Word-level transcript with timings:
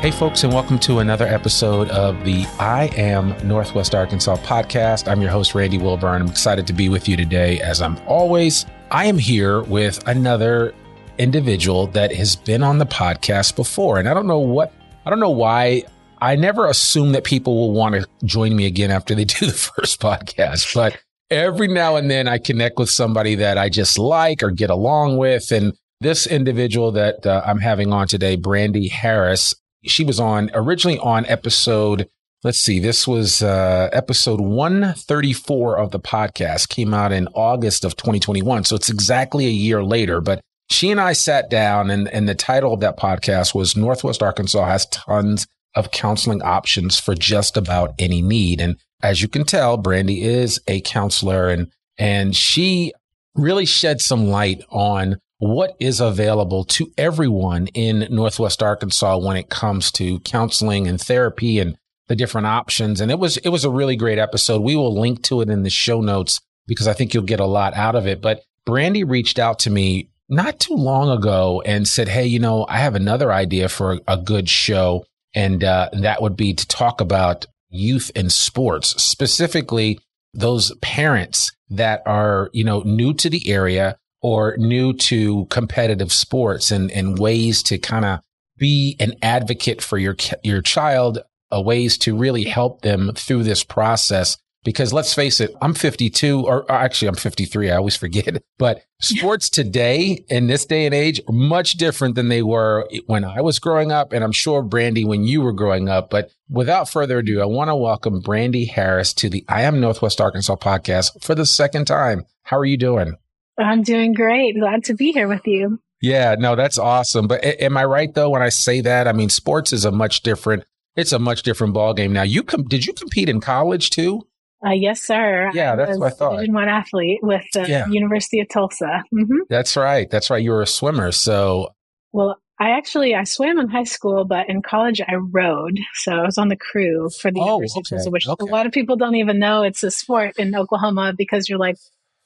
Hey, 0.00 0.12
folks, 0.12 0.44
and 0.44 0.52
welcome 0.52 0.78
to 0.78 1.00
another 1.00 1.26
episode 1.26 1.90
of 1.90 2.24
the 2.24 2.46
I 2.60 2.88
Am 2.96 3.36
Northwest 3.46 3.96
Arkansas 3.96 4.36
podcast. 4.36 5.10
I'm 5.10 5.20
your 5.20 5.32
host, 5.32 5.56
Randy 5.56 5.76
Wilburn. 5.76 6.22
I'm 6.22 6.28
excited 6.28 6.68
to 6.68 6.72
be 6.72 6.88
with 6.88 7.08
you 7.08 7.16
today, 7.16 7.60
as 7.60 7.82
I'm 7.82 7.98
always. 8.06 8.64
I 8.92 9.06
am 9.06 9.18
here 9.18 9.62
with 9.62 10.06
another 10.06 10.72
individual 11.18 11.88
that 11.88 12.14
has 12.14 12.36
been 12.36 12.62
on 12.62 12.78
the 12.78 12.86
podcast 12.86 13.56
before. 13.56 13.98
And 13.98 14.08
I 14.08 14.14
don't 14.14 14.28
know 14.28 14.38
what, 14.38 14.72
I 15.04 15.10
don't 15.10 15.18
know 15.18 15.30
why. 15.30 15.82
I 16.22 16.36
never 16.36 16.68
assume 16.68 17.10
that 17.12 17.24
people 17.24 17.56
will 17.56 17.72
want 17.72 17.96
to 17.96 18.06
join 18.24 18.54
me 18.54 18.66
again 18.66 18.92
after 18.92 19.16
they 19.16 19.24
do 19.24 19.46
the 19.46 19.52
first 19.52 20.00
podcast, 20.00 20.76
but 20.76 20.96
every 21.28 21.66
now 21.66 21.96
and 21.96 22.08
then 22.08 22.28
I 22.28 22.38
connect 22.38 22.78
with 22.78 22.88
somebody 22.88 23.34
that 23.34 23.58
I 23.58 23.68
just 23.68 23.98
like 23.98 24.44
or 24.44 24.52
get 24.52 24.70
along 24.70 25.16
with. 25.16 25.50
And 25.50 25.76
this 26.00 26.24
individual 26.28 26.92
that 26.92 27.26
uh, 27.26 27.42
I'm 27.44 27.58
having 27.58 27.92
on 27.92 28.06
today, 28.06 28.36
Brandy 28.36 28.86
Harris, 28.86 29.56
she 29.88 30.04
was 30.04 30.20
on 30.20 30.50
originally 30.54 30.98
on 30.98 31.26
episode 31.26 32.08
let's 32.44 32.60
see 32.60 32.78
this 32.78 33.06
was 33.06 33.42
uh, 33.42 33.88
episode 33.92 34.40
134 34.40 35.78
of 35.78 35.90
the 35.90 36.00
podcast 36.00 36.68
came 36.68 36.94
out 36.94 37.12
in 37.12 37.26
august 37.28 37.84
of 37.84 37.96
2021 37.96 38.64
so 38.64 38.76
it's 38.76 38.90
exactly 38.90 39.46
a 39.46 39.50
year 39.50 39.82
later 39.82 40.20
but 40.20 40.40
she 40.70 40.90
and 40.90 41.00
i 41.00 41.12
sat 41.12 41.50
down 41.50 41.90
and, 41.90 42.08
and 42.08 42.28
the 42.28 42.34
title 42.34 42.72
of 42.72 42.80
that 42.80 42.98
podcast 42.98 43.54
was 43.54 43.76
northwest 43.76 44.22
arkansas 44.22 44.66
has 44.66 44.86
tons 44.86 45.46
of 45.74 45.90
counseling 45.90 46.42
options 46.42 46.98
for 46.98 47.14
just 47.14 47.56
about 47.56 47.94
any 47.98 48.22
need. 48.22 48.60
And 48.60 48.76
as 49.02 49.22
you 49.22 49.28
can 49.28 49.44
tell 49.44 49.76
brandy 49.76 50.24
is 50.24 50.60
a 50.66 50.80
counselor 50.80 51.48
and 51.48 51.70
and 51.96 52.34
she 52.34 52.92
really 53.34 53.66
shed 53.66 54.00
some 54.00 54.26
light 54.26 54.62
on 54.70 55.18
what 55.38 55.76
is 55.78 56.00
available 56.00 56.64
to 56.64 56.92
everyone 56.98 57.68
in 57.68 58.06
Northwest 58.10 58.62
Arkansas 58.62 59.18
when 59.18 59.36
it 59.36 59.48
comes 59.48 59.92
to 59.92 60.18
counseling 60.20 60.86
and 60.88 61.00
therapy 61.00 61.58
and 61.60 61.76
the 62.08 62.16
different 62.16 62.46
options. 62.46 63.00
And 63.00 63.10
it 63.10 63.18
was 63.18 63.36
it 63.38 63.50
was 63.50 63.64
a 63.64 63.70
really 63.70 63.96
great 63.96 64.18
episode. 64.18 64.62
We 64.62 64.76
will 64.76 64.98
link 64.98 65.22
to 65.24 65.40
it 65.40 65.48
in 65.48 65.62
the 65.62 65.70
show 65.70 66.00
notes 66.00 66.40
because 66.66 66.88
I 66.88 66.92
think 66.92 67.14
you'll 67.14 67.22
get 67.22 67.40
a 67.40 67.46
lot 67.46 67.74
out 67.74 67.94
of 67.94 68.06
it. 68.06 68.20
But 68.20 68.42
Brandy 68.66 69.04
reached 69.04 69.38
out 69.38 69.60
to 69.60 69.70
me 69.70 70.10
not 70.28 70.58
too 70.58 70.74
long 70.74 71.08
ago 71.10 71.62
and 71.64 71.86
said, 71.86 72.08
"Hey, 72.08 72.26
you 72.26 72.38
know, 72.38 72.66
I 72.68 72.78
have 72.78 72.94
another 72.94 73.32
idea 73.32 73.68
for 73.68 74.00
a, 74.06 74.16
good 74.16 74.48
show, 74.48 75.04
and 75.34 75.62
uh, 75.62 75.88
that 75.92 76.20
would 76.20 76.36
be 76.36 76.52
to 76.54 76.66
talk 76.66 77.00
about 77.00 77.46
youth 77.70 78.10
and 78.16 78.30
sports, 78.32 79.02
specifically 79.02 80.00
those 80.34 80.74
parents 80.82 81.52
that 81.70 82.02
are 82.04 82.50
you 82.52 82.64
know 82.64 82.80
new 82.80 83.14
to 83.14 83.30
the 83.30 83.48
area." 83.48 83.96
Or 84.20 84.56
new 84.58 84.92
to 84.92 85.46
competitive 85.46 86.12
sports 86.12 86.70
and, 86.70 86.90
and 86.90 87.18
ways 87.18 87.62
to 87.64 87.78
kind 87.78 88.04
of 88.04 88.20
be 88.56 88.96
an 88.98 89.14
advocate 89.22 89.80
for 89.80 89.98
your 89.98 90.16
your 90.42 90.60
child, 90.60 91.18
uh, 91.54 91.60
ways 91.60 91.96
to 91.98 92.16
really 92.16 92.44
help 92.44 92.82
them 92.82 93.12
through 93.14 93.44
this 93.44 93.64
process. 93.64 94.36
Because 94.64 94.92
let's 94.92 95.14
face 95.14 95.40
it, 95.40 95.54
I'm 95.62 95.72
52, 95.72 96.44
or, 96.44 96.70
actually 96.70 97.08
I'm 97.08 97.14
53. 97.14 97.70
I 97.70 97.76
always 97.76 97.96
forget. 98.04 98.42
But 98.58 98.82
sports 99.00 99.48
today 99.48 100.24
in 100.28 100.48
this 100.48 100.66
day 100.66 100.84
and 100.84 100.94
age 100.94 101.20
are 101.28 101.32
much 101.32 101.74
different 101.74 102.16
than 102.16 102.28
they 102.28 102.42
were 102.42 102.88
when 103.06 103.24
I 103.24 103.40
was 103.40 103.60
growing 103.60 103.92
up, 103.92 104.12
and 104.12 104.24
I'm 104.24 104.32
sure 104.32 104.62
Brandy 104.62 105.04
when 105.04 105.22
you 105.22 105.42
were 105.42 105.52
growing 105.52 105.88
up. 105.88 106.10
But 106.10 106.32
without 106.50 106.90
further 106.90 107.18
ado, 107.18 107.40
I 107.40 107.46
want 107.46 107.68
to 107.68 107.76
welcome 107.76 108.20
Brandy 108.20 108.64
Harris 108.64 109.14
to 109.14 109.30
the 109.30 109.44
I 109.48 109.62
Am 109.62 109.80
Northwest 109.80 110.20
Arkansas 110.20 110.56
podcast 110.56 111.22
for 111.22 111.36
the 111.36 111.46
second 111.46 111.86
time. 111.86 112.26
How 112.42 112.58
are 112.58 112.66
you 112.66 112.76
doing? 112.76 113.14
I'm 113.58 113.82
doing 113.82 114.12
great. 114.12 114.58
Glad 114.58 114.84
to 114.84 114.94
be 114.94 115.12
here 115.12 115.28
with 115.28 115.46
you. 115.46 115.80
Yeah, 116.00 116.36
no, 116.38 116.54
that's 116.54 116.78
awesome. 116.78 117.26
But 117.26 117.44
am 117.44 117.76
I 117.76 117.84
right 117.84 118.12
though 118.14 118.30
when 118.30 118.42
I 118.42 118.50
say 118.50 118.80
that? 118.82 119.08
I 119.08 119.12
mean, 119.12 119.28
sports 119.28 119.72
is 119.72 119.84
a 119.84 119.90
much 119.90 120.22
different. 120.22 120.64
It's 120.96 121.12
a 121.12 121.18
much 121.18 121.42
different 121.42 121.74
ball 121.74 121.94
game 121.94 122.12
now. 122.12 122.22
You 122.22 122.42
com- 122.42 122.64
did 122.64 122.86
you 122.86 122.92
compete 122.92 123.28
in 123.28 123.40
college 123.40 123.90
too? 123.90 124.26
Uh, 124.64 124.70
yes, 124.70 125.00
sir. 125.02 125.50
Yeah, 125.54 125.76
that's 125.76 125.98
what 125.98 126.06
I 126.06 126.10
thought. 126.10 126.32
Division 126.32 126.54
one 126.54 126.68
athlete 126.68 127.20
with 127.22 127.44
the 127.54 127.68
yeah. 127.68 127.86
University 127.88 128.40
of 128.40 128.48
Tulsa. 128.48 129.04
Mm-hmm. 129.14 129.42
That's 129.48 129.76
right. 129.76 130.10
That's 130.10 130.30
right. 130.30 130.42
You 130.42 130.50
were 130.50 130.62
a 130.62 130.66
swimmer. 130.66 131.12
So, 131.12 131.68
well, 132.12 132.36
I 132.58 132.70
actually 132.70 133.14
I 133.14 133.22
swam 133.22 133.60
in 133.60 133.68
high 133.68 133.84
school, 133.84 134.24
but 134.24 134.48
in 134.48 134.62
college 134.62 135.00
I 135.00 135.14
rowed. 135.14 135.78
So 135.94 136.12
I 136.12 136.24
was 136.24 136.38
on 136.38 136.48
the 136.48 136.56
crew 136.56 137.08
for 137.20 137.30
the 137.30 137.38
oh, 137.38 137.56
University 137.56 137.78
okay. 137.80 137.80
of 137.80 137.88
Tulsa, 137.98 138.10
which 138.10 138.28
okay. 138.28 138.44
a 138.48 138.52
lot 138.52 138.66
of 138.66 138.72
people 138.72 138.96
don't 138.96 139.14
even 139.14 139.38
know 139.38 139.62
it's 139.62 139.84
a 139.84 139.92
sport 139.92 140.36
in 140.38 140.54
Oklahoma 140.56 141.14
because 141.16 141.48
you're 141.48 141.58
like, 141.58 141.76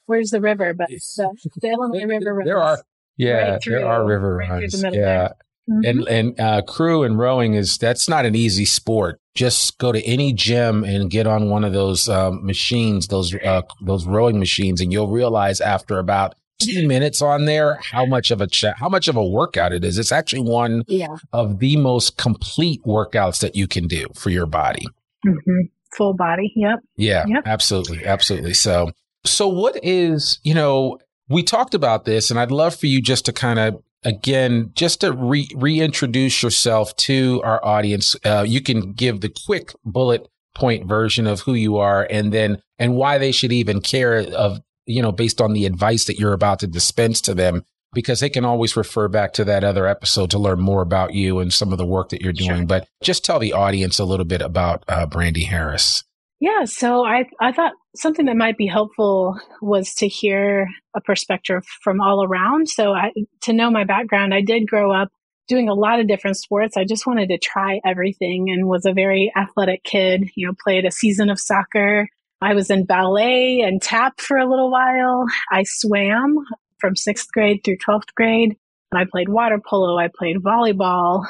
where's 0.06 0.30
the 0.30 0.40
river? 0.40 0.74
But 0.74 0.88
the, 0.88 1.50
the 1.60 1.68
Illinois 1.68 2.04
River 2.06 2.34
runs. 2.34 2.46
There 2.46 2.62
are 2.62 2.78
yeah, 3.16 3.52
right 3.52 3.62
through, 3.62 3.78
there 3.78 3.86
are 3.88 4.04
river 4.04 4.36
right 4.36 4.50
runs. 4.50 4.82
yeah. 4.82 5.28
Mm-hmm. 5.70 5.80
And 5.84 6.08
and 6.08 6.40
uh, 6.40 6.62
crew 6.62 7.04
and 7.04 7.16
rowing 7.16 7.54
is 7.54 7.78
that's 7.78 8.08
not 8.08 8.26
an 8.26 8.34
easy 8.34 8.64
sport. 8.64 9.20
Just 9.34 9.78
go 9.78 9.92
to 9.92 10.02
any 10.02 10.32
gym 10.32 10.82
and 10.82 11.08
get 11.08 11.26
on 11.26 11.50
one 11.50 11.62
of 11.62 11.72
those 11.72 12.08
um, 12.08 12.44
machines, 12.44 13.06
those 13.06 13.32
uh, 13.34 13.62
those 13.80 14.04
rowing 14.04 14.40
machines, 14.40 14.80
and 14.80 14.92
you'll 14.92 15.08
realize 15.08 15.60
after 15.60 15.98
about 15.98 16.34
two 16.58 16.86
minutes 16.86 17.22
on 17.22 17.44
there 17.44 17.78
how 17.82 18.04
much 18.04 18.30
of 18.30 18.40
a 18.40 18.46
ch- 18.46 18.74
how 18.76 18.88
much 18.88 19.06
of 19.06 19.16
a 19.16 19.24
workout 19.24 19.72
it 19.72 19.84
is. 19.84 19.98
It's 19.98 20.12
actually 20.12 20.42
one 20.42 20.82
yeah. 20.88 21.16
of 21.32 21.60
the 21.60 21.76
most 21.76 22.16
complete 22.16 22.82
workouts 22.84 23.40
that 23.40 23.54
you 23.54 23.68
can 23.68 23.86
do 23.86 24.06
for 24.14 24.30
your 24.30 24.46
body. 24.46 24.86
Mm-hmm. 25.26 25.66
Full 25.96 26.14
body. 26.14 26.52
Yep. 26.56 26.80
Yeah. 26.96 27.24
Yep. 27.26 27.42
Absolutely. 27.46 28.04
Absolutely. 28.04 28.54
So 28.54 28.90
so 29.24 29.48
what 29.48 29.78
is 29.82 30.38
you 30.42 30.54
know 30.54 30.98
we 31.28 31.42
talked 31.42 31.74
about 31.74 32.04
this, 32.04 32.30
and 32.30 32.38
I'd 32.38 32.50
love 32.50 32.74
for 32.74 32.86
you 32.86 33.00
just 33.00 33.24
to 33.26 33.32
kind 33.32 33.58
of 33.58 33.82
again 34.04 34.72
just 34.74 35.00
to 35.00 35.12
re- 35.12 35.48
reintroduce 35.54 36.42
yourself 36.42 36.94
to 36.96 37.40
our 37.44 37.64
audience. 37.64 38.16
Uh, 38.24 38.44
you 38.46 38.60
can 38.60 38.92
give 38.92 39.20
the 39.20 39.32
quick 39.46 39.72
bullet 39.84 40.28
point 40.54 40.86
version 40.86 41.26
of 41.26 41.40
who 41.40 41.54
you 41.54 41.78
are, 41.78 42.06
and 42.10 42.32
then 42.32 42.60
and 42.78 42.94
why 42.94 43.18
they 43.18 43.32
should 43.32 43.52
even 43.52 43.80
care 43.80 44.18
of 44.18 44.60
you 44.86 45.02
know 45.02 45.12
based 45.12 45.40
on 45.40 45.52
the 45.52 45.66
advice 45.66 46.04
that 46.04 46.18
you're 46.18 46.32
about 46.32 46.58
to 46.60 46.66
dispense 46.66 47.20
to 47.22 47.34
them 47.34 47.64
because 47.94 48.20
they 48.20 48.30
can 48.30 48.44
always 48.44 48.76
refer 48.76 49.06
back 49.08 49.34
to 49.34 49.44
that 49.44 49.64
other 49.64 49.86
episode 49.86 50.30
to 50.30 50.38
learn 50.38 50.58
more 50.58 50.82
about 50.82 51.12
you 51.12 51.38
and 51.38 51.52
some 51.52 51.72
of 51.72 51.78
the 51.78 51.86
work 51.86 52.08
that 52.08 52.22
you're 52.22 52.32
doing. 52.32 52.60
Sure. 52.60 52.66
But 52.66 52.88
just 53.02 53.22
tell 53.22 53.38
the 53.38 53.52
audience 53.52 53.98
a 53.98 54.04
little 54.06 54.24
bit 54.24 54.40
about 54.40 54.82
uh, 54.88 55.04
Brandy 55.06 55.44
Harris. 55.44 56.02
Yeah, 56.42 56.64
so 56.64 57.06
I 57.06 57.26
I 57.40 57.52
thought 57.52 57.74
something 57.94 58.26
that 58.26 58.36
might 58.36 58.56
be 58.56 58.66
helpful 58.66 59.38
was 59.60 59.94
to 59.94 60.08
hear 60.08 60.66
a 60.92 61.00
perspective 61.00 61.62
from 61.84 62.00
all 62.00 62.24
around. 62.24 62.68
So 62.68 62.92
I, 62.92 63.12
to 63.42 63.52
know 63.52 63.70
my 63.70 63.84
background, 63.84 64.34
I 64.34 64.40
did 64.40 64.66
grow 64.66 64.90
up 64.92 65.10
doing 65.46 65.68
a 65.68 65.74
lot 65.74 66.00
of 66.00 66.08
different 66.08 66.36
sports. 66.36 66.76
I 66.76 66.84
just 66.84 67.06
wanted 67.06 67.28
to 67.28 67.38
try 67.38 67.80
everything 67.86 68.50
and 68.50 68.66
was 68.66 68.86
a 68.86 68.92
very 68.92 69.32
athletic 69.36 69.84
kid. 69.84 70.30
You 70.34 70.48
know, 70.48 70.54
played 70.60 70.84
a 70.84 70.90
season 70.90 71.30
of 71.30 71.38
soccer. 71.38 72.08
I 72.40 72.54
was 72.54 72.70
in 72.70 72.86
ballet 72.86 73.60
and 73.60 73.80
tap 73.80 74.20
for 74.20 74.36
a 74.36 74.50
little 74.50 74.72
while. 74.72 75.24
I 75.52 75.62
swam 75.64 76.38
from 76.80 76.96
sixth 76.96 77.28
grade 77.32 77.60
through 77.64 77.76
12th 77.88 78.14
grade. 78.16 78.56
And 78.90 79.00
I 79.00 79.04
played 79.08 79.28
water 79.28 79.60
polo. 79.64 79.96
I 79.96 80.08
played 80.12 80.38
volleyball. 80.38 81.24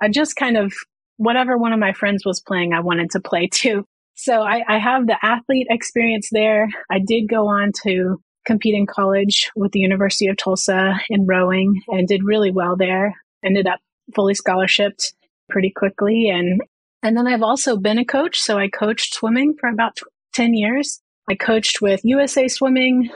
I 0.00 0.08
just 0.08 0.36
kind 0.36 0.56
of, 0.56 0.72
whatever 1.18 1.58
one 1.58 1.74
of 1.74 1.78
my 1.78 1.92
friends 1.92 2.24
was 2.24 2.40
playing, 2.40 2.72
I 2.72 2.80
wanted 2.80 3.10
to 3.10 3.20
play 3.20 3.46
too. 3.52 3.84
So 4.14 4.42
I, 4.42 4.62
I 4.68 4.78
have 4.78 5.06
the 5.06 5.16
athlete 5.22 5.66
experience 5.70 6.28
there. 6.30 6.68
I 6.90 7.00
did 7.04 7.28
go 7.28 7.48
on 7.48 7.72
to 7.82 8.20
compete 8.44 8.74
in 8.74 8.86
college 8.86 9.50
with 9.56 9.72
the 9.72 9.80
University 9.80 10.28
of 10.28 10.36
Tulsa 10.36 10.94
in 11.08 11.26
rowing 11.26 11.82
and 11.88 12.06
did 12.06 12.22
really 12.24 12.50
well 12.50 12.76
there. 12.76 13.14
Ended 13.44 13.66
up 13.66 13.80
fully 14.14 14.34
scholarshiped 14.34 15.12
pretty 15.48 15.72
quickly. 15.74 16.28
And, 16.28 16.60
and 17.02 17.16
then 17.16 17.26
I've 17.26 17.42
also 17.42 17.76
been 17.76 17.98
a 17.98 18.04
coach. 18.04 18.40
So 18.40 18.58
I 18.58 18.68
coached 18.68 19.14
swimming 19.14 19.54
for 19.58 19.68
about 19.68 19.98
10 20.34 20.54
years. 20.54 21.00
I 21.28 21.34
coached 21.34 21.80
with 21.80 22.00
USA 22.04 22.48
Swimming 22.48 23.10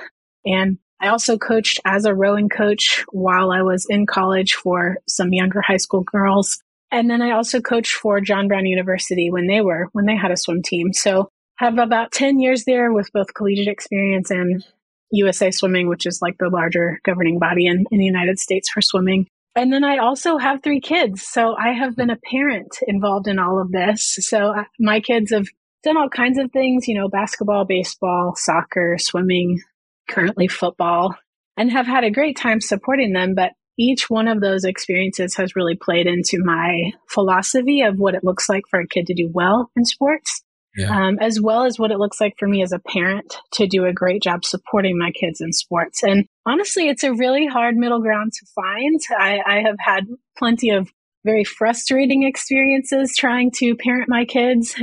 and 0.44 0.78
I 1.00 1.08
also 1.08 1.38
coached 1.38 1.78
as 1.84 2.04
a 2.04 2.14
rowing 2.14 2.48
coach 2.48 3.04
while 3.10 3.52
I 3.52 3.62
was 3.62 3.86
in 3.88 4.06
college 4.06 4.54
for 4.54 4.98
some 5.06 5.32
younger 5.32 5.60
high 5.60 5.76
school 5.76 6.02
girls. 6.02 6.60
And 6.90 7.10
then 7.10 7.20
I 7.20 7.32
also 7.32 7.60
coached 7.60 7.92
for 7.92 8.20
John 8.20 8.48
Brown 8.48 8.66
University 8.66 9.30
when 9.30 9.46
they 9.46 9.60
were, 9.60 9.88
when 9.92 10.06
they 10.06 10.16
had 10.16 10.30
a 10.30 10.36
swim 10.36 10.62
team. 10.62 10.92
So 10.92 11.28
have 11.56 11.78
about 11.78 12.12
10 12.12 12.40
years 12.40 12.64
there 12.64 12.92
with 12.92 13.12
both 13.12 13.34
collegiate 13.34 13.68
experience 13.68 14.30
and 14.30 14.64
USA 15.10 15.50
Swimming, 15.50 15.88
which 15.88 16.06
is 16.06 16.20
like 16.22 16.36
the 16.38 16.48
larger 16.48 17.00
governing 17.04 17.38
body 17.38 17.66
in, 17.66 17.84
in 17.90 17.98
the 17.98 18.04
United 18.04 18.38
States 18.38 18.70
for 18.70 18.80
swimming. 18.80 19.26
And 19.54 19.72
then 19.72 19.82
I 19.82 19.98
also 19.98 20.38
have 20.38 20.62
three 20.62 20.80
kids. 20.80 21.22
So 21.22 21.54
I 21.56 21.72
have 21.72 21.96
been 21.96 22.10
a 22.10 22.16
parent 22.16 22.78
involved 22.86 23.26
in 23.26 23.38
all 23.38 23.60
of 23.60 23.72
this. 23.72 24.18
So 24.20 24.54
my 24.78 25.00
kids 25.00 25.32
have 25.32 25.48
done 25.82 25.96
all 25.96 26.08
kinds 26.08 26.38
of 26.38 26.52
things, 26.52 26.86
you 26.86 26.94
know, 26.94 27.08
basketball, 27.08 27.64
baseball, 27.64 28.34
soccer, 28.36 28.96
swimming, 28.98 29.60
currently 30.08 30.46
football, 30.46 31.16
and 31.56 31.72
have 31.72 31.86
had 31.86 32.04
a 32.04 32.10
great 32.10 32.36
time 32.36 32.60
supporting 32.60 33.12
them. 33.12 33.34
But 33.34 33.52
each 33.78 34.10
one 34.10 34.28
of 34.28 34.40
those 34.40 34.64
experiences 34.64 35.36
has 35.36 35.54
really 35.54 35.76
played 35.76 36.06
into 36.06 36.38
my 36.42 36.90
philosophy 37.08 37.82
of 37.82 37.98
what 37.98 38.14
it 38.14 38.24
looks 38.24 38.48
like 38.48 38.64
for 38.68 38.80
a 38.80 38.88
kid 38.88 39.06
to 39.06 39.14
do 39.14 39.30
well 39.32 39.70
in 39.76 39.84
sports, 39.84 40.42
yeah. 40.76 40.90
um, 40.90 41.18
as 41.20 41.40
well 41.40 41.64
as 41.64 41.78
what 41.78 41.92
it 41.92 41.98
looks 41.98 42.20
like 42.20 42.34
for 42.38 42.48
me 42.48 42.62
as 42.62 42.72
a 42.72 42.80
parent 42.80 43.36
to 43.52 43.66
do 43.68 43.84
a 43.84 43.92
great 43.92 44.22
job 44.22 44.44
supporting 44.44 44.98
my 44.98 45.12
kids 45.12 45.40
in 45.40 45.52
sports. 45.52 46.02
And 46.02 46.26
honestly, 46.44 46.88
it's 46.88 47.04
a 47.04 47.14
really 47.14 47.46
hard 47.46 47.76
middle 47.76 48.00
ground 48.00 48.32
to 48.32 48.46
find. 48.54 49.00
I, 49.16 49.40
I 49.46 49.62
have 49.64 49.76
had 49.78 50.06
plenty 50.36 50.70
of 50.70 50.90
very 51.24 51.44
frustrating 51.44 52.24
experiences 52.24 53.14
trying 53.16 53.52
to 53.58 53.76
parent 53.76 54.08
my 54.08 54.24
kids, 54.24 54.74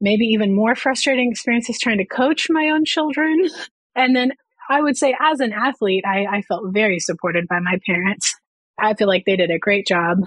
maybe 0.00 0.26
even 0.26 0.54
more 0.54 0.76
frustrating 0.76 1.30
experiences 1.30 1.78
trying 1.78 1.98
to 1.98 2.06
coach 2.06 2.46
my 2.50 2.70
own 2.72 2.84
children. 2.84 3.48
And 3.96 4.14
then 4.14 4.32
I 4.68 4.80
would 4.80 4.96
say 4.96 5.16
as 5.20 5.40
an 5.40 5.52
athlete, 5.52 6.04
I, 6.06 6.26
I 6.30 6.42
felt 6.42 6.72
very 6.72 6.98
supported 6.98 7.46
by 7.48 7.58
my 7.60 7.78
parents. 7.86 8.34
I 8.78 8.94
feel 8.94 9.08
like 9.08 9.24
they 9.24 9.36
did 9.36 9.50
a 9.50 9.58
great 9.58 9.86
job 9.86 10.18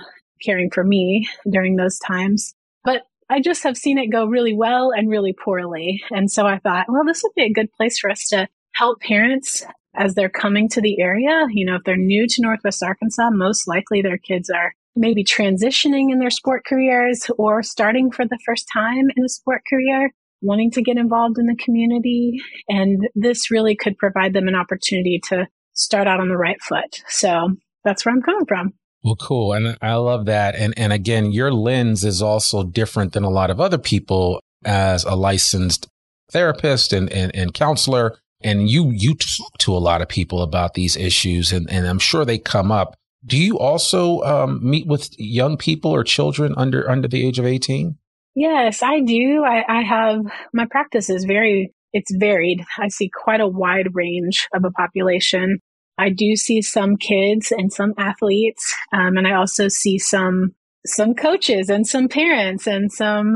caring 0.44 0.70
for 0.72 0.84
me 0.84 1.28
during 1.50 1.76
those 1.76 2.00
times. 2.00 2.54
But 2.84 3.04
I 3.30 3.42
just 3.42 3.64
have 3.64 3.78
seen 3.78 3.98
it 3.98 4.08
go 4.08 4.26
really 4.26 4.54
well 4.54 4.92
and 4.96 5.10
really 5.10 5.34
poorly. 5.34 6.02
And 6.12 6.32
so 6.32 6.46
I 6.46 6.60
thought, 6.60 6.86
well, 6.88 7.04
this 7.06 7.24
would 7.24 7.34
be 7.36 7.44
a 7.44 7.54
good 7.54 7.72
place 7.74 8.00
for 8.00 8.10
us 8.10 8.28
to 8.30 8.48
help 8.76 9.02
parents 9.02 9.66
as 9.96 10.14
they're 10.14 10.30
coming 10.30 10.70
to 10.70 10.82
the 10.82 11.02
area. 11.02 11.48
You 11.52 11.66
know, 11.66 11.76
if 11.76 11.84
they're 11.84 11.98
new 11.98 12.28
to 12.28 12.42
Northwest 12.42 12.84
Arkansas, 12.84 13.30
most 13.32 13.68
likely 13.68 14.02
their 14.02 14.18
kids 14.18 14.50
are 14.50 14.74
maybe 14.96 15.24
transitioning 15.24 16.12
in 16.12 16.20
their 16.20 16.30
sport 16.30 16.64
careers 16.66 17.30
or 17.38 17.64
starting 17.64 18.12
for 18.12 18.26
the 18.26 18.40
first 18.46 18.68
time 18.72 19.10
in 19.16 19.26
a 19.26 19.30
sport 19.30 19.62
career, 19.70 20.12
wanting 20.42 20.72
to 20.72 20.82
get 20.82 20.98
involved 20.98 21.38
in 21.38 21.48
the 21.48 21.56
community. 21.56 22.40
And 22.70 23.08
this 23.16 23.52
really 23.52 23.76
could 23.76 23.98
provide 23.98 24.34
them 24.34 24.48
an 24.48 24.56
opportunity 24.56 25.20
to 25.30 25.48
start 25.74 26.08
out 26.08 26.20
on 26.20 26.30
the 26.30 26.38
right 26.38 26.62
foot. 26.62 27.04
So 27.08 27.50
that's 27.84 28.06
where 28.06 28.14
I'm 28.14 28.22
coming 28.22 28.46
from. 28.46 28.74
Well, 29.04 29.16
cool. 29.16 29.54
And 29.54 29.78
I 29.82 29.96
love 29.96 30.26
that. 30.26 30.56
And, 30.56 30.74
and 30.78 30.92
again, 30.92 31.32
your 31.32 31.52
lens 31.52 32.04
is 32.04 32.22
also 32.22 32.64
different 32.64 33.14
than 33.14 33.24
a 33.24 33.30
lot 33.30 33.50
of 33.50 33.62
other 33.62 33.78
people 33.78 34.42
as 34.66 35.04
a 35.04 35.16
licensed 35.16 35.88
therapist 36.32 36.94
and, 36.94 37.12
and, 37.12 37.34
and 37.36 37.54
counselor. 37.54 38.18
And 38.42 38.70
you, 38.70 38.92
you 38.92 39.16
talk 39.16 39.58
to 39.60 39.76
a 39.76 39.80
lot 39.80 40.02
of 40.02 40.10
people 40.10 40.42
about 40.42 40.74
these 40.74 40.98
issues 40.98 41.52
and, 41.52 41.70
and 41.72 41.88
I'm 41.88 42.00
sure 42.00 42.26
they 42.26 42.38
come 42.38 42.72
up. 42.72 42.96
Do 43.26 43.38
you 43.38 43.58
also 43.58 44.22
um, 44.22 44.60
meet 44.62 44.88
with 44.88 45.10
young 45.18 45.58
people 45.58 45.92
or 45.92 46.04
children 46.04 46.54
under, 46.58 46.90
under 46.90 47.08
the 47.08 47.26
age 47.26 47.40
of 47.40 47.46
18? 47.46 47.98
Yes, 48.36 48.84
I 48.84 49.00
do. 49.00 49.44
I, 49.44 49.64
I 49.68 49.82
have, 49.82 50.20
my 50.54 50.66
practice 50.70 51.10
is 51.10 51.26
very, 51.26 51.74
it's 51.94 52.14
varied. 52.16 52.64
I 52.78 52.90
see 52.90 53.10
quite 53.10 53.42
a 53.42 53.48
wide 53.48 53.96
range 53.96 54.48
of 54.54 54.64
a 54.64 54.72
population. 54.72 55.60
I 55.98 56.10
do 56.10 56.36
see 56.36 56.62
some 56.62 56.98
kids 56.98 57.52
and 57.52 57.74
some 57.74 57.94
athletes, 57.98 58.74
um, 58.94 59.18
and 59.18 59.28
I 59.28 59.34
also 59.34 59.68
see 59.68 59.98
some 59.98 60.54
some 60.86 61.16
coaches 61.16 61.70
and 61.70 61.86
some 61.86 62.08
parents 62.08 62.68
and 62.68 62.92
some 62.92 63.36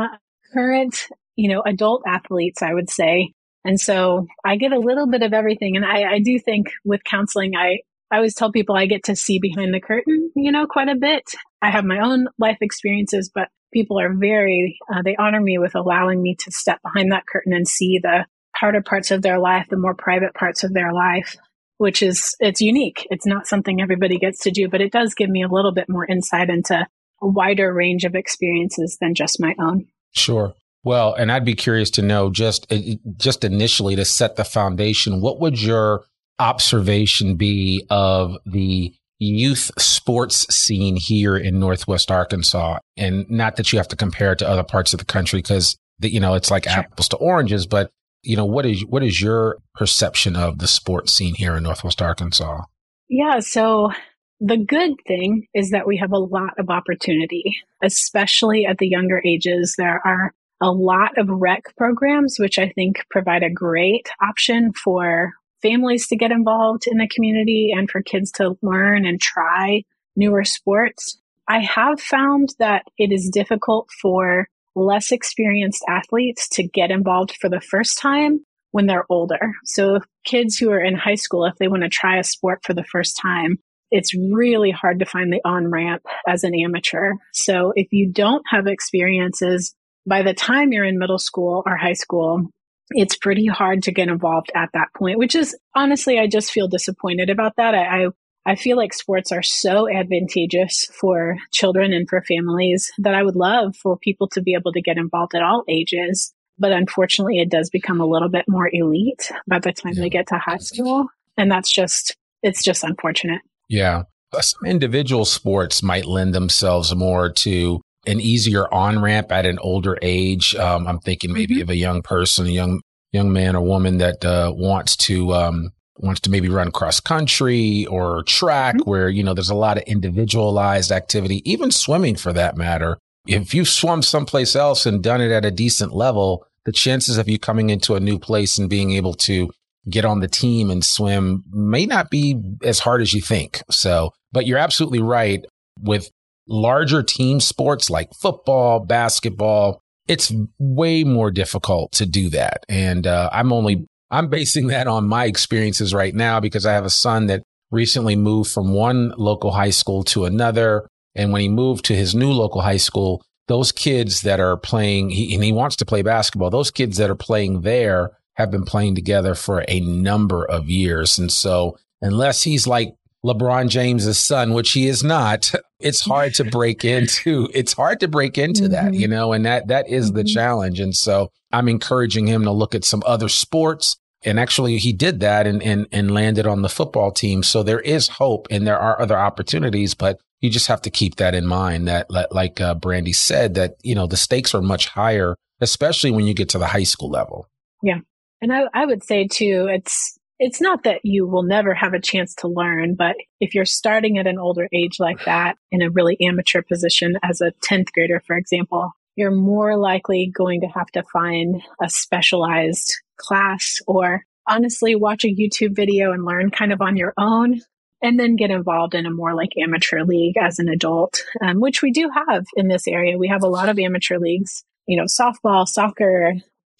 current, 0.53 1.07
you 1.35 1.49
know, 1.49 1.61
adult 1.65 2.03
athletes. 2.07 2.61
I 2.61 2.73
would 2.73 2.89
say, 2.89 3.33
and 3.65 3.79
so 3.79 4.27
I 4.45 4.57
get 4.57 4.73
a 4.73 4.79
little 4.79 5.07
bit 5.07 5.23
of 5.23 5.33
everything. 5.33 5.75
And 5.75 5.85
I, 5.85 6.13
I 6.13 6.19
do 6.19 6.39
think 6.39 6.67
with 6.85 7.03
counseling, 7.03 7.55
I 7.55 7.79
I 8.11 8.17
always 8.17 8.35
tell 8.35 8.51
people 8.51 8.75
I 8.75 8.85
get 8.85 9.05
to 9.05 9.15
see 9.15 9.39
behind 9.39 9.73
the 9.73 9.81
curtain, 9.81 10.31
you 10.35 10.51
know, 10.51 10.67
quite 10.67 10.89
a 10.89 10.95
bit. 10.95 11.23
I 11.61 11.71
have 11.71 11.85
my 11.85 11.99
own 11.99 12.27
life 12.37 12.57
experiences, 12.61 13.31
but 13.33 13.47
people 13.73 13.99
are 13.99 14.13
very 14.13 14.77
uh, 14.93 15.01
they 15.03 15.15
honor 15.15 15.41
me 15.41 15.57
with 15.57 15.75
allowing 15.75 16.21
me 16.21 16.35
to 16.35 16.51
step 16.51 16.79
behind 16.83 17.11
that 17.11 17.25
curtain 17.25 17.53
and 17.53 17.67
see 17.67 17.99
the 18.01 18.25
harder 18.55 18.81
parts 18.83 19.09
of 19.09 19.23
their 19.23 19.39
life, 19.39 19.65
the 19.69 19.77
more 19.77 19.95
private 19.95 20.35
parts 20.35 20.63
of 20.63 20.73
their 20.73 20.93
life 20.93 21.35
which 21.81 22.03
is 22.03 22.35
it's 22.39 22.61
unique. 22.61 23.07
It's 23.09 23.25
not 23.25 23.47
something 23.47 23.81
everybody 23.81 24.19
gets 24.19 24.41
to 24.41 24.51
do, 24.51 24.69
but 24.69 24.81
it 24.81 24.91
does 24.91 25.15
give 25.15 25.31
me 25.31 25.41
a 25.41 25.47
little 25.47 25.71
bit 25.71 25.89
more 25.89 26.05
insight 26.05 26.51
into 26.51 26.85
a 27.23 27.27
wider 27.27 27.73
range 27.73 28.03
of 28.03 28.13
experiences 28.13 28.99
than 29.01 29.15
just 29.15 29.39
my 29.39 29.55
own. 29.59 29.87
Sure. 30.11 30.53
Well, 30.83 31.15
and 31.15 31.31
I'd 31.31 31.43
be 31.43 31.55
curious 31.55 31.89
to 31.91 32.03
know 32.03 32.29
just 32.29 32.71
uh, 32.71 32.77
just 33.17 33.43
initially 33.43 33.95
to 33.95 34.05
set 34.05 34.35
the 34.35 34.43
foundation, 34.43 35.21
what 35.21 35.39
would 35.39 35.59
your 35.59 36.05
observation 36.37 37.35
be 37.35 37.83
of 37.89 38.37
the 38.45 38.93
youth 39.17 39.71
sports 39.79 40.45
scene 40.53 40.95
here 40.95 41.35
in 41.35 41.59
Northwest 41.59 42.11
Arkansas. 42.11 42.77
And 42.95 43.27
not 43.29 43.55
that 43.55 43.71
you 43.71 43.79
have 43.79 43.87
to 43.87 43.95
compare 43.95 44.33
it 44.33 44.39
to 44.39 44.47
other 44.47 44.63
parts 44.63 44.93
of 44.93 44.99
the 44.99 45.05
country 45.05 45.39
because, 45.39 45.75
you 45.99 46.19
know, 46.19 46.35
it's 46.35 46.51
like 46.51 46.65
sure. 46.65 46.73
apples 46.73 47.09
to 47.09 47.17
oranges, 47.17 47.65
but 47.65 47.91
you 48.23 48.35
know, 48.35 48.45
what 48.45 48.65
is, 48.65 48.85
what 48.85 49.03
is 49.03 49.21
your 49.21 49.57
perception 49.75 50.35
of 50.35 50.59
the 50.59 50.67
sports 50.67 51.13
scene 51.13 51.35
here 51.35 51.55
in 51.55 51.63
Northwest 51.63 52.01
Arkansas? 52.01 52.61
Yeah. 53.09 53.39
So 53.39 53.91
the 54.39 54.57
good 54.57 54.93
thing 55.07 55.47
is 55.53 55.71
that 55.71 55.87
we 55.87 55.97
have 55.97 56.11
a 56.11 56.17
lot 56.17 56.57
of 56.57 56.69
opportunity, 56.69 57.55
especially 57.83 58.65
at 58.65 58.77
the 58.79 58.87
younger 58.87 59.21
ages. 59.25 59.75
There 59.77 60.01
are 60.05 60.33
a 60.61 60.71
lot 60.71 61.17
of 61.17 61.27
rec 61.29 61.75
programs, 61.75 62.37
which 62.39 62.59
I 62.59 62.69
think 62.69 63.03
provide 63.09 63.43
a 63.43 63.49
great 63.49 64.09
option 64.21 64.73
for 64.73 65.33
families 65.61 66.07
to 66.07 66.15
get 66.15 66.31
involved 66.31 66.83
in 66.87 66.97
the 66.97 67.07
community 67.07 67.73
and 67.75 67.89
for 67.89 68.01
kids 68.01 68.31
to 68.33 68.57
learn 68.61 69.05
and 69.05 69.19
try 69.19 69.83
newer 70.15 70.43
sports. 70.43 71.19
I 71.47 71.59
have 71.59 71.99
found 71.99 72.55
that 72.59 72.85
it 72.97 73.11
is 73.11 73.29
difficult 73.29 73.89
for 74.01 74.47
less 74.75 75.11
experienced 75.11 75.83
athletes 75.87 76.47
to 76.49 76.63
get 76.63 76.91
involved 76.91 77.35
for 77.39 77.49
the 77.49 77.61
first 77.61 77.97
time 77.97 78.39
when 78.71 78.87
they're 78.87 79.05
older. 79.09 79.53
So 79.65 79.99
kids 80.25 80.57
who 80.57 80.71
are 80.71 80.79
in 80.79 80.95
high 80.95 81.15
school, 81.15 81.45
if 81.45 81.55
they 81.57 81.67
want 81.67 81.83
to 81.83 81.89
try 81.89 82.17
a 82.17 82.23
sport 82.23 82.59
for 82.63 82.73
the 82.73 82.85
first 82.85 83.19
time, 83.21 83.57
it's 83.91 84.15
really 84.15 84.71
hard 84.71 84.99
to 84.99 85.05
find 85.05 85.31
the 85.31 85.41
on 85.43 85.69
ramp 85.69 86.03
as 86.27 86.43
an 86.43 86.53
amateur. 86.55 87.13
So 87.33 87.73
if 87.75 87.87
you 87.91 88.09
don't 88.11 88.43
have 88.49 88.67
experiences 88.67 89.75
by 90.07 90.23
the 90.23 90.33
time 90.33 90.71
you're 90.71 90.85
in 90.85 90.97
middle 90.97 91.19
school 91.19 91.61
or 91.65 91.75
high 91.75 91.93
school, 91.93 92.49
it's 92.91 93.17
pretty 93.17 93.45
hard 93.45 93.83
to 93.83 93.91
get 93.91 94.07
involved 94.07 94.51
at 94.55 94.69
that 94.73 94.87
point, 94.97 95.17
which 95.17 95.35
is 95.35 95.57
honestly, 95.75 96.19
I 96.19 96.27
just 96.27 96.51
feel 96.51 96.67
disappointed 96.67 97.29
about 97.29 97.53
that. 97.57 97.75
I, 97.75 98.05
I, 98.05 98.07
I 98.45 98.55
feel 98.55 98.75
like 98.75 98.93
sports 98.93 99.31
are 99.31 99.43
so 99.43 99.87
advantageous 99.89 100.85
for 100.99 101.37
children 101.51 101.93
and 101.93 102.09
for 102.09 102.23
families 102.23 102.91
that 102.97 103.13
I 103.13 103.23
would 103.23 103.35
love 103.35 103.75
for 103.75 103.97
people 103.97 104.27
to 104.29 104.41
be 104.41 104.55
able 104.55 104.73
to 104.73 104.81
get 104.81 104.97
involved 104.97 105.35
at 105.35 105.43
all 105.43 105.63
ages. 105.67 106.33
But 106.57 106.71
unfortunately, 106.71 107.39
it 107.39 107.49
does 107.49 107.69
become 107.69 108.01
a 108.01 108.05
little 108.05 108.29
bit 108.29 108.45
more 108.47 108.69
elite 108.71 109.31
by 109.47 109.59
the 109.59 109.71
time 109.71 109.93
yeah. 109.93 110.01
they 110.01 110.09
get 110.09 110.27
to 110.27 110.37
high 110.37 110.57
school. 110.57 111.07
And 111.37 111.51
that's 111.51 111.71
just, 111.71 112.15
it's 112.41 112.63
just 112.63 112.83
unfortunate. 112.83 113.41
Yeah. 113.69 114.03
Some 114.39 114.65
individual 114.65 115.25
sports 115.25 115.83
might 115.83 116.05
lend 116.05 116.33
themselves 116.33 116.95
more 116.95 117.31
to 117.31 117.81
an 118.07 118.19
easier 118.19 118.71
on 118.73 119.01
ramp 119.01 119.31
at 119.31 119.45
an 119.45 119.59
older 119.59 119.97
age. 120.01 120.55
Um, 120.55 120.87
I'm 120.87 120.99
thinking 120.99 121.31
maybe 121.31 121.55
mm-hmm. 121.55 121.63
of 121.63 121.69
a 121.69 121.75
young 121.75 122.01
person, 122.01 122.47
a 122.47 122.49
young 122.49 122.81
young 123.11 123.31
man 123.31 123.55
or 123.55 123.61
woman 123.61 123.97
that 123.97 124.23
uh, 124.23 124.51
wants 124.55 124.95
to 124.95 125.33
um, 125.33 125.71
wants 126.01 126.21
to 126.21 126.31
maybe 126.31 126.49
run 126.49 126.71
cross 126.71 126.99
country 126.99 127.85
or 127.87 128.23
track, 128.23 128.75
mm-hmm. 128.75 128.89
where 128.89 129.09
you 129.09 129.23
know 129.23 129.33
there's 129.33 129.49
a 129.49 129.55
lot 129.55 129.77
of 129.77 129.83
individualized 129.83 130.91
activity, 130.91 131.41
even 131.49 131.71
swimming 131.71 132.15
for 132.15 132.33
that 132.33 132.57
matter. 132.57 132.97
If 133.27 133.53
you've 133.53 133.69
swum 133.69 134.01
someplace 134.01 134.55
else 134.55 134.85
and 134.85 135.03
done 135.03 135.21
it 135.21 135.31
at 135.31 135.45
a 135.45 135.51
decent 135.51 135.93
level, 135.93 136.45
the 136.65 136.71
chances 136.71 137.17
of 137.17 137.29
you 137.29 137.37
coming 137.37 137.69
into 137.69 137.95
a 137.95 137.99
new 137.99 138.17
place 138.17 138.57
and 138.57 138.69
being 138.69 138.93
able 138.93 139.13
to 139.13 139.51
get 139.89 140.05
on 140.05 140.19
the 140.19 140.27
team 140.27 140.69
and 140.69 140.83
swim 140.83 141.43
may 141.51 141.85
not 141.85 142.09
be 142.09 142.39
as 142.63 142.79
hard 142.79 143.01
as 143.01 143.13
you 143.13 143.21
think. 143.21 143.61
So, 143.69 144.11
but 144.31 144.45
you're 144.45 144.57
absolutely 144.57 145.01
right 145.01 145.45
with 145.79 146.09
larger 146.47 147.01
team 147.01 147.39
sports 147.39 147.89
like 147.89 148.13
football, 148.13 148.79
basketball, 148.79 149.81
it's 150.07 150.33
way 150.59 151.03
more 151.03 151.31
difficult 151.31 151.91
to 151.93 152.05
do 152.05 152.29
that. 152.29 152.65
And 152.67 153.07
uh, 153.07 153.29
I'm 153.31 153.53
only 153.53 153.87
I'm 154.11 154.27
basing 154.27 154.67
that 154.67 154.87
on 154.87 155.07
my 155.07 155.25
experiences 155.25 155.93
right 155.93 156.13
now 156.13 156.39
because 156.39 156.65
I 156.65 156.73
have 156.73 156.85
a 156.85 156.89
son 156.89 157.27
that 157.27 157.43
recently 157.71 158.17
moved 158.17 158.51
from 158.51 158.73
one 158.73 159.13
local 159.17 159.51
high 159.51 159.69
school 159.69 160.03
to 160.03 160.25
another. 160.25 160.87
And 161.15 161.31
when 161.31 161.41
he 161.41 161.49
moved 161.49 161.85
to 161.85 161.95
his 161.95 162.13
new 162.13 162.31
local 162.31 162.61
high 162.61 162.77
school, 162.77 163.23
those 163.47 163.71
kids 163.71 164.21
that 164.21 164.39
are 164.39 164.57
playing, 164.57 165.09
he, 165.09 165.33
and 165.33 165.43
he 165.43 165.51
wants 165.51 165.77
to 165.77 165.85
play 165.85 166.01
basketball, 166.01 166.49
those 166.49 166.71
kids 166.71 166.97
that 166.97 167.09
are 167.09 167.15
playing 167.15 167.61
there 167.61 168.11
have 168.35 168.51
been 168.51 168.65
playing 168.65 168.95
together 168.95 169.35
for 169.35 169.63
a 169.67 169.79
number 169.79 170.45
of 170.45 170.69
years. 170.69 171.17
And 171.17 171.31
so, 171.31 171.77
unless 172.01 172.43
he's 172.43 172.67
like 172.67 172.95
LeBron 173.25 173.69
James's 173.69 174.19
son, 174.19 174.53
which 174.53 174.71
he 174.71 174.87
is 174.87 175.03
not, 175.03 175.51
it's 175.79 176.01
hard 176.01 176.33
to 176.35 176.43
break 176.43 176.83
into. 176.85 177.49
It's 177.53 177.73
hard 177.73 177.99
to 178.01 178.07
break 178.07 178.37
into 178.37 178.63
mm-hmm. 178.63 178.71
that, 178.71 178.93
you 178.93 179.07
know, 179.07 179.33
and 179.33 179.45
that 179.45 179.67
that 179.67 179.89
is 179.89 180.07
mm-hmm. 180.07 180.17
the 180.17 180.23
challenge. 180.23 180.79
And 180.79 180.95
so 180.95 181.31
I'm 181.51 181.67
encouraging 181.67 182.27
him 182.27 182.43
to 182.43 182.51
look 182.51 182.75
at 182.75 182.85
some 182.85 183.03
other 183.05 183.29
sports. 183.29 183.97
And 184.23 184.39
actually 184.39 184.77
he 184.77 184.93
did 184.93 185.19
that 185.21 185.47
and 185.47 185.61
and 185.63 185.87
and 185.91 186.11
landed 186.11 186.45
on 186.45 186.61
the 186.61 186.69
football 186.69 187.11
team. 187.11 187.43
So 187.43 187.63
there 187.63 187.79
is 187.79 188.07
hope 188.07 188.47
and 188.51 188.65
there 188.65 188.79
are 188.79 189.01
other 189.01 189.17
opportunities, 189.17 189.93
but 189.93 190.19
you 190.41 190.49
just 190.49 190.67
have 190.67 190.81
to 190.83 190.89
keep 190.89 191.15
that 191.15 191.35
in 191.35 191.45
mind 191.45 191.87
that 191.87 192.07
like 192.09 192.59
uh, 192.61 192.75
Brandy 192.75 193.13
said 193.13 193.55
that, 193.55 193.75
you 193.83 193.95
know, 193.95 194.07
the 194.07 194.17
stakes 194.17 194.53
are 194.53 194.61
much 194.61 194.87
higher, 194.87 195.35
especially 195.59 196.11
when 196.11 196.25
you 196.25 196.33
get 196.33 196.49
to 196.49 196.59
the 196.59 196.67
high 196.67 196.83
school 196.83 197.09
level. 197.09 197.47
Yeah. 197.83 197.99
And 198.41 198.51
I, 198.51 198.63
I 198.73 198.85
would 198.85 199.03
say 199.03 199.27
too, 199.27 199.67
it's 199.71 200.17
it's 200.39 200.59
not 200.59 200.85
that 200.85 201.01
you 201.03 201.27
will 201.27 201.43
never 201.43 201.75
have 201.75 201.93
a 201.93 202.01
chance 202.01 202.33
to 202.33 202.47
learn, 202.47 202.95
but 202.95 203.15
if 203.39 203.53
you're 203.53 203.63
starting 203.63 204.17
at 204.17 204.25
an 204.25 204.39
older 204.39 204.67
age 204.73 204.99
like 204.99 205.23
that 205.25 205.55
in 205.71 205.83
a 205.83 205.91
really 205.91 206.17
amateur 206.19 206.63
position 206.63 207.13
as 207.21 207.41
a 207.41 207.53
10th 207.69 207.91
grader, 207.93 208.19
for 208.25 208.35
example, 208.35 208.91
you're 209.15 209.29
more 209.29 209.77
likely 209.77 210.31
going 210.35 210.61
to 210.61 210.67
have 210.67 210.87
to 210.87 211.03
find 211.13 211.61
a 211.79 211.87
specialized 211.89 212.91
class 213.17 213.77
or 213.87 214.25
honestly 214.47 214.95
watch 214.95 215.23
a 215.23 215.33
YouTube 215.33 215.75
video 215.75 216.11
and 216.11 216.25
learn 216.25 216.51
kind 216.51 216.73
of 216.73 216.81
on 216.81 216.97
your 216.97 217.13
own 217.17 217.61
and 218.01 218.19
then 218.19 218.35
get 218.35 218.49
involved 218.49 218.95
in 218.95 219.05
a 219.05 219.11
more 219.11 219.35
like 219.35 219.51
amateur 219.61 220.03
league 220.03 220.35
as 220.37 220.59
an 220.59 220.67
adult, 220.67 221.23
um, 221.41 221.59
which 221.59 221.81
we 221.81 221.91
do 221.91 222.09
have 222.13 222.45
in 222.55 222.67
this 222.67 222.87
area. 222.87 223.17
We 223.17 223.27
have 223.27 223.43
a 223.43 223.47
lot 223.47 223.69
of 223.69 223.77
amateur 223.77 224.17
leagues, 224.17 224.63
you 224.87 224.97
know, 224.97 225.05
softball, 225.05 225.67
soccer. 225.67 226.33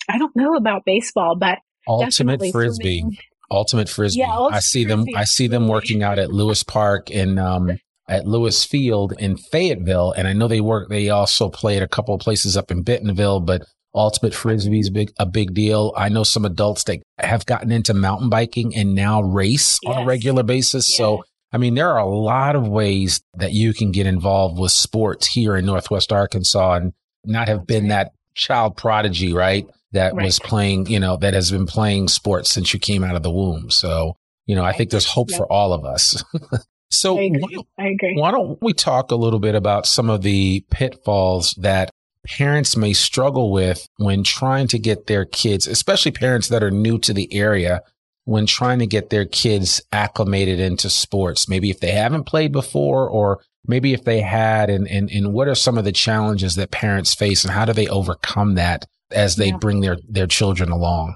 I 0.09 0.17
don't 0.17 0.35
know 0.35 0.55
about 0.55 0.83
baseball, 0.85 1.35
but 1.35 1.59
ultimate 1.87 2.41
frisbee. 2.51 3.01
Swimming. 3.01 3.17
Ultimate 3.51 3.89
Frisbee. 3.89 4.19
Yeah, 4.19 4.33
Ultimate 4.33 4.55
I 4.55 4.59
see 4.61 4.85
them. 4.85 5.05
I 5.13 5.25
see 5.25 5.47
them 5.47 5.67
working 5.67 6.03
out 6.03 6.17
at 6.17 6.31
Lewis 6.31 6.63
Park 6.63 7.11
and 7.11 7.37
um, 7.37 7.77
at 8.07 8.25
Lewis 8.25 8.63
Field 8.63 9.13
in 9.19 9.35
Fayetteville, 9.35 10.13
and 10.13 10.27
I 10.27 10.33
know 10.33 10.47
they 10.47 10.61
work. 10.61 10.89
They 10.89 11.09
also 11.09 11.49
play 11.49 11.75
at 11.75 11.83
a 11.83 11.87
couple 11.87 12.15
of 12.15 12.21
places 12.21 12.55
up 12.55 12.71
in 12.71 12.81
Bentonville, 12.81 13.41
but 13.41 13.63
Ultimate 13.93 14.33
Frisbee 14.33 14.79
is 14.79 14.89
big 14.89 15.11
a 15.19 15.25
big 15.25 15.53
deal. 15.53 15.93
I 15.97 16.09
know 16.09 16.23
some 16.23 16.45
adults 16.45 16.83
that 16.85 17.01
have 17.19 17.45
gotten 17.45 17.71
into 17.71 17.93
mountain 17.93 18.29
biking 18.29 18.75
and 18.75 18.95
now 18.95 19.21
race 19.21 19.79
yes. 19.83 19.95
on 19.95 20.03
a 20.03 20.05
regular 20.05 20.43
basis. 20.43 20.89
Yes. 20.89 20.97
So. 20.97 21.23
I 21.53 21.57
mean, 21.57 21.75
there 21.75 21.89
are 21.89 21.99
a 21.99 22.05
lot 22.05 22.55
of 22.55 22.65
ways 22.65 23.19
that 23.33 23.51
you 23.51 23.73
can 23.73 23.91
get 23.91 24.07
involved 24.07 24.57
with 24.57 24.71
sports 24.71 25.27
here 25.27 25.57
in 25.57 25.65
Northwest 25.65 26.13
Arkansas 26.13 26.75
and 26.75 26.93
not 27.25 27.49
have 27.49 27.67
been 27.67 27.89
that 27.89 28.13
child 28.35 28.77
prodigy, 28.77 29.33
right? 29.33 29.67
that 29.91 30.13
right. 30.13 30.25
was 30.25 30.39
playing, 30.39 30.87
you 30.87 30.99
know, 30.99 31.17
that 31.17 31.33
has 31.33 31.51
been 31.51 31.65
playing 31.65 32.07
sports 32.07 32.51
since 32.51 32.73
you 32.73 32.79
came 32.79 33.03
out 33.03 33.15
of 33.15 33.23
the 33.23 33.31
womb. 33.31 33.69
So, 33.69 34.15
you 34.45 34.55
know, 34.55 34.63
I 34.63 34.73
think 34.73 34.89
there's 34.89 35.05
hope 35.05 35.29
yep. 35.31 35.37
for 35.37 35.51
all 35.51 35.73
of 35.73 35.85
us. 35.85 36.23
so, 36.89 37.17
I 37.19 37.23
agree. 37.23 37.65
I 37.77 37.87
agree. 37.87 38.15
Why 38.17 38.31
don't 38.31 38.57
we 38.61 38.73
talk 38.73 39.11
a 39.11 39.15
little 39.15 39.39
bit 39.39 39.55
about 39.55 39.85
some 39.85 40.09
of 40.09 40.21
the 40.21 40.65
pitfalls 40.69 41.53
that 41.61 41.91
parents 42.25 42.77
may 42.77 42.93
struggle 42.93 43.51
with 43.51 43.87
when 43.97 44.23
trying 44.23 44.67
to 44.67 44.79
get 44.79 45.07
their 45.07 45.25
kids, 45.25 45.67
especially 45.67 46.11
parents 46.11 46.47
that 46.49 46.63
are 46.63 46.71
new 46.71 46.99
to 46.99 47.13
the 47.13 47.33
area, 47.33 47.81
when 48.25 48.45
trying 48.45 48.79
to 48.79 48.87
get 48.87 49.09
their 49.09 49.25
kids 49.25 49.81
acclimated 49.91 50.59
into 50.59 50.89
sports? 50.89 51.49
Maybe 51.49 51.69
if 51.69 51.79
they 51.79 51.91
haven't 51.91 52.25
played 52.25 52.51
before 52.51 53.09
or 53.09 53.41
maybe 53.65 53.93
if 53.93 54.03
they 54.03 54.21
had 54.21 54.69
and, 54.69 54.87
and, 54.87 55.09
and 55.09 55.33
what 55.33 55.47
are 55.47 55.55
some 55.55 55.77
of 55.77 55.85
the 55.85 55.91
challenges 55.91 56.55
that 56.55 56.71
parents 56.71 57.13
face 57.13 57.43
and 57.43 57.53
how 57.53 57.65
do 57.65 57.73
they 57.73 57.87
overcome 57.87 58.55
that 58.55 58.85
as 59.11 59.35
they 59.35 59.47
yeah. 59.47 59.57
bring 59.57 59.81
their 59.81 59.97
their 60.07 60.27
children 60.27 60.69
along? 60.71 61.15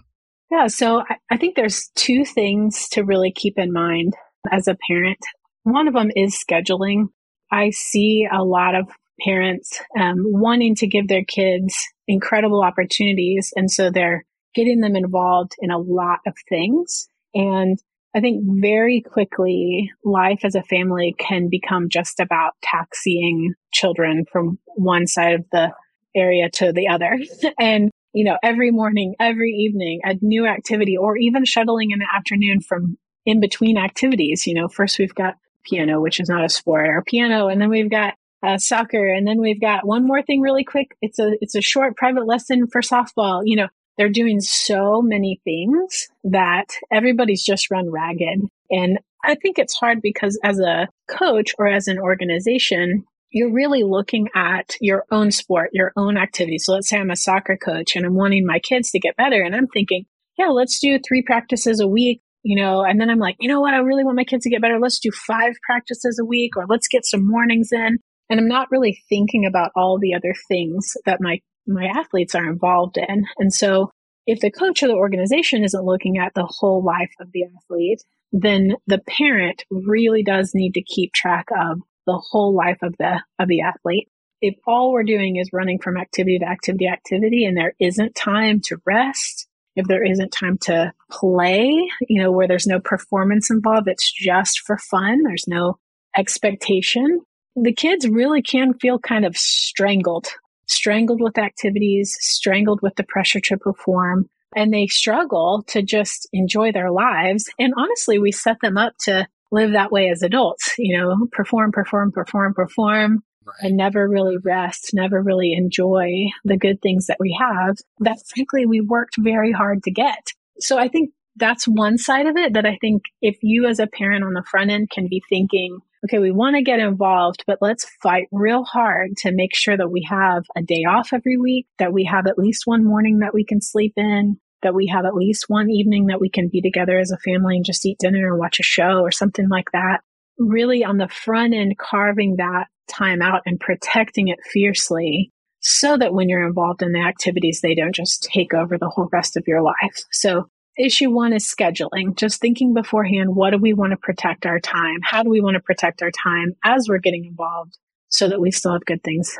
Yeah, 0.51 0.67
so 0.67 0.99
I, 0.99 1.15
I 1.31 1.37
think 1.37 1.55
there's 1.55 1.89
two 1.95 2.23
things 2.23 2.87
to 2.89 3.03
really 3.03 3.31
keep 3.31 3.57
in 3.57 3.73
mind 3.73 4.13
as 4.51 4.67
a 4.67 4.77
parent. 4.87 5.19
One 5.63 5.87
of 5.87 5.93
them 5.93 6.11
is 6.15 6.41
scheduling. 6.41 7.05
I 7.51 7.71
see 7.71 8.27
a 8.31 8.43
lot 8.43 8.75
of 8.75 8.87
parents 9.23 9.79
um, 9.99 10.17
wanting 10.19 10.75
to 10.75 10.87
give 10.87 11.07
their 11.07 11.23
kids 11.23 11.75
incredible 12.07 12.63
opportunities, 12.63 13.53
and 13.55 13.69
so 13.69 13.89
they're 13.89 14.25
getting 14.53 14.79
them 14.79 14.95
involved 14.95 15.53
in 15.59 15.71
a 15.71 15.77
lot 15.77 16.19
of 16.25 16.33
things. 16.49 17.07
And 17.33 17.77
I 18.15 18.21
think 18.21 18.43
very 18.61 19.01
quickly, 19.01 19.91
life 20.03 20.39
as 20.45 20.55
a 20.55 20.63
family 20.63 21.15
can 21.19 21.49
become 21.49 21.89
just 21.89 22.21
about 22.21 22.53
taxiing 22.63 23.53
children 23.73 24.23
from 24.31 24.57
one 24.75 25.05
side 25.05 25.33
of 25.33 25.45
the 25.51 25.73
area 26.15 26.49
to 26.49 26.71
the 26.71 26.87
other. 26.87 27.19
and, 27.59 27.91
you 28.13 28.23
know, 28.23 28.37
every 28.41 28.71
morning, 28.71 29.15
every 29.19 29.51
evening, 29.51 29.99
a 30.05 30.15
new 30.21 30.47
activity 30.47 30.95
or 30.95 31.17
even 31.17 31.43
shuttling 31.43 31.91
in 31.91 31.99
the 31.99 32.07
afternoon 32.15 32.61
from 32.61 32.97
in 33.25 33.41
between 33.41 33.77
activities. 33.77 34.47
You 34.47 34.53
know, 34.53 34.69
first 34.69 34.97
we've 34.97 35.13
got 35.13 35.35
piano, 35.65 35.99
which 35.99 36.21
is 36.21 36.29
not 36.29 36.45
a 36.45 36.49
sport 36.49 36.87
or 36.87 37.03
piano. 37.05 37.49
And 37.49 37.59
then 37.59 37.69
we've 37.69 37.89
got 37.89 38.13
uh, 38.45 38.57
soccer. 38.57 39.07
And 39.07 39.27
then 39.27 39.39
we've 39.39 39.61
got 39.61 39.85
one 39.85 40.05
more 40.05 40.21
thing 40.21 40.41
really 40.41 40.63
quick. 40.63 40.95
It's 41.01 41.19
a, 41.19 41.31
it's 41.41 41.55
a 41.55 41.61
short 41.61 41.95
private 41.97 42.25
lesson 42.27 42.67
for 42.67 42.81
softball. 42.81 43.41
You 43.45 43.57
know, 43.57 43.67
they're 43.97 44.09
doing 44.09 44.41
so 44.41 45.01
many 45.01 45.39
things 45.43 46.07
that 46.25 46.65
everybody's 46.91 47.43
just 47.43 47.71
run 47.71 47.89
ragged. 47.89 48.41
And 48.69 48.99
I 49.23 49.35
think 49.35 49.57
it's 49.57 49.75
hard 49.75 50.01
because 50.01 50.39
as 50.43 50.59
a 50.59 50.87
coach 51.07 51.53
or 51.57 51.67
as 51.67 51.87
an 51.87 51.99
organization, 51.99 53.05
you're 53.31 53.51
really 53.51 53.83
looking 53.83 54.29
at 54.35 54.75
your 54.79 55.03
own 55.11 55.31
sport, 55.31 55.69
your 55.73 55.91
own 55.97 56.17
activity. 56.17 56.57
So 56.59 56.73
let's 56.73 56.89
say 56.89 56.97
I'm 56.97 57.11
a 57.11 57.15
soccer 57.15 57.57
coach 57.57 57.95
and 57.95 58.05
I'm 58.05 58.15
wanting 58.15 58.45
my 58.45 58.59
kids 58.59 58.91
to 58.91 58.99
get 58.99 59.17
better 59.17 59.41
and 59.41 59.55
I'm 59.55 59.67
thinking, 59.67 60.05
yeah, 60.37 60.47
let's 60.47 60.79
do 60.79 60.99
three 60.99 61.21
practices 61.21 61.79
a 61.79 61.87
week, 61.87 62.21
you 62.43 62.61
know, 62.61 62.83
and 62.83 62.99
then 62.99 63.09
I'm 63.09 63.19
like, 63.19 63.37
you 63.39 63.49
know 63.49 63.61
what? 63.61 63.73
I 63.73 63.77
really 63.77 64.03
want 64.03 64.17
my 64.17 64.23
kids 64.23 64.43
to 64.43 64.49
get 64.49 64.61
better. 64.61 64.79
Let's 64.79 64.99
do 64.99 65.11
five 65.11 65.53
practices 65.65 66.19
a 66.19 66.25
week 66.25 66.55
or 66.55 66.65
let's 66.67 66.87
get 66.87 67.05
some 67.05 67.27
mornings 67.27 67.69
in. 67.71 67.97
And 68.29 68.39
I'm 68.39 68.47
not 68.47 68.71
really 68.71 69.01
thinking 69.09 69.45
about 69.45 69.71
all 69.75 69.99
the 69.99 70.13
other 70.13 70.33
things 70.47 70.93
that 71.05 71.21
my, 71.21 71.41
my 71.67 71.85
athletes 71.85 72.35
are 72.35 72.49
involved 72.49 72.97
in. 72.97 73.25
And 73.37 73.53
so 73.53 73.91
if 74.25 74.39
the 74.39 74.51
coach 74.51 74.81
or 74.81 74.87
the 74.87 74.93
organization 74.93 75.63
isn't 75.63 75.85
looking 75.85 76.17
at 76.17 76.33
the 76.33 76.47
whole 76.49 76.83
life 76.83 77.11
of 77.19 77.31
the 77.31 77.43
athlete, 77.43 78.03
then 78.31 78.75
the 78.87 78.99
parent 78.99 79.63
really 79.69 80.23
does 80.23 80.51
need 80.53 80.73
to 80.73 80.83
keep 80.83 81.13
track 81.13 81.47
of 81.51 81.79
the 82.05 82.21
whole 82.31 82.55
life 82.55 82.79
of 82.81 82.95
the 82.97 83.21
of 83.39 83.47
the 83.47 83.61
athlete. 83.61 84.09
If 84.41 84.55
all 84.67 84.91
we're 84.91 85.03
doing 85.03 85.37
is 85.37 85.49
running 85.53 85.79
from 85.79 85.97
activity 85.97 86.39
to 86.39 86.45
activity 86.45 86.85
to 86.85 86.91
activity 86.91 87.45
and 87.45 87.55
there 87.55 87.73
isn't 87.79 88.15
time 88.15 88.61
to 88.65 88.77
rest, 88.85 89.47
if 89.75 89.87
there 89.87 90.03
isn't 90.03 90.29
time 90.29 90.57
to 90.63 90.91
play, 91.09 91.69
you 92.07 92.21
know, 92.21 92.31
where 92.31 92.47
there's 92.47 92.67
no 92.67 92.79
performance 92.79 93.49
involved, 93.49 93.87
it's 93.87 94.11
just 94.11 94.61
for 94.65 94.77
fun, 94.77 95.23
there's 95.23 95.45
no 95.47 95.77
expectation, 96.17 97.21
the 97.55 97.73
kids 97.73 98.07
really 98.07 98.41
can 98.41 98.73
feel 98.73 98.99
kind 98.99 99.25
of 99.25 99.37
strangled, 99.37 100.27
strangled 100.67 101.21
with 101.21 101.37
activities, 101.37 102.17
strangled 102.19 102.81
with 102.81 102.95
the 102.95 103.03
pressure 103.03 103.39
to 103.39 103.57
perform, 103.57 104.29
and 104.55 104.73
they 104.73 104.87
struggle 104.87 105.63
to 105.67 105.81
just 105.81 106.27
enjoy 106.33 106.71
their 106.71 106.91
lives. 106.91 107.49
And 107.59 107.73
honestly, 107.77 108.19
we 108.19 108.31
set 108.31 108.57
them 108.61 108.77
up 108.77 108.93
to 109.01 109.27
live 109.51 109.71
that 109.71 109.91
way 109.91 110.09
as 110.09 110.21
adults, 110.21 110.75
you 110.77 110.97
know, 110.97 111.27
perform, 111.31 111.71
perform, 111.71 112.11
perform, 112.11 112.53
perform, 112.53 113.23
right. 113.45 113.55
and 113.61 113.77
never 113.77 114.07
really 114.07 114.37
rest, 114.37 114.91
never 114.93 115.21
really 115.21 115.53
enjoy 115.53 116.25
the 116.43 116.57
good 116.57 116.81
things 116.81 117.07
that 117.07 117.19
we 117.19 117.37
have 117.39 117.77
that 117.99 118.19
frankly 118.27 118.65
we 118.65 118.81
worked 118.81 119.15
very 119.17 119.51
hard 119.51 119.83
to 119.83 119.91
get. 119.91 120.27
So 120.59 120.77
I 120.77 120.87
think 120.87 121.11
that's 121.35 121.67
one 121.67 121.97
side 121.97 122.27
of 122.27 122.37
it 122.37 122.53
that 122.53 122.65
I 122.65 122.77
think 122.79 123.03
if 123.21 123.37
you 123.41 123.67
as 123.67 123.79
a 123.79 123.87
parent 123.87 124.23
on 124.23 124.33
the 124.33 124.43
front 124.43 124.71
end 124.71 124.89
can 124.89 125.07
be 125.07 125.21
thinking, 125.27 125.79
okay, 126.05 126.19
we 126.19 126.31
want 126.31 126.55
to 126.55 126.63
get 126.63 126.79
involved, 126.79 127.43
but 127.45 127.59
let's 127.61 127.85
fight 128.01 128.27
real 128.31 128.63
hard 128.63 129.17
to 129.17 129.31
make 129.31 129.55
sure 129.55 129.75
that 129.75 129.91
we 129.91 130.07
have 130.09 130.43
a 130.55 130.61
day 130.61 130.83
off 130.87 131.13
every 131.13 131.37
week, 131.37 131.67
that 131.79 131.93
we 131.93 132.05
have 132.05 132.27
at 132.27 132.37
least 132.37 132.63
one 132.65 132.83
morning 132.83 133.19
that 133.19 133.33
we 133.33 133.43
can 133.43 133.61
sleep 133.61 133.93
in, 133.97 134.39
that 134.61 134.75
we 134.75 134.87
have 134.87 135.05
at 135.05 135.15
least 135.15 135.45
one 135.47 135.69
evening 135.69 136.07
that 136.07 136.21
we 136.21 136.29
can 136.29 136.49
be 136.49 136.61
together 136.61 136.97
as 136.97 137.11
a 137.11 137.17
family 137.17 137.55
and 137.55 137.65
just 137.65 137.85
eat 137.85 137.97
dinner 137.99 138.33
or 138.33 138.37
watch 138.37 138.59
a 138.59 138.63
show 138.63 139.01
or 139.01 139.11
something 139.11 139.49
like 139.49 139.71
that. 139.73 139.99
Really 140.37 140.83
on 140.83 140.97
the 140.97 141.07
front 141.07 141.53
end, 141.53 141.77
carving 141.77 142.37
that 142.37 142.67
time 142.87 143.21
out 143.21 143.41
and 143.45 143.59
protecting 143.59 144.27
it 144.27 144.39
fiercely 144.51 145.31
so 145.59 145.97
that 145.97 146.13
when 146.13 146.29
you're 146.29 146.47
involved 146.47 146.83
in 146.83 146.91
the 146.91 146.99
activities, 146.99 147.61
they 147.61 147.73
don't 147.73 147.95
just 147.95 148.23
take 148.23 148.53
over 148.53 148.77
the 148.77 148.89
whole 148.89 149.09
rest 149.11 149.37
of 149.37 149.45
your 149.47 149.63
life. 149.63 150.03
So 150.11 150.47
issue 150.77 151.09
one 151.09 151.33
is 151.33 151.45
scheduling, 151.45 152.15
just 152.15 152.39
thinking 152.39 152.73
beforehand, 152.73 153.35
what 153.35 153.51
do 153.51 153.57
we 153.57 153.73
want 153.73 153.91
to 153.91 153.97
protect 153.97 154.45
our 154.45 154.59
time? 154.59 154.99
How 155.03 155.23
do 155.23 155.29
we 155.29 155.41
want 155.41 155.55
to 155.55 155.61
protect 155.61 156.01
our 156.01 156.11
time 156.11 156.55
as 156.63 156.87
we're 156.87 156.99
getting 156.99 157.25
involved 157.25 157.77
so 158.09 158.27
that 158.29 158.41
we 158.41 158.51
still 158.51 158.73
have 158.73 158.85
good 158.85 159.03
things 159.03 159.37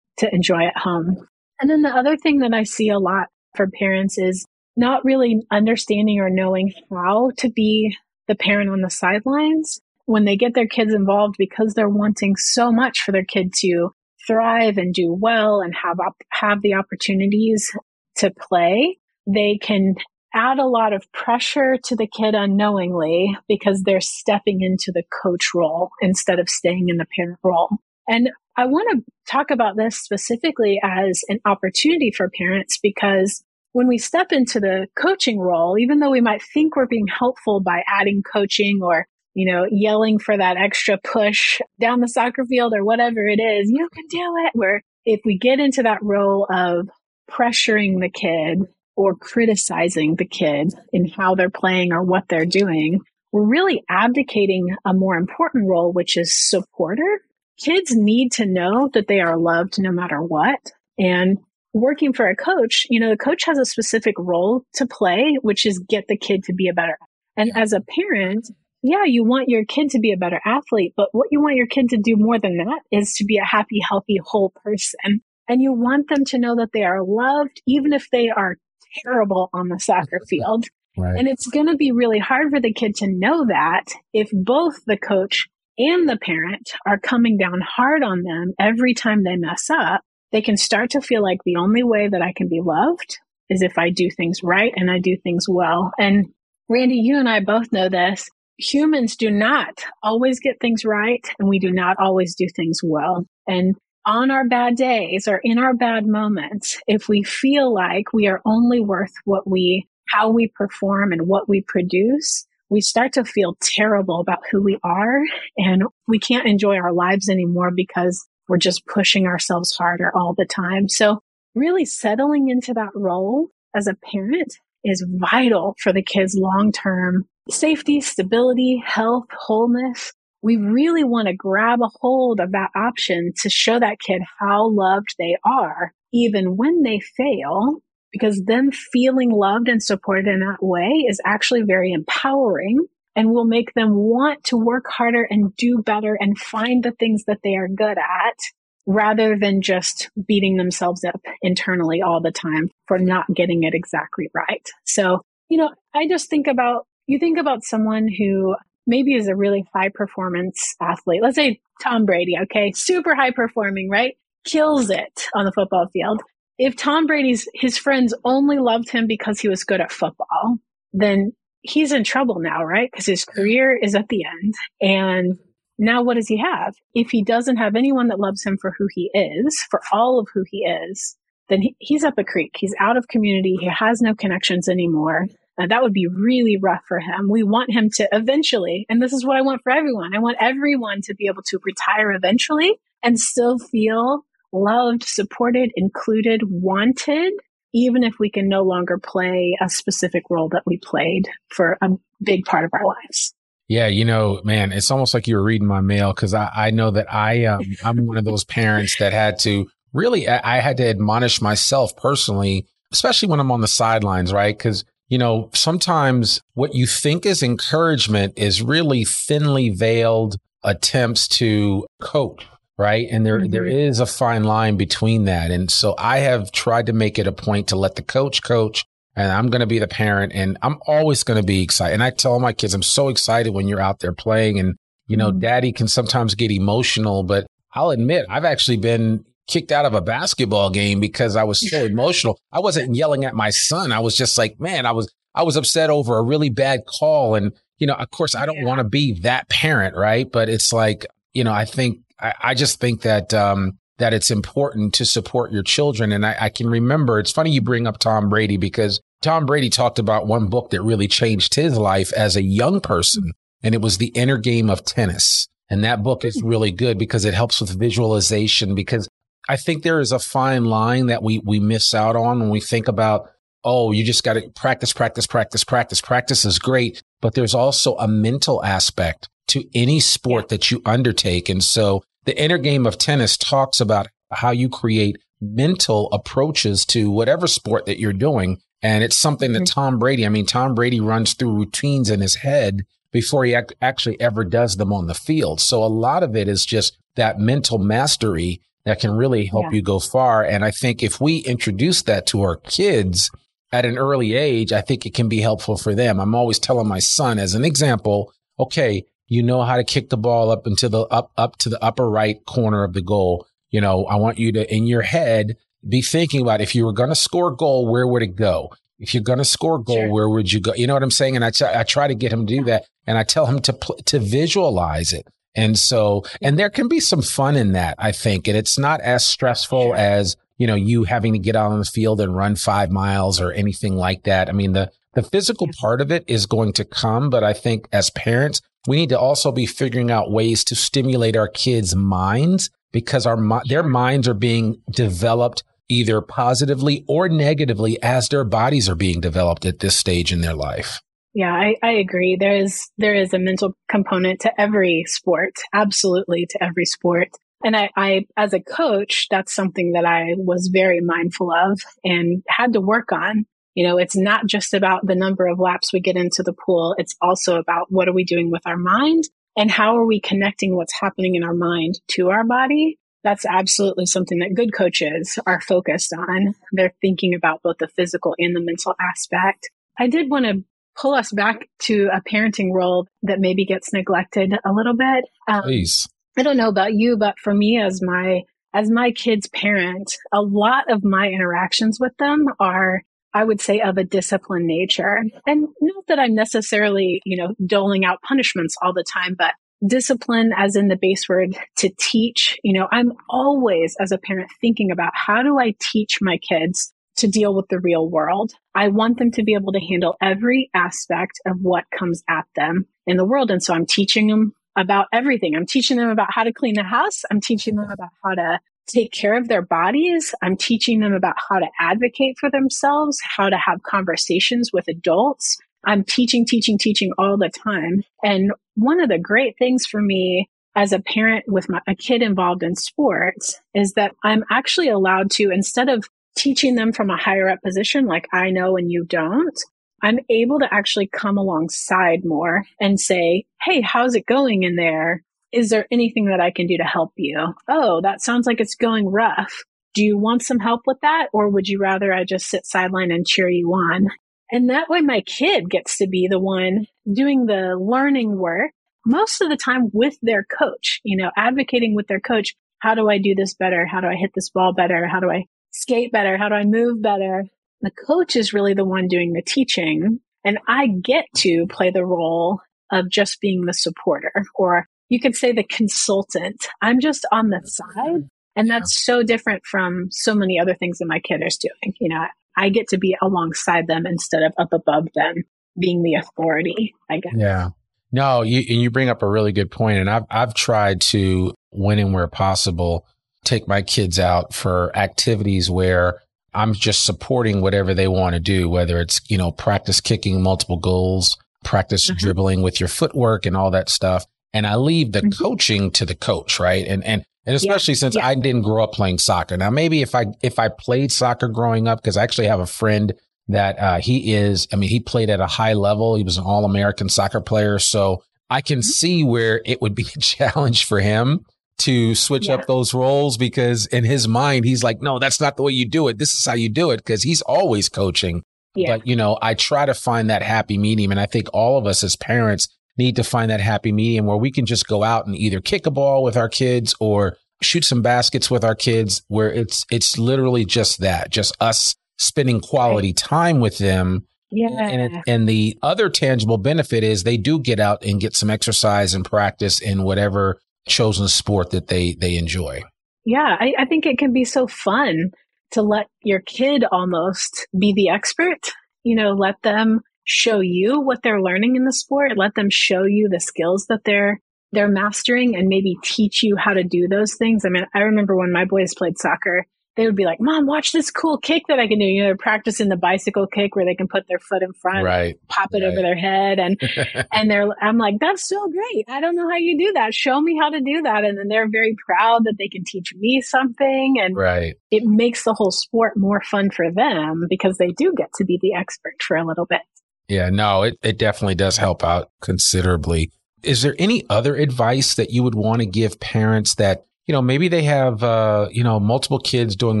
to 0.18 0.32
enjoy 0.32 0.66
at 0.66 0.76
home? 0.76 1.28
And 1.60 1.70
then 1.70 1.82
the 1.82 1.94
other 1.94 2.16
thing 2.16 2.38
that 2.38 2.54
I 2.54 2.62
see 2.62 2.88
a 2.88 2.98
lot 2.98 3.28
for 3.56 3.68
parents 3.68 4.18
is 4.18 4.46
not 4.76 5.04
really 5.04 5.42
understanding 5.50 6.20
or 6.20 6.30
knowing 6.30 6.72
how 6.90 7.32
to 7.38 7.50
be 7.50 7.96
the 8.28 8.36
parent 8.36 8.70
on 8.70 8.80
the 8.80 8.90
sidelines 8.90 9.80
when 10.06 10.24
they 10.24 10.36
get 10.36 10.54
their 10.54 10.66
kids 10.66 10.94
involved 10.94 11.34
because 11.38 11.74
they're 11.74 11.88
wanting 11.88 12.36
so 12.36 12.70
much 12.70 13.00
for 13.02 13.12
their 13.12 13.24
kid 13.24 13.52
to 13.52 13.90
thrive 14.26 14.78
and 14.78 14.94
do 14.94 15.12
well 15.12 15.60
and 15.60 15.74
have 15.74 15.98
op- 15.98 16.22
have 16.30 16.62
the 16.62 16.74
opportunities 16.74 17.70
to 18.16 18.30
play 18.30 18.98
they 19.28 19.58
can 19.60 19.94
add 20.34 20.58
a 20.58 20.66
lot 20.66 20.92
of 20.92 21.10
pressure 21.12 21.76
to 21.84 21.96
the 21.96 22.06
kid 22.06 22.34
unknowingly 22.34 23.36
because 23.48 23.82
they're 23.82 24.00
stepping 24.00 24.60
into 24.60 24.92
the 24.92 25.04
coach 25.22 25.50
role 25.54 25.90
instead 26.00 26.38
of 26.38 26.48
staying 26.48 26.88
in 26.88 26.96
the 26.96 27.06
parent 27.16 27.38
role 27.42 27.78
and 28.08 28.30
I 28.56 28.64
want 28.66 28.88
to 28.90 29.12
talk 29.30 29.52
about 29.52 29.76
this 29.76 30.00
specifically 30.00 30.80
as 30.82 31.22
an 31.28 31.38
opportunity 31.44 32.10
for 32.10 32.30
parents 32.30 32.78
because 32.82 33.44
when 33.72 33.86
we 33.86 33.98
step 33.98 34.32
into 34.32 34.58
the 34.58 34.88
coaching 34.96 35.38
role, 35.38 35.78
even 35.78 36.00
though 36.00 36.10
we 36.10 36.22
might 36.22 36.42
think 36.42 36.74
we're 36.74 36.86
being 36.86 37.06
helpful 37.06 37.60
by 37.60 37.84
adding 37.86 38.22
coaching 38.22 38.80
or, 38.82 39.06
you 39.34 39.52
know, 39.52 39.66
yelling 39.70 40.18
for 40.18 40.36
that 40.36 40.56
extra 40.56 40.98
push 41.04 41.60
down 41.78 42.00
the 42.00 42.08
soccer 42.08 42.44
field 42.46 42.72
or 42.74 42.84
whatever 42.84 43.24
it 43.26 43.40
is, 43.40 43.70
you 43.70 43.88
can 43.94 44.06
do 44.08 44.34
it. 44.46 44.52
Where 44.54 44.82
if 45.04 45.20
we 45.24 45.38
get 45.38 45.60
into 45.60 45.84
that 45.84 46.02
role 46.02 46.46
of 46.50 46.88
pressuring 47.30 48.00
the 48.00 48.10
kid 48.10 48.66
or 48.98 49.14
criticizing 49.14 50.16
the 50.16 50.26
kid 50.26 50.74
in 50.92 51.08
how 51.08 51.36
they're 51.36 51.48
playing 51.48 51.92
or 51.92 52.02
what 52.02 52.24
they're 52.28 52.44
doing, 52.44 52.98
we're 53.30 53.46
really 53.46 53.84
abdicating 53.88 54.74
a 54.84 54.92
more 54.92 55.14
important 55.14 55.68
role, 55.68 55.92
which 55.92 56.16
is 56.16 56.36
supporter. 56.36 57.20
Kids 57.62 57.94
need 57.94 58.32
to 58.32 58.44
know 58.44 58.90
that 58.94 59.06
they 59.06 59.20
are 59.20 59.38
loved 59.38 59.74
no 59.78 59.92
matter 59.92 60.20
what. 60.20 60.58
And 60.98 61.38
working 61.72 62.12
for 62.12 62.28
a 62.28 62.34
coach, 62.34 62.86
you 62.90 62.98
know, 62.98 63.10
the 63.10 63.16
coach 63.16 63.44
has 63.44 63.56
a 63.56 63.64
specific 63.64 64.16
role 64.18 64.64
to 64.74 64.86
play, 64.86 65.38
which 65.42 65.64
is 65.64 65.78
get 65.78 66.08
the 66.08 66.16
kid 66.16 66.42
to 66.44 66.52
be 66.52 66.66
a 66.66 66.74
better. 66.74 66.98
And 67.36 67.52
as 67.54 67.72
a 67.72 67.80
parent, 67.80 68.50
yeah, 68.82 69.04
you 69.04 69.22
want 69.22 69.48
your 69.48 69.64
kid 69.64 69.90
to 69.90 70.00
be 70.00 70.10
a 70.10 70.16
better 70.16 70.40
athlete, 70.44 70.94
but 70.96 71.10
what 71.12 71.28
you 71.30 71.40
want 71.40 71.54
your 71.54 71.68
kid 71.68 71.90
to 71.90 71.98
do 71.98 72.16
more 72.16 72.40
than 72.40 72.56
that 72.56 72.80
is 72.90 73.14
to 73.14 73.24
be 73.24 73.38
a 73.38 73.44
happy, 73.44 73.78
healthy, 73.88 74.18
whole 74.24 74.52
person. 74.64 75.20
And 75.48 75.62
you 75.62 75.72
want 75.72 76.08
them 76.08 76.24
to 76.26 76.38
know 76.38 76.56
that 76.56 76.70
they 76.72 76.82
are 76.82 77.04
loved, 77.04 77.62
even 77.64 77.92
if 77.92 78.08
they 78.10 78.28
are 78.28 78.56
terrible 79.02 79.50
on 79.52 79.68
the 79.68 79.78
soccer 79.78 80.20
field. 80.28 80.66
Right. 80.96 81.16
And 81.16 81.28
it's 81.28 81.46
going 81.46 81.66
to 81.66 81.76
be 81.76 81.92
really 81.92 82.18
hard 82.18 82.50
for 82.50 82.60
the 82.60 82.72
kid 82.72 82.96
to 82.96 83.06
know 83.08 83.46
that 83.46 83.84
if 84.12 84.30
both 84.32 84.84
the 84.86 84.96
coach 84.96 85.46
and 85.78 86.08
the 86.08 86.16
parent 86.16 86.72
are 86.86 86.98
coming 86.98 87.38
down 87.38 87.60
hard 87.60 88.02
on 88.02 88.22
them 88.22 88.52
every 88.58 88.94
time 88.94 89.22
they 89.22 89.36
mess 89.36 89.70
up 89.70 90.00
they 90.32 90.42
can 90.42 90.56
start 90.56 90.90
to 90.90 91.00
feel 91.00 91.22
like 91.22 91.38
the 91.44 91.56
only 91.56 91.82
way 91.82 92.08
that 92.08 92.22
I 92.22 92.32
can 92.36 92.48
be 92.48 92.60
loved 92.62 93.18
is 93.48 93.62
if 93.62 93.78
I 93.78 93.90
do 93.90 94.10
things 94.10 94.40
right 94.42 94.72
and 94.76 94.90
I 94.90 94.98
do 94.98 95.16
things 95.16 95.46
well. 95.48 95.92
And 95.98 96.26
Randy, 96.68 96.96
you 96.96 97.18
and 97.18 97.28
I 97.28 97.40
both 97.40 97.72
know 97.72 97.88
this. 97.88 98.28
Humans 98.58 99.16
do 99.16 99.30
not 99.30 99.84
always 100.02 100.40
get 100.40 100.60
things 100.60 100.84
right 100.84 101.24
and 101.38 101.48
we 101.48 101.58
do 101.58 101.70
not 101.70 101.96
always 101.98 102.34
do 102.34 102.46
things 102.54 102.80
well. 102.82 103.24
And 103.46 103.74
on 104.08 104.30
our 104.30 104.48
bad 104.48 104.74
days 104.74 105.28
or 105.28 105.38
in 105.44 105.58
our 105.58 105.74
bad 105.74 106.06
moments, 106.06 106.80
if 106.86 107.08
we 107.08 107.22
feel 107.22 107.72
like 107.72 108.12
we 108.14 108.26
are 108.26 108.40
only 108.46 108.80
worth 108.80 109.12
what 109.26 109.48
we, 109.48 109.86
how 110.08 110.30
we 110.30 110.50
perform 110.56 111.12
and 111.12 111.28
what 111.28 111.46
we 111.46 111.60
produce, 111.60 112.46
we 112.70 112.80
start 112.80 113.12
to 113.12 113.24
feel 113.24 113.58
terrible 113.60 114.20
about 114.20 114.38
who 114.50 114.62
we 114.62 114.78
are 114.82 115.20
and 115.58 115.82
we 116.06 116.18
can't 116.18 116.48
enjoy 116.48 116.76
our 116.76 116.92
lives 116.92 117.28
anymore 117.28 117.70
because 117.70 118.26
we're 118.48 118.56
just 118.56 118.86
pushing 118.86 119.26
ourselves 119.26 119.74
harder 119.76 120.10
all 120.16 120.34
the 120.36 120.46
time. 120.46 120.88
So 120.88 121.20
really 121.54 121.84
settling 121.84 122.48
into 122.48 122.72
that 122.74 122.90
role 122.94 123.48
as 123.76 123.86
a 123.86 123.96
parent 124.10 124.54
is 124.84 125.04
vital 125.06 125.76
for 125.82 125.92
the 125.92 126.02
kids' 126.02 126.34
long 126.34 126.72
term 126.72 127.26
safety, 127.50 128.00
stability, 128.00 128.82
health, 128.84 129.26
wholeness. 129.38 130.12
We 130.42 130.56
really 130.56 131.04
want 131.04 131.28
to 131.28 131.34
grab 131.34 131.80
a 131.82 131.90
hold 132.00 132.40
of 132.40 132.52
that 132.52 132.70
option 132.76 133.32
to 133.42 133.50
show 133.50 133.78
that 133.78 134.00
kid 134.00 134.22
how 134.38 134.70
loved 134.70 135.14
they 135.18 135.36
are, 135.44 135.92
even 136.12 136.56
when 136.56 136.82
they 136.82 137.00
fail, 137.00 137.78
because 138.12 138.42
them 138.44 138.70
feeling 138.70 139.30
loved 139.30 139.68
and 139.68 139.82
supported 139.82 140.26
in 140.28 140.40
that 140.40 140.62
way 140.62 141.06
is 141.08 141.20
actually 141.24 141.62
very 141.62 141.92
empowering 141.92 142.78
and 143.16 143.30
will 143.30 143.44
make 143.44 143.74
them 143.74 143.94
want 143.94 144.44
to 144.44 144.56
work 144.56 144.84
harder 144.88 145.26
and 145.28 145.54
do 145.56 145.82
better 145.84 146.16
and 146.18 146.38
find 146.38 146.84
the 146.84 146.92
things 146.92 147.24
that 147.24 147.40
they 147.42 147.56
are 147.56 147.68
good 147.68 147.98
at 147.98 148.38
rather 148.86 149.36
than 149.36 149.60
just 149.60 150.08
beating 150.26 150.56
themselves 150.56 151.04
up 151.04 151.20
internally 151.42 152.00
all 152.00 152.22
the 152.22 152.30
time 152.30 152.70
for 152.86 152.98
not 152.98 153.26
getting 153.34 153.64
it 153.64 153.74
exactly 153.74 154.30
right. 154.34 154.66
So, 154.84 155.20
you 155.50 155.58
know, 155.58 155.70
I 155.94 156.08
just 156.08 156.30
think 156.30 156.46
about, 156.46 156.86
you 157.06 157.18
think 157.18 157.38
about 157.38 157.64
someone 157.64 158.08
who 158.08 158.54
maybe 158.88 159.14
is 159.14 159.28
a 159.28 159.36
really 159.36 159.64
high 159.72 159.90
performance 159.90 160.74
athlete. 160.80 161.22
Let's 161.22 161.36
say 161.36 161.60
Tom 161.80 162.06
Brady, 162.06 162.34
okay? 162.42 162.72
Super 162.74 163.14
high 163.14 163.30
performing, 163.30 163.88
right? 163.88 164.16
Kills 164.44 164.90
it 164.90 165.26
on 165.36 165.44
the 165.44 165.52
football 165.52 165.86
field. 165.92 166.22
If 166.58 166.74
Tom 166.74 167.06
Brady's, 167.06 167.46
his 167.54 167.78
friends 167.78 168.14
only 168.24 168.58
loved 168.58 168.90
him 168.90 169.06
because 169.06 169.38
he 169.38 169.48
was 169.48 169.62
good 169.62 169.80
at 169.80 169.92
football, 169.92 170.56
then 170.92 171.32
he's 171.60 171.92
in 171.92 172.02
trouble 172.02 172.40
now, 172.40 172.64
right? 172.64 172.90
Because 172.90 173.06
his 173.06 173.24
career 173.24 173.76
is 173.76 173.94
at 173.94 174.08
the 174.08 174.24
end. 174.24 174.54
And 174.80 175.38
now 175.78 176.02
what 176.02 176.14
does 176.14 176.26
he 176.26 176.38
have? 176.38 176.74
If 176.94 177.10
he 177.10 177.22
doesn't 177.22 177.58
have 177.58 177.76
anyone 177.76 178.08
that 178.08 178.18
loves 178.18 178.44
him 178.44 178.56
for 178.60 178.74
who 178.76 178.88
he 178.92 179.10
is, 179.14 179.64
for 179.70 179.80
all 179.92 180.18
of 180.18 180.28
who 180.34 180.44
he 180.50 180.58
is, 180.58 181.16
then 181.48 181.62
he, 181.62 181.76
he's 181.78 182.04
up 182.04 182.18
a 182.18 182.24
creek. 182.24 182.54
He's 182.58 182.74
out 182.80 182.96
of 182.96 183.06
community. 183.08 183.56
He 183.60 183.68
has 183.68 184.00
no 184.00 184.14
connections 184.14 184.68
anymore. 184.68 185.26
Uh, 185.58 185.66
that 185.66 185.82
would 185.82 185.92
be 185.92 186.06
really 186.06 186.56
rough 186.60 186.82
for 186.86 187.00
him. 187.00 187.28
We 187.28 187.42
want 187.42 187.72
him 187.72 187.90
to 187.94 188.08
eventually, 188.12 188.86
and 188.88 189.02
this 189.02 189.12
is 189.12 189.24
what 189.24 189.36
I 189.36 189.42
want 189.42 189.62
for 189.62 189.72
everyone. 189.72 190.14
I 190.14 190.20
want 190.20 190.36
everyone 190.40 191.00
to 191.02 191.14
be 191.14 191.26
able 191.26 191.42
to 191.46 191.58
retire 191.64 192.12
eventually 192.12 192.78
and 193.02 193.18
still 193.18 193.58
feel 193.58 194.24
loved, 194.52 195.02
supported, 195.02 195.72
included, 195.74 196.42
wanted, 196.44 197.32
even 197.74 198.02
if 198.04 198.14
we 198.18 198.30
can 198.30 198.48
no 198.48 198.62
longer 198.62 198.98
play 198.98 199.56
a 199.60 199.68
specific 199.68 200.24
role 200.30 200.48
that 200.50 200.62
we 200.64 200.78
played 200.78 201.28
for 201.48 201.76
a 201.82 201.90
big 202.22 202.44
part 202.44 202.64
of 202.64 202.70
our 202.72 202.86
lives. 202.86 203.34
Yeah, 203.68 203.86
you 203.88 204.06
know, 204.06 204.40
man, 204.44 204.72
it's 204.72 204.90
almost 204.90 205.12
like 205.12 205.28
you 205.28 205.36
were 205.36 205.42
reading 205.42 205.68
my 205.68 205.82
mail 205.82 206.12
because 206.14 206.32
I, 206.32 206.50
I 206.54 206.70
know 206.70 206.90
that 206.92 207.12
I 207.12 207.44
um, 207.44 207.62
I'm 207.84 208.06
one 208.06 208.16
of 208.16 208.24
those 208.24 208.44
parents 208.44 208.96
that 208.98 209.12
had 209.12 209.38
to 209.40 209.68
really 209.92 210.26
I, 210.26 210.56
I 210.56 210.60
had 210.60 210.78
to 210.78 210.88
admonish 210.88 211.42
myself 211.42 211.94
personally, 211.96 212.66
especially 212.92 213.28
when 213.28 213.40
I'm 213.40 213.52
on 213.52 213.60
the 213.60 213.68
sidelines, 213.68 214.32
right? 214.32 214.56
Because 214.56 214.84
you 215.08 215.18
know 215.18 215.50
sometimes 215.54 216.40
what 216.54 216.74
you 216.74 216.86
think 216.86 217.26
is 217.26 217.42
encouragement 217.42 218.32
is 218.36 218.62
really 218.62 219.04
thinly 219.04 219.70
veiled 219.70 220.36
attempts 220.64 221.28
to 221.28 221.86
cope 222.00 222.40
right 222.76 223.08
and 223.10 223.24
there, 223.24 223.40
mm-hmm. 223.40 223.50
there 223.50 223.66
is 223.66 224.00
a 224.00 224.06
fine 224.06 224.44
line 224.44 224.76
between 224.76 225.24
that 225.24 225.50
and 225.50 225.70
so 225.70 225.94
i 225.98 226.18
have 226.18 226.52
tried 226.52 226.86
to 226.86 226.92
make 226.92 227.18
it 227.18 227.26
a 227.26 227.32
point 227.32 227.68
to 227.68 227.76
let 227.76 227.96
the 227.96 228.02
coach 228.02 228.42
coach 228.42 228.84
and 229.18 229.32
I'm 229.32 229.48
going 229.50 229.60
to 229.60 229.66
be 229.66 229.80
the 229.80 229.88
parent 229.88 230.32
and 230.32 230.56
I'm 230.62 230.78
always 230.86 231.24
going 231.24 231.40
to 231.40 231.46
be 231.46 231.60
excited. 231.60 231.94
And 231.94 232.04
I 232.04 232.10
tell 232.10 232.38
my 232.38 232.52
kids, 232.52 232.72
I'm 232.72 232.82
so 232.82 233.08
excited 233.08 233.52
when 233.52 233.66
you're 233.66 233.80
out 233.80 233.98
there 233.98 234.12
playing 234.12 234.60
and, 234.60 234.76
you 235.08 235.16
know, 235.16 235.30
mm-hmm. 235.30 235.40
daddy 235.40 235.72
can 235.72 235.88
sometimes 235.88 236.36
get 236.36 236.52
emotional, 236.52 237.24
but 237.24 237.48
I'll 237.74 237.90
admit 237.90 238.26
I've 238.30 238.44
actually 238.44 238.76
been 238.76 239.24
kicked 239.48 239.72
out 239.72 239.84
of 239.84 239.94
a 239.94 240.00
basketball 240.00 240.70
game 240.70 241.00
because 241.00 241.34
I 241.34 241.44
was 241.44 241.68
so 241.68 241.84
emotional. 241.84 242.38
I 242.52 242.60
wasn't 242.60 242.94
yelling 242.94 243.24
at 243.24 243.34
my 243.34 243.50
son. 243.50 243.92
I 243.92 244.00
was 244.00 244.16
just 244.16 244.38
like, 244.38 244.60
man, 244.60 244.86
I 244.86 244.92
was, 244.92 245.12
I 245.34 245.42
was 245.42 245.56
upset 245.56 245.90
over 245.90 246.18
a 246.18 246.22
really 246.22 246.50
bad 246.50 246.86
call. 246.86 247.34
And, 247.34 247.52
you 247.78 247.86
know, 247.86 247.94
of 247.94 248.10
course 248.10 248.34
I 248.34 248.46
don't 248.46 248.58
yeah. 248.58 248.64
want 248.64 248.78
to 248.78 248.84
be 248.84 249.20
that 249.20 249.48
parent. 249.48 249.96
Right. 249.96 250.30
But 250.30 250.48
it's 250.48 250.72
like, 250.72 251.06
you 251.32 251.42
know, 251.42 251.52
I 251.52 251.64
think, 251.64 252.00
I, 252.20 252.34
I 252.40 252.54
just 252.54 252.78
think 252.80 253.02
that, 253.02 253.34
um, 253.34 253.78
that 253.98 254.14
it's 254.14 254.30
important 254.30 254.94
to 254.94 255.04
support 255.04 255.50
your 255.50 255.62
children. 255.62 256.12
And 256.12 256.24
I, 256.24 256.36
I, 256.42 256.48
can 256.50 256.68
remember, 256.68 257.18
it's 257.18 257.32
funny 257.32 257.50
you 257.50 257.60
bring 257.60 257.86
up 257.86 257.98
Tom 257.98 258.28
Brady 258.28 258.56
because 258.56 259.00
Tom 259.22 259.46
Brady 259.46 259.70
talked 259.70 259.98
about 259.98 260.26
one 260.26 260.46
book 260.46 260.70
that 260.70 260.82
really 260.82 261.08
changed 261.08 261.54
his 261.54 261.76
life 261.76 262.12
as 262.12 262.36
a 262.36 262.42
young 262.42 262.80
person, 262.80 263.32
and 263.62 263.74
it 263.74 263.82
was 263.82 263.98
The 263.98 264.08
Inner 264.08 264.38
Game 264.38 264.70
of 264.70 264.84
Tennis. 264.84 265.48
And 265.68 265.82
that 265.84 266.02
book 266.02 266.24
is 266.24 266.40
really 266.44 266.70
good 266.70 266.98
because 266.98 267.24
it 267.24 267.34
helps 267.34 267.60
with 267.60 267.78
visualization 267.78 268.74
because 268.74 269.08
I 269.48 269.56
think 269.56 269.82
there 269.82 270.00
is 270.00 270.12
a 270.12 270.18
fine 270.18 270.64
line 270.64 271.06
that 271.06 271.22
we, 271.22 271.38
we 271.38 271.58
miss 271.58 271.94
out 271.94 272.16
on 272.16 272.40
when 272.40 272.50
we 272.50 272.60
think 272.60 272.88
about, 272.88 273.30
oh, 273.64 273.92
you 273.92 274.04
just 274.04 274.24
got 274.24 274.34
to 274.34 274.48
practice, 274.54 274.92
practice, 274.92 275.26
practice, 275.26 275.64
practice. 275.64 276.00
Practice 276.00 276.44
is 276.44 276.58
great, 276.58 277.02
but 277.20 277.34
there's 277.34 277.54
also 277.54 277.96
a 277.96 278.06
mental 278.06 278.64
aspect 278.64 279.28
to 279.48 279.64
any 279.74 280.00
sport 280.00 280.48
that 280.50 280.70
you 280.70 280.82
undertake. 280.84 281.48
And 281.48 281.64
so 281.64 282.02
the 282.24 282.40
inner 282.40 282.58
game 282.58 282.86
of 282.86 282.98
tennis 282.98 283.36
talks 283.36 283.80
about 283.80 284.08
how 284.30 284.50
you 284.50 284.68
create 284.68 285.18
mental 285.40 286.12
approaches 286.12 286.84
to 286.84 287.10
whatever 287.10 287.46
sport 287.46 287.86
that 287.86 287.98
you're 287.98 288.12
doing 288.12 288.60
and 288.82 289.02
it's 289.02 289.16
something 289.16 289.52
that 289.52 289.60
mm-hmm. 289.64 289.80
Tom 289.80 289.98
Brady, 289.98 290.24
I 290.24 290.28
mean, 290.28 290.46
Tom 290.46 290.74
Brady 290.74 291.00
runs 291.00 291.34
through 291.34 291.56
routines 291.56 292.10
in 292.10 292.20
his 292.20 292.36
head 292.36 292.82
before 293.10 293.44
he 293.44 293.54
ac- 293.54 293.74
actually 293.82 294.20
ever 294.20 294.44
does 294.44 294.76
them 294.76 294.92
on 294.92 295.06
the 295.06 295.14
field. 295.14 295.60
So 295.60 295.82
a 295.82 295.86
lot 295.86 296.22
of 296.22 296.36
it 296.36 296.48
is 296.48 296.64
just 296.64 296.96
that 297.16 297.40
mental 297.40 297.78
mastery 297.78 298.60
that 298.88 299.00
can 299.00 299.12
really 299.12 299.46
help 299.46 299.64
yeah. 299.64 299.76
you 299.76 299.82
go 299.82 299.98
far. 299.98 300.42
And 300.44 300.64
I 300.64 300.70
think 300.70 301.02
if 301.02 301.20
we 301.20 301.38
introduce 301.38 302.02
that 302.02 302.26
to 302.28 302.42
our 302.42 302.56
kids 302.56 303.30
at 303.70 303.84
an 303.84 303.98
early 303.98 304.34
age, 304.34 304.72
I 304.72 304.80
think 304.80 305.04
it 305.04 305.14
can 305.14 305.28
be 305.28 305.40
helpful 305.40 305.76
for 305.76 305.94
them. 305.94 306.18
I'm 306.18 306.34
always 306.34 306.58
telling 306.58 306.88
my 306.88 306.98
son 306.98 307.38
as 307.38 307.54
an 307.54 307.64
example, 307.64 308.32
okay, 308.58 309.04
you 309.26 309.42
know 309.42 309.62
how 309.62 309.76
to 309.76 309.84
kick 309.84 310.08
the 310.08 310.16
ball 310.16 310.50
up 310.50 310.66
into 310.66 310.88
the 310.88 311.02
up, 311.02 311.30
up 311.36 311.56
to 311.58 311.68
the 311.68 311.82
upper 311.84 312.08
right 312.08 312.42
corner 312.46 312.82
of 312.82 312.94
the 312.94 313.02
goal. 313.02 313.46
You 313.70 313.82
know, 313.82 314.06
I 314.06 314.16
want 314.16 314.38
you 314.38 314.52
to, 314.52 314.74
in 314.74 314.86
your 314.86 315.02
head, 315.02 315.56
be 315.86 316.00
thinking 316.00 316.40
about 316.40 316.62
if 316.62 316.74
you 316.74 316.86
were 316.86 316.94
going 316.94 317.10
to 317.10 317.14
score 317.14 317.52
a 317.52 317.56
goal, 317.56 317.86
where 317.86 318.06
would 318.06 318.22
it 318.22 318.36
go? 318.36 318.72
If 318.98 319.12
you're 319.12 319.22
going 319.22 319.38
to 319.38 319.44
score 319.44 319.76
a 319.76 319.82
goal, 319.82 319.96
sure. 319.96 320.12
where 320.12 320.28
would 320.28 320.52
you 320.52 320.60
go? 320.60 320.74
You 320.74 320.86
know 320.86 320.94
what 320.94 321.02
I'm 321.02 321.10
saying? 321.10 321.36
And 321.36 321.44
I, 321.44 321.50
t- 321.50 321.64
I 321.64 321.84
try 321.84 322.08
to 322.08 322.14
get 322.14 322.32
him 322.32 322.46
to 322.46 322.56
do 322.56 322.64
that. 322.64 322.86
And 323.06 323.18
I 323.18 323.22
tell 323.22 323.46
him 323.46 323.60
to, 323.60 323.72
pl- 323.72 323.98
to 324.06 324.18
visualize 324.18 325.12
it. 325.12 325.26
And 325.54 325.78
so, 325.78 326.24
and 326.40 326.58
there 326.58 326.70
can 326.70 326.88
be 326.88 327.00
some 327.00 327.22
fun 327.22 327.56
in 327.56 327.72
that, 327.72 327.96
I 327.98 328.12
think. 328.12 328.48
And 328.48 328.56
it's 328.56 328.78
not 328.78 329.00
as 329.00 329.24
stressful 329.24 329.94
as, 329.94 330.36
you 330.56 330.66
know, 330.66 330.74
you 330.74 331.04
having 331.04 331.32
to 331.32 331.38
get 331.38 331.56
out 331.56 331.72
on 331.72 331.78
the 331.78 331.84
field 331.84 332.20
and 332.20 332.36
run 332.36 332.56
five 332.56 332.90
miles 332.90 333.40
or 333.40 333.52
anything 333.52 333.96
like 333.96 334.24
that. 334.24 334.48
I 334.48 334.52
mean, 334.52 334.72
the, 334.72 334.90
the 335.14 335.22
physical 335.22 335.68
part 335.80 336.00
of 336.00 336.12
it 336.12 336.24
is 336.26 336.46
going 336.46 336.72
to 336.74 336.84
come, 336.84 337.30
but 337.30 337.42
I 337.42 337.52
think 337.52 337.88
as 337.92 338.10
parents, 338.10 338.60
we 338.86 338.96
need 338.96 339.08
to 339.08 339.18
also 339.18 339.50
be 339.50 339.66
figuring 339.66 340.10
out 340.10 340.30
ways 340.30 340.64
to 340.64 340.74
stimulate 340.74 341.36
our 341.36 341.48
kids' 341.48 341.96
minds 341.96 342.70
because 342.92 343.26
our 343.26 343.62
their 343.66 343.82
minds 343.82 344.28
are 344.28 344.34
being 344.34 344.80
developed 344.90 345.62
either 345.88 346.20
positively 346.20 347.04
or 347.08 347.28
negatively 347.28 348.00
as 348.02 348.28
their 348.28 348.44
bodies 348.44 348.88
are 348.88 348.94
being 348.94 349.20
developed 349.20 349.64
at 349.64 349.80
this 349.80 349.96
stage 349.96 350.32
in 350.32 350.40
their 350.40 350.54
life. 350.54 351.00
Yeah, 351.34 351.52
I, 351.52 351.76
I 351.82 351.92
agree. 351.92 352.36
There 352.36 352.56
is 352.56 352.90
there 352.98 353.14
is 353.14 353.34
a 353.34 353.38
mental 353.38 353.74
component 353.88 354.40
to 354.40 354.60
every 354.60 355.04
sport, 355.06 355.54
absolutely 355.72 356.46
to 356.50 356.62
every 356.62 356.84
sport. 356.84 357.28
And 357.64 357.76
I, 357.76 357.90
I, 357.96 358.26
as 358.36 358.52
a 358.52 358.60
coach, 358.60 359.26
that's 359.30 359.54
something 359.54 359.92
that 359.92 360.04
I 360.04 360.34
was 360.36 360.70
very 360.72 361.00
mindful 361.00 361.52
of 361.52 361.80
and 362.04 362.42
had 362.48 362.72
to 362.74 362.80
work 362.80 363.10
on. 363.10 363.46
You 363.74 363.86
know, 363.86 363.98
it's 363.98 364.16
not 364.16 364.46
just 364.46 364.74
about 364.74 365.06
the 365.06 365.16
number 365.16 365.46
of 365.46 365.58
laps 365.58 365.92
we 365.92 366.00
get 366.00 366.16
into 366.16 366.42
the 366.42 366.52
pool. 366.52 366.94
It's 366.98 367.16
also 367.20 367.56
about 367.56 367.90
what 367.90 368.08
are 368.08 368.12
we 368.12 368.24
doing 368.24 368.50
with 368.50 368.62
our 368.64 368.76
mind 368.76 369.24
and 369.56 369.70
how 369.70 369.96
are 369.96 370.06
we 370.06 370.20
connecting 370.20 370.76
what's 370.76 371.00
happening 371.00 371.34
in 371.34 371.42
our 371.42 371.54
mind 371.54 371.98
to 372.12 372.30
our 372.30 372.44
body 372.44 372.98
that's 373.24 373.44
absolutely 373.44 374.06
something 374.06 374.38
that 374.38 374.54
good 374.54 374.72
coaches 374.72 375.38
are 375.46 375.60
focused 375.60 376.12
on. 376.12 376.54
They're 376.72 376.94
thinking 377.00 377.34
about 377.34 377.62
both 377.62 377.78
the 377.78 377.88
physical 377.88 378.34
and 378.38 378.54
the 378.54 378.60
mental 378.60 378.94
aspect. 379.00 379.70
I 379.98 380.06
did 380.06 380.30
want 380.30 380.46
to 380.46 380.64
pull 381.00 381.14
us 381.14 381.32
back 381.32 381.68
to 381.80 382.08
a 382.12 382.20
parenting 382.20 382.72
role 382.72 383.06
that 383.22 383.40
maybe 383.40 383.64
gets 383.64 383.92
neglected 383.92 384.52
a 384.64 384.72
little 384.72 384.96
bit. 384.96 385.24
Um, 385.48 385.62
Please. 385.62 386.08
I 386.36 386.42
don't 386.42 386.56
know 386.56 386.68
about 386.68 386.94
you, 386.94 387.16
but 387.16 387.38
for 387.38 387.54
me 387.54 387.80
as 387.80 388.00
my 388.02 388.42
as 388.74 388.90
my 388.90 389.12
kid's 389.12 389.48
parent, 389.48 390.14
a 390.32 390.42
lot 390.42 390.90
of 390.92 391.02
my 391.02 391.28
interactions 391.28 391.98
with 391.98 392.16
them 392.18 392.46
are 392.60 393.02
I 393.34 393.44
would 393.44 393.60
say 393.60 393.80
of 393.80 393.98
a 393.98 394.04
disciplined 394.04 394.66
nature. 394.66 395.22
And 395.46 395.68
not 395.80 396.04
that 396.08 396.18
I'm 396.18 396.34
necessarily, 396.34 397.20
you 397.24 397.36
know, 397.36 397.54
doling 397.64 398.04
out 398.04 398.22
punishments 398.22 398.74
all 398.82 398.92
the 398.92 399.04
time, 399.04 399.36
but 399.38 399.52
discipline 399.86 400.52
as 400.56 400.76
in 400.76 400.88
the 400.88 400.96
base 400.96 401.28
word 401.28 401.56
to 401.76 401.90
teach. 401.98 402.58
You 402.62 402.78
know, 402.78 402.88
I'm 402.90 403.12
always 403.28 403.96
as 404.00 404.12
a 404.12 404.18
parent 404.18 404.50
thinking 404.60 404.90
about 404.90 405.12
how 405.14 405.42
do 405.42 405.58
I 405.58 405.74
teach 405.92 406.18
my 406.20 406.38
kids 406.38 406.92
to 407.18 407.28
deal 407.28 407.54
with 407.54 407.68
the 407.68 407.80
real 407.80 408.08
world? 408.08 408.52
I 408.74 408.88
want 408.88 409.18
them 409.18 409.30
to 409.32 409.42
be 409.42 409.54
able 409.54 409.72
to 409.72 409.80
handle 409.80 410.16
every 410.20 410.70
aspect 410.74 411.40
of 411.46 411.58
what 411.62 411.84
comes 411.96 412.22
at 412.28 412.46
them 412.56 412.86
in 413.06 413.16
the 413.16 413.24
world. 413.24 413.50
And 413.50 413.62
so 413.62 413.74
I'm 413.74 413.86
teaching 413.86 414.26
them 414.26 414.54
about 414.76 415.06
everything. 415.12 415.54
I'm 415.54 415.66
teaching 415.66 415.96
them 415.96 416.10
about 416.10 416.28
how 416.30 416.44
to 416.44 416.52
clean 416.52 416.74
the 416.74 416.84
house. 416.84 417.22
I'm 417.30 417.40
teaching 417.40 417.76
them 417.76 417.90
about 417.90 418.10
how 418.22 418.34
to 418.34 418.60
take 418.86 419.12
care 419.12 419.36
of 419.36 419.48
their 419.48 419.62
bodies. 419.62 420.34
I'm 420.42 420.56
teaching 420.56 421.00
them 421.00 421.12
about 421.12 421.36
how 421.48 421.58
to 421.58 421.66
advocate 421.80 422.36
for 422.38 422.50
themselves, 422.50 423.18
how 423.36 423.50
to 423.50 423.56
have 423.56 423.82
conversations 423.82 424.70
with 424.72 424.88
adults, 424.88 425.58
I'm 425.84 426.04
teaching, 426.04 426.44
teaching, 426.44 426.78
teaching 426.78 427.12
all 427.18 427.36
the 427.36 427.50
time. 427.50 428.02
And 428.22 428.52
one 428.74 429.00
of 429.00 429.08
the 429.08 429.18
great 429.18 429.56
things 429.58 429.86
for 429.86 430.00
me 430.00 430.48
as 430.74 430.92
a 430.92 431.00
parent 431.00 431.44
with 431.48 431.68
my, 431.68 431.80
a 431.86 431.94
kid 431.94 432.22
involved 432.22 432.62
in 432.62 432.76
sports 432.76 433.60
is 433.74 433.94
that 433.94 434.14
I'm 434.22 434.44
actually 434.50 434.88
allowed 434.88 435.30
to, 435.32 435.50
instead 435.50 435.88
of 435.88 436.04
teaching 436.38 436.74
them 436.74 436.92
from 436.92 437.10
a 437.10 437.16
higher 437.16 437.48
up 437.48 437.60
position, 437.62 438.06
like 438.06 438.28
I 438.32 438.50
know 438.50 438.76
and 438.76 438.90
you 438.90 439.04
don't, 439.04 439.58
I'm 440.02 440.20
able 440.30 440.60
to 440.60 440.72
actually 440.72 441.08
come 441.08 441.36
alongside 441.36 442.24
more 442.24 442.64
and 442.80 443.00
say, 443.00 443.44
Hey, 443.62 443.80
how's 443.80 444.14
it 444.14 444.26
going 444.26 444.62
in 444.62 444.76
there? 444.76 445.24
Is 445.52 445.70
there 445.70 445.86
anything 445.90 446.26
that 446.26 446.40
I 446.40 446.50
can 446.50 446.66
do 446.66 446.76
to 446.76 446.84
help 446.84 447.12
you? 447.16 447.54
Oh, 447.68 448.00
that 448.02 448.22
sounds 448.22 448.46
like 448.46 448.60
it's 448.60 448.76
going 448.76 449.08
rough. 449.08 449.64
Do 449.94 450.04
you 450.04 450.18
want 450.18 450.42
some 450.42 450.58
help 450.58 450.82
with 450.86 450.98
that? 451.02 451.28
Or 451.32 451.48
would 451.48 451.66
you 451.66 451.80
rather 451.80 452.12
I 452.12 452.24
just 452.24 452.46
sit 452.46 452.66
sideline 452.66 453.10
and 453.10 453.26
cheer 453.26 453.48
you 453.48 453.70
on? 453.70 454.08
And 454.50 454.70
that 454.70 454.88
way 454.88 455.00
my 455.00 455.22
kid 455.22 455.68
gets 455.68 455.98
to 455.98 456.06
be 456.06 456.28
the 456.30 456.38
one 456.38 456.86
doing 457.10 457.46
the 457.46 457.76
learning 457.76 458.38
work 458.38 458.70
most 459.04 459.40
of 459.40 459.48
the 459.48 459.56
time 459.56 459.90
with 459.92 460.16
their 460.22 460.44
coach, 460.44 461.00
you 461.02 461.16
know, 461.16 461.30
advocating 461.36 461.94
with 461.94 462.06
their 462.06 462.20
coach. 462.20 462.54
How 462.80 462.94
do 462.94 463.08
I 463.08 463.18
do 463.18 463.34
this 463.34 463.54
better? 463.54 463.86
How 463.86 464.00
do 464.00 464.06
I 464.06 464.14
hit 464.14 464.30
this 464.34 464.50
ball 464.50 464.72
better? 464.74 465.06
How 465.08 465.20
do 465.20 465.30
I 465.30 465.46
skate 465.70 466.12
better? 466.12 466.36
How 466.36 466.48
do 466.48 466.54
I 466.54 466.64
move 466.64 467.02
better? 467.02 467.44
The 467.80 467.90
coach 467.90 468.36
is 468.36 468.52
really 468.52 468.74
the 468.74 468.84
one 468.84 469.08
doing 469.08 469.32
the 469.32 469.42
teaching 469.42 470.20
and 470.44 470.58
I 470.66 470.88
get 470.88 471.26
to 471.38 471.66
play 471.68 471.90
the 471.90 472.04
role 472.04 472.60
of 472.90 473.10
just 473.10 473.40
being 473.40 473.64
the 473.64 473.74
supporter 473.74 474.32
or 474.54 474.86
you 475.08 475.20
could 475.20 475.36
say 475.36 475.52
the 475.52 475.64
consultant. 475.64 476.66
I'm 476.82 477.00
just 477.00 477.26
on 477.32 477.50
the 477.50 477.60
side 477.64 478.28
And 478.56 478.68
that's 478.68 479.04
so 479.04 479.22
different 479.22 479.64
from 479.64 480.08
so 480.10 480.34
many 480.34 480.58
other 480.58 480.74
things 480.74 480.98
that 480.98 481.06
my 481.06 481.20
kid 481.20 481.42
is 481.44 481.56
doing. 481.58 481.94
You 482.00 482.08
know, 482.08 482.26
I 482.56 482.70
get 482.70 482.88
to 482.88 482.98
be 482.98 483.16
alongside 483.22 483.86
them 483.86 484.04
instead 484.06 484.42
of 484.42 484.52
up 484.58 484.72
above 484.72 485.08
them 485.14 485.44
being 485.78 486.02
the 486.02 486.14
authority, 486.14 486.94
I 487.08 487.18
guess. 487.20 487.34
Yeah. 487.36 487.70
No, 488.10 488.42
you 488.42 488.58
and 488.58 488.82
you 488.82 488.90
bring 488.90 489.10
up 489.10 489.22
a 489.22 489.28
really 489.28 489.52
good 489.52 489.70
point. 489.70 489.98
and 489.98 490.10
I've 490.10 490.24
I've 490.30 490.54
tried 490.54 491.00
to 491.02 491.54
when 491.70 491.98
and 491.98 492.12
where 492.12 492.26
possible 492.26 493.06
take 493.44 493.68
my 493.68 493.82
kids 493.82 494.18
out 494.18 494.54
for 494.54 494.94
activities 494.96 495.70
where 495.70 496.20
I'm 496.54 496.74
just 496.74 497.04
supporting 497.04 497.60
whatever 497.60 497.94
they 497.94 498.08
want 498.08 498.34
to 498.34 498.40
do, 498.40 498.68
whether 498.68 499.00
it's 499.00 499.20
you 499.30 499.38
know 499.38 499.52
practice 499.52 500.00
kicking 500.00 500.42
multiple 500.42 500.78
goals, 500.78 501.36
practice 501.64 502.10
mm-hmm. 502.10 502.18
dribbling 502.18 502.62
with 502.62 502.80
your 502.80 502.88
footwork, 502.88 503.46
and 503.46 503.56
all 503.56 503.70
that 503.70 503.88
stuff. 503.88 504.26
And 504.52 504.66
I 504.66 504.76
leave 504.76 505.12
the 505.12 505.20
mm-hmm. 505.20 505.42
coaching 505.42 505.90
to 505.92 506.04
the 506.04 506.14
coach, 506.14 506.58
right? 506.58 506.86
And 506.86 507.04
and 507.04 507.24
and 507.46 507.54
especially 507.56 507.94
yeah. 507.94 507.98
since 507.98 508.14
yeah. 508.16 508.26
I 508.26 508.34
didn't 508.34 508.62
grow 508.62 508.84
up 508.84 508.92
playing 508.92 509.18
soccer. 509.18 509.56
Now, 509.56 509.70
maybe 509.70 510.02
if 510.02 510.14
I 510.14 510.26
if 510.42 510.58
I 510.58 510.68
played 510.68 511.12
soccer 511.12 511.48
growing 511.48 511.86
up, 511.86 512.00
because 512.00 512.16
I 512.16 512.22
actually 512.22 512.48
have 512.48 512.60
a 512.60 512.66
friend 512.66 513.12
that 513.48 513.78
uh, 513.78 513.98
he 513.98 514.34
is. 514.34 514.68
I 514.72 514.76
mean, 514.76 514.90
he 514.90 515.00
played 515.00 515.30
at 515.30 515.40
a 515.40 515.46
high 515.46 515.72
level. 515.74 516.16
He 516.16 516.24
was 516.24 516.38
an 516.38 516.44
All 516.44 516.64
American 516.64 517.08
soccer 517.08 517.40
player, 517.40 517.78
so 517.78 518.22
I 518.50 518.60
can 518.60 518.80
mm-hmm. 518.80 518.82
see 518.82 519.24
where 519.24 519.62
it 519.64 519.80
would 519.80 519.94
be 519.94 520.06
a 520.16 520.20
challenge 520.20 520.84
for 520.84 521.00
him 521.00 521.44
to 521.78 522.14
switch 522.14 522.48
yeah. 522.48 522.54
up 522.54 522.66
those 522.66 522.92
roles 522.92 523.36
because 523.36 523.86
in 523.86 524.04
his 524.04 524.28
mind 524.28 524.64
he's 524.64 524.82
like, 524.82 525.00
no, 525.00 525.18
that's 525.18 525.40
not 525.40 525.56
the 525.56 525.62
way 525.62 525.72
you 525.72 525.88
do 525.88 526.08
it. 526.08 526.18
This 526.18 526.34
is 526.34 526.44
how 526.44 526.54
you 526.54 526.68
do 526.68 526.90
it 526.90 526.98
because 526.98 527.22
he's 527.22 527.42
always 527.42 527.88
coaching. 527.88 528.42
Yeah. 528.74 528.96
But 528.96 529.06
you 529.06 529.16
know, 529.16 529.38
I 529.40 529.54
try 529.54 529.86
to 529.86 529.94
find 529.94 530.30
that 530.30 530.42
happy 530.42 530.78
medium, 530.78 531.10
and 531.10 531.20
I 531.20 531.26
think 531.26 531.48
all 531.52 531.78
of 531.78 531.86
us 531.86 532.04
as 532.04 532.16
parents 532.16 532.68
need 532.98 533.16
to 533.16 533.24
find 533.24 533.50
that 533.50 533.60
happy 533.60 533.92
medium 533.92 534.26
where 534.26 534.36
we 534.36 534.50
can 534.50 534.66
just 534.66 534.86
go 534.86 535.02
out 535.02 535.26
and 535.26 535.36
either 535.36 535.60
kick 535.60 535.86
a 535.86 535.90
ball 535.90 536.22
with 536.22 536.36
our 536.36 536.48
kids 536.48 536.94
or 537.00 537.36
shoot 537.62 537.84
some 537.84 538.02
baskets 538.02 538.50
with 538.50 538.64
our 538.64 538.74
kids 538.74 539.22
where 539.28 539.52
it's 539.52 539.86
it's 539.90 540.18
literally 540.18 540.64
just 540.64 541.00
that 541.00 541.30
just 541.30 541.56
us 541.60 541.94
spending 542.18 542.60
quality 542.60 543.12
time 543.12 543.60
with 543.60 543.78
them 543.78 544.24
yeah 544.50 544.68
and 544.68 545.22
and 545.26 545.48
the 545.48 545.76
other 545.82 546.08
tangible 546.08 546.58
benefit 546.58 547.02
is 547.02 547.22
they 547.22 547.36
do 547.36 547.58
get 547.58 547.80
out 547.80 548.04
and 548.04 548.20
get 548.20 548.34
some 548.34 548.50
exercise 548.50 549.14
and 549.14 549.24
practice 549.24 549.80
in 549.80 550.02
whatever 550.02 550.60
chosen 550.88 551.28
sport 551.28 551.70
that 551.70 551.88
they 551.88 552.14
they 552.14 552.36
enjoy 552.36 552.82
yeah 553.24 553.56
I, 553.58 553.74
I 553.78 553.84
think 553.84 554.06
it 554.06 554.18
can 554.18 554.32
be 554.32 554.44
so 554.44 554.66
fun 554.66 555.30
to 555.72 555.82
let 555.82 556.06
your 556.22 556.40
kid 556.40 556.84
almost 556.90 557.66
be 557.78 557.92
the 557.92 558.08
expert 558.08 558.70
you 559.04 559.14
know 559.14 559.32
let 559.32 559.60
them 559.62 560.00
show 560.28 560.60
you 560.60 561.00
what 561.00 561.22
they're 561.22 561.40
learning 561.40 561.74
in 561.74 561.84
the 561.84 561.92
sport, 561.92 562.36
let 562.36 562.54
them 562.54 562.68
show 562.70 563.04
you 563.04 563.28
the 563.30 563.40
skills 563.40 563.86
that 563.88 564.00
they're 564.04 564.40
they're 564.72 564.88
mastering 564.88 565.56
and 565.56 565.66
maybe 565.66 565.96
teach 566.04 566.42
you 566.42 566.54
how 566.54 566.74
to 566.74 566.84
do 566.84 567.08
those 567.08 567.36
things. 567.36 567.64
I 567.64 567.70
mean, 567.70 567.86
I 567.94 568.00
remember 568.00 568.36
when 568.36 568.52
my 568.52 568.66
boys 568.66 568.92
played 568.94 569.18
soccer, 569.18 569.64
they 569.98 570.06
would 570.06 570.14
be 570.14 570.24
like, 570.24 570.40
Mom, 570.40 570.64
watch 570.64 570.92
this 570.92 571.10
cool 571.10 571.38
kick 571.38 571.64
that 571.66 571.80
I 571.80 571.88
can 571.88 571.98
do. 571.98 572.04
You 572.04 572.22
know, 572.22 572.28
they're 572.28 572.36
practicing 572.36 572.88
the 572.88 572.96
bicycle 572.96 573.48
kick 573.48 573.74
where 573.74 573.84
they 573.84 573.96
can 573.96 574.06
put 574.06 574.28
their 574.28 574.38
foot 574.38 574.62
in 574.62 574.72
front, 574.72 575.04
right, 575.04 575.36
pop 575.48 575.70
it 575.72 575.82
right. 575.82 575.88
over 575.88 575.96
their 575.96 576.16
head. 576.16 576.60
And, 576.60 576.80
and 577.32 577.50
they're, 577.50 577.66
I'm 577.82 577.98
like, 577.98 578.14
that's 578.20 578.48
so 578.48 578.68
great. 578.68 579.06
I 579.08 579.20
don't 579.20 579.34
know 579.34 579.50
how 579.50 579.56
you 579.56 579.76
do 579.76 579.92
that. 579.94 580.14
Show 580.14 580.40
me 580.40 580.56
how 580.56 580.70
to 580.70 580.80
do 580.80 581.02
that. 581.02 581.24
And 581.24 581.36
then 581.36 581.48
they're 581.48 581.68
very 581.68 581.96
proud 582.06 582.44
that 582.44 582.54
they 582.58 582.68
can 582.68 582.84
teach 582.86 583.12
me 583.16 583.40
something. 583.40 584.20
And 584.22 584.36
right. 584.36 584.76
it 584.92 585.02
makes 585.02 585.42
the 585.42 585.52
whole 585.52 585.72
sport 585.72 586.16
more 586.16 586.42
fun 586.42 586.70
for 586.70 586.92
them 586.92 587.46
because 587.50 587.76
they 587.78 587.88
do 587.88 588.14
get 588.16 588.32
to 588.36 588.44
be 588.44 588.56
the 588.62 588.74
expert 588.74 589.14
for 589.20 589.36
a 589.36 589.44
little 589.44 589.66
bit. 589.66 589.80
Yeah, 590.28 590.50
no, 590.50 590.84
it, 590.84 590.96
it 591.02 591.18
definitely 591.18 591.56
does 591.56 591.78
help 591.78 592.04
out 592.04 592.30
considerably. 592.40 593.32
Is 593.64 593.82
there 593.82 593.96
any 593.98 594.24
other 594.30 594.54
advice 594.54 595.16
that 595.16 595.30
you 595.30 595.42
would 595.42 595.56
want 595.56 595.80
to 595.80 595.86
give 595.86 596.20
parents 596.20 596.76
that, 596.76 597.06
you 597.28 597.32
know, 597.34 597.42
maybe 597.42 597.68
they 597.68 597.82
have, 597.82 598.22
uh, 598.22 598.68
you 598.72 598.82
know, 598.82 598.98
multiple 598.98 599.38
kids 599.38 599.76
doing 599.76 600.00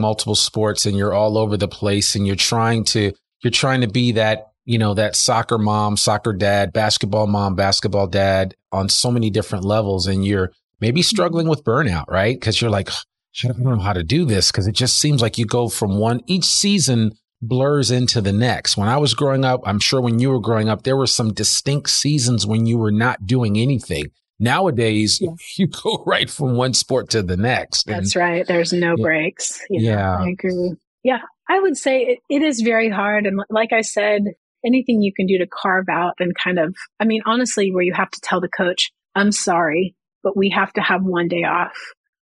multiple 0.00 0.34
sports 0.34 0.86
and 0.86 0.96
you're 0.96 1.12
all 1.12 1.36
over 1.36 1.58
the 1.58 1.68
place 1.68 2.16
and 2.16 2.26
you're 2.26 2.34
trying 2.34 2.84
to, 2.84 3.12
you're 3.44 3.50
trying 3.50 3.82
to 3.82 3.86
be 3.86 4.12
that, 4.12 4.46
you 4.64 4.78
know, 4.78 4.94
that 4.94 5.14
soccer 5.14 5.58
mom, 5.58 5.98
soccer 5.98 6.32
dad, 6.32 6.72
basketball 6.72 7.26
mom, 7.26 7.54
basketball 7.54 8.06
dad 8.06 8.54
on 8.72 8.88
so 8.88 9.10
many 9.10 9.28
different 9.28 9.66
levels. 9.66 10.06
And 10.06 10.24
you're 10.24 10.52
maybe 10.80 11.02
struggling 11.02 11.48
with 11.48 11.64
burnout, 11.64 12.06
right? 12.08 12.40
Cause 12.40 12.62
you're 12.62 12.70
like, 12.70 12.88
I 12.90 13.48
don't 13.48 13.58
know 13.58 13.78
how 13.78 13.92
to 13.92 14.02
do 14.02 14.24
this. 14.24 14.50
Cause 14.50 14.66
it 14.66 14.74
just 14.74 14.98
seems 14.98 15.20
like 15.20 15.36
you 15.36 15.44
go 15.44 15.68
from 15.68 15.98
one, 15.98 16.22
each 16.26 16.46
season 16.46 17.12
blurs 17.42 17.90
into 17.90 18.22
the 18.22 18.32
next. 18.32 18.78
When 18.78 18.88
I 18.88 18.96
was 18.96 19.12
growing 19.12 19.44
up, 19.44 19.60
I'm 19.66 19.80
sure 19.80 20.00
when 20.00 20.18
you 20.18 20.30
were 20.30 20.40
growing 20.40 20.70
up, 20.70 20.84
there 20.84 20.96
were 20.96 21.06
some 21.06 21.34
distinct 21.34 21.90
seasons 21.90 22.46
when 22.46 22.64
you 22.64 22.78
were 22.78 22.90
not 22.90 23.26
doing 23.26 23.58
anything. 23.58 24.06
Nowadays, 24.38 25.20
yeah. 25.20 25.30
you 25.56 25.66
go 25.66 26.02
right 26.06 26.30
from 26.30 26.56
one 26.56 26.74
sport 26.74 27.10
to 27.10 27.22
the 27.22 27.36
next. 27.36 27.86
That's 27.86 28.14
and, 28.14 28.22
right. 28.22 28.46
There's 28.46 28.72
no 28.72 28.94
yeah, 28.96 29.02
breaks. 29.02 29.60
yeah. 29.70 30.18
I 30.18 30.28
agree. 30.30 30.74
Yeah. 31.02 31.20
I 31.48 31.60
would 31.60 31.76
say 31.76 32.02
it, 32.02 32.18
it 32.28 32.42
is 32.42 32.60
very 32.60 32.90
hard. 32.90 33.26
And 33.26 33.40
like 33.50 33.72
I 33.72 33.80
said, 33.80 34.22
anything 34.64 35.00
you 35.00 35.12
can 35.14 35.26
do 35.26 35.38
to 35.38 35.46
carve 35.46 35.86
out 35.90 36.14
and 36.18 36.32
kind 36.34 36.58
of, 36.58 36.74
I 37.00 37.04
mean, 37.04 37.22
honestly, 37.26 37.72
where 37.72 37.82
you 37.82 37.94
have 37.94 38.10
to 38.10 38.20
tell 38.20 38.40
the 38.40 38.48
coach, 38.48 38.90
I'm 39.14 39.32
sorry, 39.32 39.96
but 40.22 40.36
we 40.36 40.50
have 40.50 40.72
to 40.74 40.80
have 40.80 41.02
one 41.02 41.28
day 41.28 41.44
off. 41.44 41.76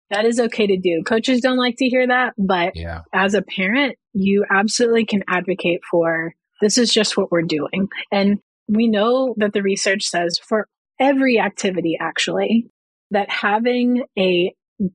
That 0.09 0.25
is 0.25 0.39
okay 0.39 0.67
to 0.67 0.77
do. 0.77 1.03
Coaches 1.05 1.41
don't 1.41 1.57
like 1.57 1.75
to 1.77 1.89
hear 1.89 2.07
that, 2.07 2.33
but 2.37 2.75
yeah. 2.75 3.01
as 3.13 3.33
a 3.33 3.41
parent, 3.41 3.97
you 4.13 4.45
absolutely 4.49 5.05
can 5.05 5.23
advocate 5.27 5.81
for 5.89 6.33
this 6.61 6.77
is 6.77 6.93
just 6.93 7.17
what 7.17 7.31
we're 7.31 7.41
doing. 7.41 7.89
And 8.11 8.39
we 8.69 8.87
know 8.87 9.35
that 9.37 9.53
the 9.53 9.61
research 9.61 10.03
says 10.03 10.39
for 10.39 10.67
every 10.99 11.39
activity, 11.39 11.97
actually, 11.99 12.67
that 13.11 13.29
having 13.29 14.03
a 14.17 14.53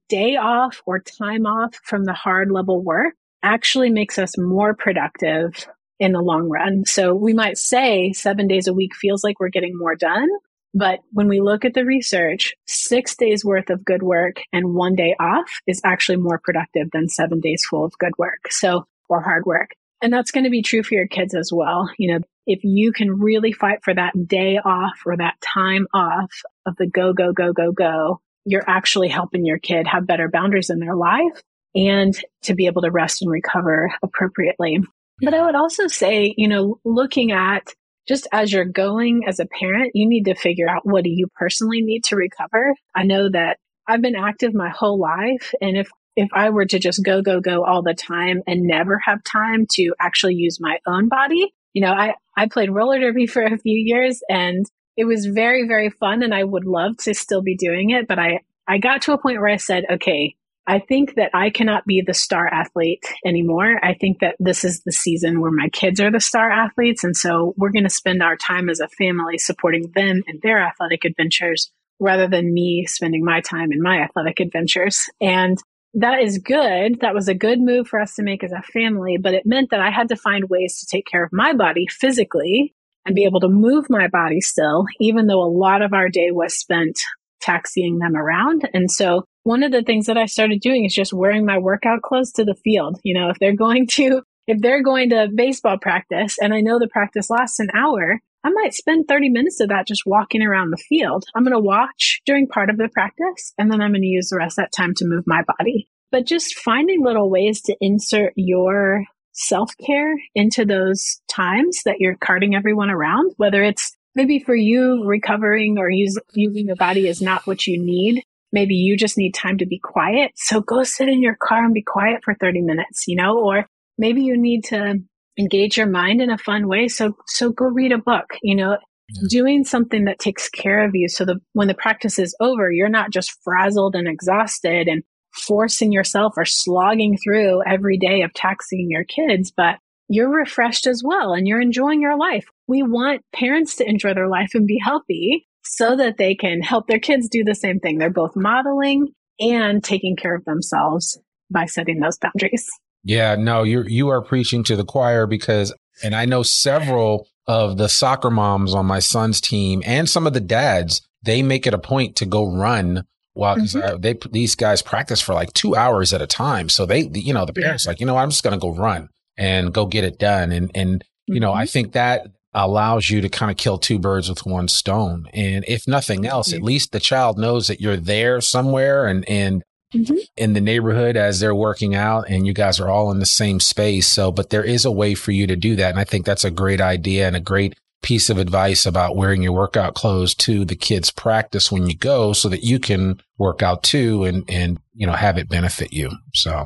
day 0.08 0.36
off 0.36 0.80
or 0.86 1.00
time 1.00 1.46
off 1.46 1.74
from 1.84 2.04
the 2.04 2.12
hard 2.12 2.50
level 2.50 2.82
work 2.82 3.14
actually 3.42 3.90
makes 3.90 4.18
us 4.18 4.38
more 4.38 4.74
productive 4.74 5.66
in 5.98 6.12
the 6.12 6.20
long 6.20 6.48
run. 6.48 6.84
So 6.84 7.14
we 7.14 7.32
might 7.32 7.58
say 7.58 8.12
seven 8.12 8.48
days 8.48 8.68
a 8.68 8.74
week 8.74 8.94
feels 8.94 9.24
like 9.24 9.40
we're 9.40 9.48
getting 9.48 9.76
more 9.76 9.96
done, 9.96 10.28
but 10.74 11.00
when 11.12 11.28
we 11.28 11.40
look 11.40 11.64
at 11.64 11.74
the 11.74 11.84
research, 11.84 12.54
six 12.66 13.16
days 13.16 13.44
worth 13.44 13.70
of 13.70 13.84
good 13.84 14.02
work 14.02 14.36
and 14.52 14.74
one 14.74 14.94
day 14.94 15.14
off 15.20 15.50
is 15.66 15.80
actually 15.84 16.16
more 16.16 16.40
productive 16.42 16.88
than 16.92 17.08
seven 17.08 17.40
days 17.40 17.64
full 17.68 17.84
of 17.84 17.92
good 17.98 18.12
work. 18.18 18.50
So, 18.50 18.86
or 19.08 19.20
hard 19.20 19.44
work. 19.44 19.70
And 20.02 20.12
that's 20.12 20.32
going 20.32 20.44
to 20.44 20.50
be 20.50 20.62
true 20.62 20.82
for 20.82 20.94
your 20.94 21.06
kids 21.06 21.34
as 21.34 21.50
well. 21.52 21.88
You 21.96 22.12
know, 22.12 22.20
if 22.46 22.64
you 22.64 22.92
can 22.92 23.20
really 23.20 23.52
fight 23.52 23.78
for 23.82 23.94
that 23.94 24.12
day 24.26 24.58
off 24.62 25.00
or 25.06 25.16
that 25.16 25.40
time 25.40 25.86
off 25.94 26.32
of 26.66 26.74
the 26.76 26.88
go, 26.88 27.12
go, 27.12 27.32
go, 27.32 27.52
go, 27.52 27.70
go, 27.72 28.20
you're 28.44 28.68
actually 28.68 29.08
helping 29.08 29.46
your 29.46 29.58
kid 29.58 29.86
have 29.86 30.06
better 30.06 30.28
boundaries 30.28 30.70
in 30.70 30.80
their 30.80 30.96
life 30.96 31.40
and 31.74 32.14
to 32.42 32.54
be 32.54 32.66
able 32.66 32.82
to 32.82 32.90
rest 32.90 33.22
and 33.22 33.30
recover 33.30 33.94
appropriately. 34.02 34.80
But 35.20 35.34
I 35.34 35.46
would 35.46 35.54
also 35.54 35.86
say, 35.86 36.34
you 36.36 36.48
know, 36.48 36.80
looking 36.84 37.30
at 37.30 37.72
just 38.08 38.26
as 38.32 38.52
you're 38.52 38.64
going 38.64 39.22
as 39.28 39.38
a 39.38 39.46
parent, 39.46 39.92
you 39.94 40.08
need 40.08 40.24
to 40.24 40.34
figure 40.34 40.68
out 40.68 40.84
what 40.84 41.04
do 41.04 41.10
you 41.10 41.28
personally 41.36 41.80
need 41.80 42.02
to 42.04 42.16
recover. 42.16 42.74
I 42.94 43.04
know 43.04 43.30
that 43.30 43.58
I've 43.86 44.02
been 44.02 44.16
active 44.16 44.52
my 44.52 44.70
whole 44.70 44.98
life. 44.98 45.54
And 45.60 45.76
if, 45.76 45.88
if 46.16 46.28
I 46.32 46.50
were 46.50 46.66
to 46.66 46.78
just 46.78 47.02
go, 47.04 47.22
go, 47.22 47.40
go 47.40 47.64
all 47.64 47.82
the 47.82 47.94
time 47.94 48.42
and 48.46 48.62
never 48.62 49.00
have 49.04 49.24
time 49.24 49.66
to 49.72 49.94
actually 50.00 50.34
use 50.34 50.58
my 50.60 50.78
own 50.86 51.08
body, 51.08 51.52
you 51.72 51.82
know, 51.82 51.92
I, 51.92 52.14
I 52.36 52.48
played 52.48 52.70
roller 52.70 52.98
derby 52.98 53.26
for 53.28 53.42
a 53.42 53.58
few 53.58 53.76
years 53.76 54.20
and 54.28 54.64
it 54.96 55.04
was 55.04 55.26
very, 55.26 55.66
very 55.66 55.90
fun. 55.90 56.22
And 56.22 56.34
I 56.34 56.44
would 56.44 56.66
love 56.66 56.96
to 57.04 57.14
still 57.14 57.42
be 57.42 57.56
doing 57.56 57.90
it. 57.90 58.06
But 58.06 58.18
I, 58.18 58.40
I 58.68 58.78
got 58.78 59.02
to 59.02 59.12
a 59.12 59.18
point 59.18 59.40
where 59.40 59.48
I 59.48 59.56
said, 59.56 59.84
okay, 59.90 60.36
I 60.66 60.78
think 60.78 61.16
that 61.16 61.30
I 61.34 61.50
cannot 61.50 61.86
be 61.86 62.02
the 62.06 62.14
star 62.14 62.46
athlete 62.46 63.02
anymore. 63.24 63.80
I 63.82 63.94
think 63.94 64.20
that 64.20 64.36
this 64.38 64.64
is 64.64 64.82
the 64.84 64.92
season 64.92 65.40
where 65.40 65.50
my 65.50 65.68
kids 65.70 66.00
are 66.00 66.10
the 66.10 66.20
star 66.20 66.50
athletes. 66.50 67.02
And 67.02 67.16
so 67.16 67.54
we're 67.56 67.72
going 67.72 67.82
to 67.84 67.90
spend 67.90 68.22
our 68.22 68.36
time 68.36 68.68
as 68.68 68.78
a 68.78 68.86
family 68.86 69.38
supporting 69.38 69.90
them 69.94 70.22
and 70.28 70.40
their 70.40 70.60
athletic 70.62 71.04
adventures 71.04 71.72
rather 71.98 72.28
than 72.28 72.52
me 72.52 72.86
spending 72.86 73.24
my 73.24 73.40
time 73.40 73.72
in 73.72 73.82
my 73.82 74.02
athletic 74.02 74.40
adventures. 74.40 75.06
And 75.20 75.58
that 75.94 76.22
is 76.22 76.38
good. 76.38 77.00
That 77.00 77.14
was 77.14 77.28
a 77.28 77.34
good 77.34 77.60
move 77.60 77.88
for 77.88 78.00
us 78.00 78.14
to 78.14 78.22
make 78.22 78.42
as 78.42 78.52
a 78.52 78.62
family, 78.62 79.18
but 79.20 79.34
it 79.34 79.44
meant 79.44 79.70
that 79.70 79.80
I 79.80 79.90
had 79.90 80.08
to 80.08 80.16
find 80.16 80.48
ways 80.48 80.80
to 80.80 80.86
take 80.86 81.06
care 81.06 81.24
of 81.24 81.32
my 81.32 81.52
body 81.52 81.86
physically 81.90 82.74
and 83.04 83.14
be 83.14 83.22
mm-hmm. 83.22 83.28
able 83.28 83.40
to 83.40 83.48
move 83.48 83.86
my 83.90 84.08
body 84.08 84.40
still, 84.40 84.86
even 85.00 85.26
though 85.26 85.42
a 85.42 85.52
lot 85.52 85.82
of 85.82 85.92
our 85.92 86.08
day 86.08 86.30
was 86.30 86.56
spent 86.56 86.98
taxiing 87.40 87.98
them 87.98 88.16
around. 88.16 88.68
And 88.72 88.90
so 88.90 89.24
one 89.42 89.62
of 89.62 89.72
the 89.72 89.82
things 89.82 90.06
that 90.06 90.16
I 90.16 90.26
started 90.26 90.60
doing 90.60 90.84
is 90.84 90.94
just 90.94 91.12
wearing 91.12 91.44
my 91.44 91.58
workout 91.58 92.02
clothes 92.02 92.32
to 92.32 92.44
the 92.44 92.54
field. 92.54 93.00
You 93.02 93.14
know, 93.14 93.30
if 93.30 93.38
they're 93.38 93.56
going 93.56 93.86
to, 93.88 94.22
if 94.46 94.60
they're 94.60 94.82
going 94.82 95.10
to 95.10 95.28
baseball 95.34 95.78
practice 95.78 96.36
and 96.40 96.52
I 96.52 96.60
know 96.60 96.78
the 96.78 96.88
practice 96.88 97.30
lasts 97.30 97.60
an 97.60 97.68
hour, 97.74 98.20
I 98.44 98.50
might 98.50 98.74
spend 98.74 99.06
30 99.06 99.28
minutes 99.30 99.60
of 99.60 99.68
that 99.68 99.86
just 99.86 100.02
walking 100.04 100.42
around 100.42 100.70
the 100.70 100.82
field. 100.88 101.24
I'm 101.34 101.44
going 101.44 101.52
to 101.52 101.60
watch 101.60 102.20
during 102.26 102.48
part 102.48 102.70
of 102.70 102.76
the 102.76 102.88
practice 102.92 103.54
and 103.56 103.70
then 103.70 103.80
I'm 103.80 103.92
going 103.92 104.02
to 104.02 104.08
use 104.08 104.30
the 104.30 104.36
rest 104.36 104.58
of 104.58 104.64
that 104.64 104.72
time 104.72 104.94
to 104.96 105.06
move 105.06 105.24
my 105.26 105.42
body. 105.58 105.88
But 106.10 106.26
just 106.26 106.58
finding 106.58 107.02
little 107.02 107.30
ways 107.30 107.62
to 107.62 107.76
insert 107.80 108.32
your 108.36 109.04
self 109.32 109.72
care 109.78 110.14
into 110.34 110.64
those 110.64 111.20
times 111.28 111.82
that 111.84 112.00
you're 112.00 112.16
carting 112.16 112.54
everyone 112.54 112.90
around, 112.90 113.32
whether 113.36 113.62
it's 113.62 113.96
maybe 114.14 114.40
for 114.40 114.54
you 114.54 115.04
recovering 115.06 115.78
or 115.78 115.88
using 115.88 116.66
your 116.66 116.76
body 116.76 117.08
is 117.08 117.22
not 117.22 117.46
what 117.46 117.66
you 117.66 117.82
need 117.82 118.24
maybe 118.52 118.74
you 118.74 118.96
just 118.96 119.18
need 119.18 119.32
time 119.32 119.58
to 119.58 119.66
be 119.66 119.78
quiet. 119.78 120.32
So 120.36 120.60
go 120.60 120.82
sit 120.82 121.08
in 121.08 121.22
your 121.22 121.36
car 121.36 121.64
and 121.64 121.74
be 121.74 121.82
quiet 121.82 122.22
for 122.22 122.34
30 122.34 122.60
minutes, 122.60 123.08
you 123.08 123.16
know, 123.16 123.38
or 123.38 123.66
maybe 123.98 124.22
you 124.22 124.36
need 124.36 124.64
to 124.64 124.96
engage 125.38 125.76
your 125.76 125.86
mind 125.86 126.20
in 126.20 126.30
a 126.30 126.38
fun 126.38 126.68
way. 126.68 126.88
So, 126.88 127.16
so 127.26 127.50
go 127.50 127.66
read 127.66 127.92
a 127.92 127.98
book, 127.98 128.26
you 128.42 128.54
know, 128.54 128.78
yeah. 129.08 129.22
doing 129.28 129.64
something 129.64 130.04
that 130.04 130.18
takes 130.18 130.48
care 130.48 130.84
of 130.84 130.92
you. 130.94 131.08
So 131.08 131.24
the, 131.24 131.40
when 131.52 131.68
the 131.68 131.74
practice 131.74 132.18
is 132.18 132.36
over, 132.40 132.70
you're 132.70 132.88
not 132.88 133.10
just 133.10 133.38
frazzled 133.42 133.94
and 133.94 134.08
exhausted 134.08 134.88
and 134.88 135.02
forcing 135.32 135.92
yourself 135.92 136.34
or 136.36 136.44
slogging 136.44 137.16
through 137.16 137.62
every 137.66 137.96
day 137.96 138.22
of 138.22 138.34
taxing 138.34 138.88
your 138.90 139.04
kids, 139.04 139.50
but 139.56 139.76
you're 140.08 140.30
refreshed 140.30 140.86
as 140.86 141.02
well 141.02 141.32
and 141.32 141.46
you're 141.46 141.60
enjoying 141.60 142.02
your 142.02 142.18
life. 142.18 142.44
We 142.68 142.82
want 142.82 143.22
parents 143.34 143.76
to 143.76 143.88
enjoy 143.88 144.12
their 144.14 144.28
life 144.28 144.50
and 144.54 144.66
be 144.66 144.78
healthy 144.82 145.46
so 145.64 145.96
that 145.96 146.18
they 146.18 146.34
can 146.34 146.60
help 146.60 146.86
their 146.86 146.98
kids 146.98 147.28
do 147.28 147.44
the 147.44 147.54
same 147.54 147.78
thing. 147.78 147.96
They're 147.96 148.10
both 148.10 148.36
modeling 148.36 149.08
and 149.40 149.82
taking 149.82 150.16
care 150.16 150.34
of 150.34 150.44
themselves 150.44 151.18
by 151.50 151.66
setting 151.66 152.00
those 152.00 152.18
boundaries. 152.18 152.68
Yeah, 153.04 153.36
no, 153.36 153.62
you're 153.62 153.88
you 153.88 154.08
are 154.08 154.22
preaching 154.22 154.62
to 154.64 154.76
the 154.76 154.84
choir 154.84 155.26
because 155.26 155.74
and 156.02 156.14
I 156.14 156.24
know 156.24 156.42
several 156.42 157.28
of 157.46 157.76
the 157.76 157.88
soccer 157.88 158.30
moms 158.30 158.74
on 158.74 158.86
my 158.86 159.00
son's 159.00 159.40
team 159.40 159.82
and 159.84 160.08
some 160.08 160.26
of 160.26 160.32
the 160.32 160.40
dads, 160.40 161.02
they 161.22 161.42
make 161.42 161.66
it 161.66 161.74
a 161.74 161.78
point 161.78 162.16
to 162.16 162.26
go 162.26 162.44
run 162.44 163.04
while 163.34 163.56
mm-hmm. 163.56 164.00
they 164.00 164.16
these 164.30 164.54
guys 164.54 164.82
practice 164.82 165.20
for 165.20 165.34
like 165.34 165.52
2 165.54 165.74
hours 165.74 166.12
at 166.12 166.22
a 166.22 166.26
time. 166.26 166.68
So 166.68 166.86
they 166.86 167.10
you 167.12 167.34
know, 167.34 167.44
the 167.44 167.52
parents 167.52 167.84
yeah. 167.84 167.90
like, 167.90 168.00
you 168.00 168.06
know, 168.06 168.16
I'm 168.16 168.30
just 168.30 168.44
going 168.44 168.58
to 168.58 168.60
go 168.60 168.74
run 168.74 169.08
and 169.36 169.72
go 169.72 169.86
get 169.86 170.04
it 170.04 170.18
done 170.18 170.52
and 170.52 170.70
and 170.74 171.00
mm-hmm. 171.00 171.34
you 171.34 171.40
know, 171.40 171.52
I 171.52 171.64
mm-hmm. 171.64 171.72
think 171.72 171.92
that 171.92 172.28
allows 172.54 173.08
you 173.08 173.20
to 173.22 173.28
kind 173.28 173.50
of 173.50 173.56
kill 173.56 173.78
two 173.78 173.98
birds 173.98 174.28
with 174.28 174.44
one 174.44 174.68
stone. 174.68 175.26
And 175.32 175.64
if 175.66 175.88
nothing 175.88 176.26
else, 176.26 176.48
mm-hmm. 176.48 176.58
at 176.58 176.62
least 176.62 176.92
the 176.92 177.00
child 177.00 177.38
knows 177.38 177.68
that 177.68 177.80
you're 177.80 177.96
there 177.96 178.40
somewhere 178.40 179.06
and, 179.06 179.26
and 179.28 179.62
mm-hmm. 179.92 180.16
in 180.36 180.52
the 180.52 180.60
neighborhood 180.60 181.16
as 181.16 181.40
they're 181.40 181.54
working 181.54 181.94
out 181.94 182.28
and 182.28 182.46
you 182.46 182.52
guys 182.52 182.80
are 182.80 182.90
all 182.90 183.10
in 183.10 183.18
the 183.18 183.26
same 183.26 183.60
space. 183.60 184.08
So, 184.08 184.32
but 184.32 184.50
there 184.50 184.64
is 184.64 184.84
a 184.84 184.90
way 184.90 185.14
for 185.14 185.32
you 185.32 185.46
to 185.46 185.56
do 185.56 185.76
that. 185.76 185.90
And 185.90 185.98
I 185.98 186.04
think 186.04 186.26
that's 186.26 186.44
a 186.44 186.50
great 186.50 186.80
idea 186.80 187.26
and 187.26 187.36
a 187.36 187.40
great 187.40 187.74
piece 188.02 188.30
of 188.30 188.38
advice 188.38 188.84
about 188.84 189.16
wearing 189.16 189.42
your 189.42 189.52
workout 189.52 189.94
clothes 189.94 190.34
to 190.34 190.64
the 190.64 190.74
kids 190.74 191.10
practice 191.10 191.70
when 191.70 191.86
you 191.86 191.96
go 191.96 192.32
so 192.32 192.48
that 192.48 192.64
you 192.64 192.80
can 192.80 193.20
work 193.38 193.62
out 193.62 193.82
too 193.82 194.24
and, 194.24 194.44
and, 194.48 194.78
you 194.94 195.06
know, 195.06 195.12
have 195.12 195.38
it 195.38 195.48
benefit 195.48 195.92
you. 195.92 196.10
So 196.34 196.64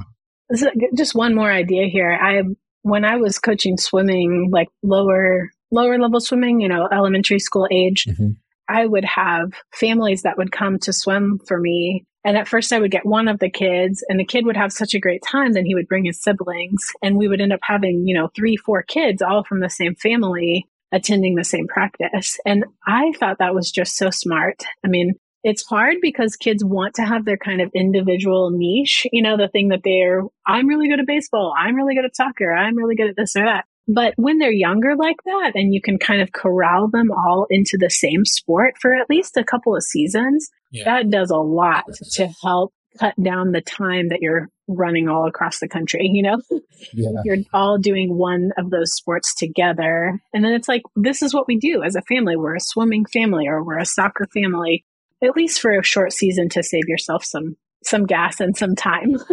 just 0.96 1.14
one 1.14 1.34
more 1.34 1.50
idea 1.50 1.88
here. 1.88 2.10
I, 2.10 2.42
when 2.82 3.04
I 3.04 3.16
was 3.16 3.38
coaching 3.38 3.76
swimming, 3.76 4.48
like 4.52 4.68
lower 4.82 5.50
lower 5.70 5.98
level 5.98 6.20
swimming, 6.20 6.60
you 6.60 6.68
know, 6.68 6.88
elementary 6.90 7.38
school 7.38 7.66
age, 7.70 8.06
mm-hmm. 8.08 8.30
I 8.68 8.86
would 8.86 9.04
have 9.04 9.52
families 9.72 10.22
that 10.22 10.38
would 10.38 10.52
come 10.52 10.78
to 10.80 10.92
swim 10.92 11.40
for 11.46 11.58
me. 11.58 12.04
And 12.24 12.36
at 12.36 12.48
first 12.48 12.72
I 12.72 12.80
would 12.80 12.90
get 12.90 13.06
one 13.06 13.28
of 13.28 13.38
the 13.38 13.50
kids 13.50 14.04
and 14.08 14.18
the 14.18 14.24
kid 14.24 14.46
would 14.46 14.56
have 14.56 14.72
such 14.72 14.94
a 14.94 15.00
great 15.00 15.22
time. 15.22 15.52
Then 15.52 15.64
he 15.64 15.74
would 15.74 15.88
bring 15.88 16.04
his 16.04 16.22
siblings 16.22 16.92
and 17.02 17.16
we 17.16 17.28
would 17.28 17.40
end 17.40 17.52
up 17.52 17.60
having, 17.62 18.06
you 18.06 18.14
know, 18.14 18.28
three, 18.34 18.56
four 18.56 18.82
kids 18.82 19.22
all 19.22 19.44
from 19.44 19.60
the 19.60 19.70
same 19.70 19.94
family 19.94 20.66
attending 20.92 21.34
the 21.34 21.44
same 21.44 21.68
practice. 21.68 22.38
And 22.44 22.64
I 22.86 23.12
thought 23.18 23.38
that 23.38 23.54
was 23.54 23.70
just 23.70 23.96
so 23.96 24.10
smart. 24.10 24.64
I 24.84 24.88
mean, 24.88 25.14
it's 25.44 25.64
hard 25.64 25.96
because 26.02 26.34
kids 26.34 26.64
want 26.64 26.94
to 26.94 27.04
have 27.04 27.24
their 27.24 27.36
kind 27.36 27.60
of 27.60 27.70
individual 27.74 28.50
niche, 28.50 29.06
you 29.12 29.22
know, 29.22 29.36
the 29.36 29.48
thing 29.48 29.68
that 29.68 29.82
they're, 29.84 30.22
I'm 30.44 30.66
really 30.66 30.88
good 30.88 30.98
at 30.98 31.06
baseball. 31.06 31.54
I'm 31.56 31.76
really 31.76 31.94
good 31.94 32.04
at 32.04 32.16
soccer. 32.16 32.52
I'm 32.52 32.76
really 32.76 32.96
good 32.96 33.10
at 33.10 33.16
this 33.16 33.36
or 33.36 33.44
that. 33.44 33.64
But 33.88 34.14
when 34.16 34.38
they're 34.38 34.50
younger 34.50 34.96
like 34.96 35.16
that, 35.24 35.52
and 35.54 35.72
you 35.72 35.80
can 35.80 35.98
kind 35.98 36.20
of 36.20 36.32
corral 36.32 36.88
them 36.88 37.10
all 37.10 37.46
into 37.50 37.76
the 37.78 37.90
same 37.90 38.24
sport 38.24 38.74
for 38.80 38.94
at 38.94 39.08
least 39.08 39.36
a 39.36 39.44
couple 39.44 39.76
of 39.76 39.82
seasons, 39.82 40.50
yeah. 40.72 40.84
that 40.84 41.10
does 41.10 41.30
a 41.30 41.36
lot 41.36 41.84
to 42.14 42.28
help 42.42 42.72
cut 42.98 43.14
down 43.22 43.52
the 43.52 43.60
time 43.60 44.08
that 44.08 44.20
you're 44.22 44.48
running 44.68 45.08
all 45.08 45.28
across 45.28 45.60
the 45.60 45.68
country. 45.68 46.10
You 46.12 46.22
know, 46.22 46.40
yeah. 46.92 47.10
you're 47.24 47.44
all 47.52 47.78
doing 47.78 48.16
one 48.16 48.50
of 48.58 48.70
those 48.70 48.92
sports 48.92 49.34
together. 49.34 50.20
And 50.32 50.44
then 50.44 50.52
it's 50.52 50.68
like, 50.68 50.82
this 50.96 51.22
is 51.22 51.32
what 51.32 51.46
we 51.46 51.56
do 51.56 51.82
as 51.84 51.94
a 51.94 52.02
family. 52.02 52.36
We're 52.36 52.56
a 52.56 52.60
swimming 52.60 53.04
family 53.04 53.46
or 53.46 53.62
we're 53.62 53.78
a 53.78 53.86
soccer 53.86 54.26
family, 54.34 54.84
at 55.22 55.36
least 55.36 55.60
for 55.60 55.78
a 55.78 55.84
short 55.84 56.12
season 56.12 56.48
to 56.50 56.62
save 56.62 56.88
yourself 56.88 57.24
some, 57.24 57.56
some 57.84 58.06
gas 58.06 58.40
and 58.40 58.56
some 58.56 58.74
time. 58.74 59.16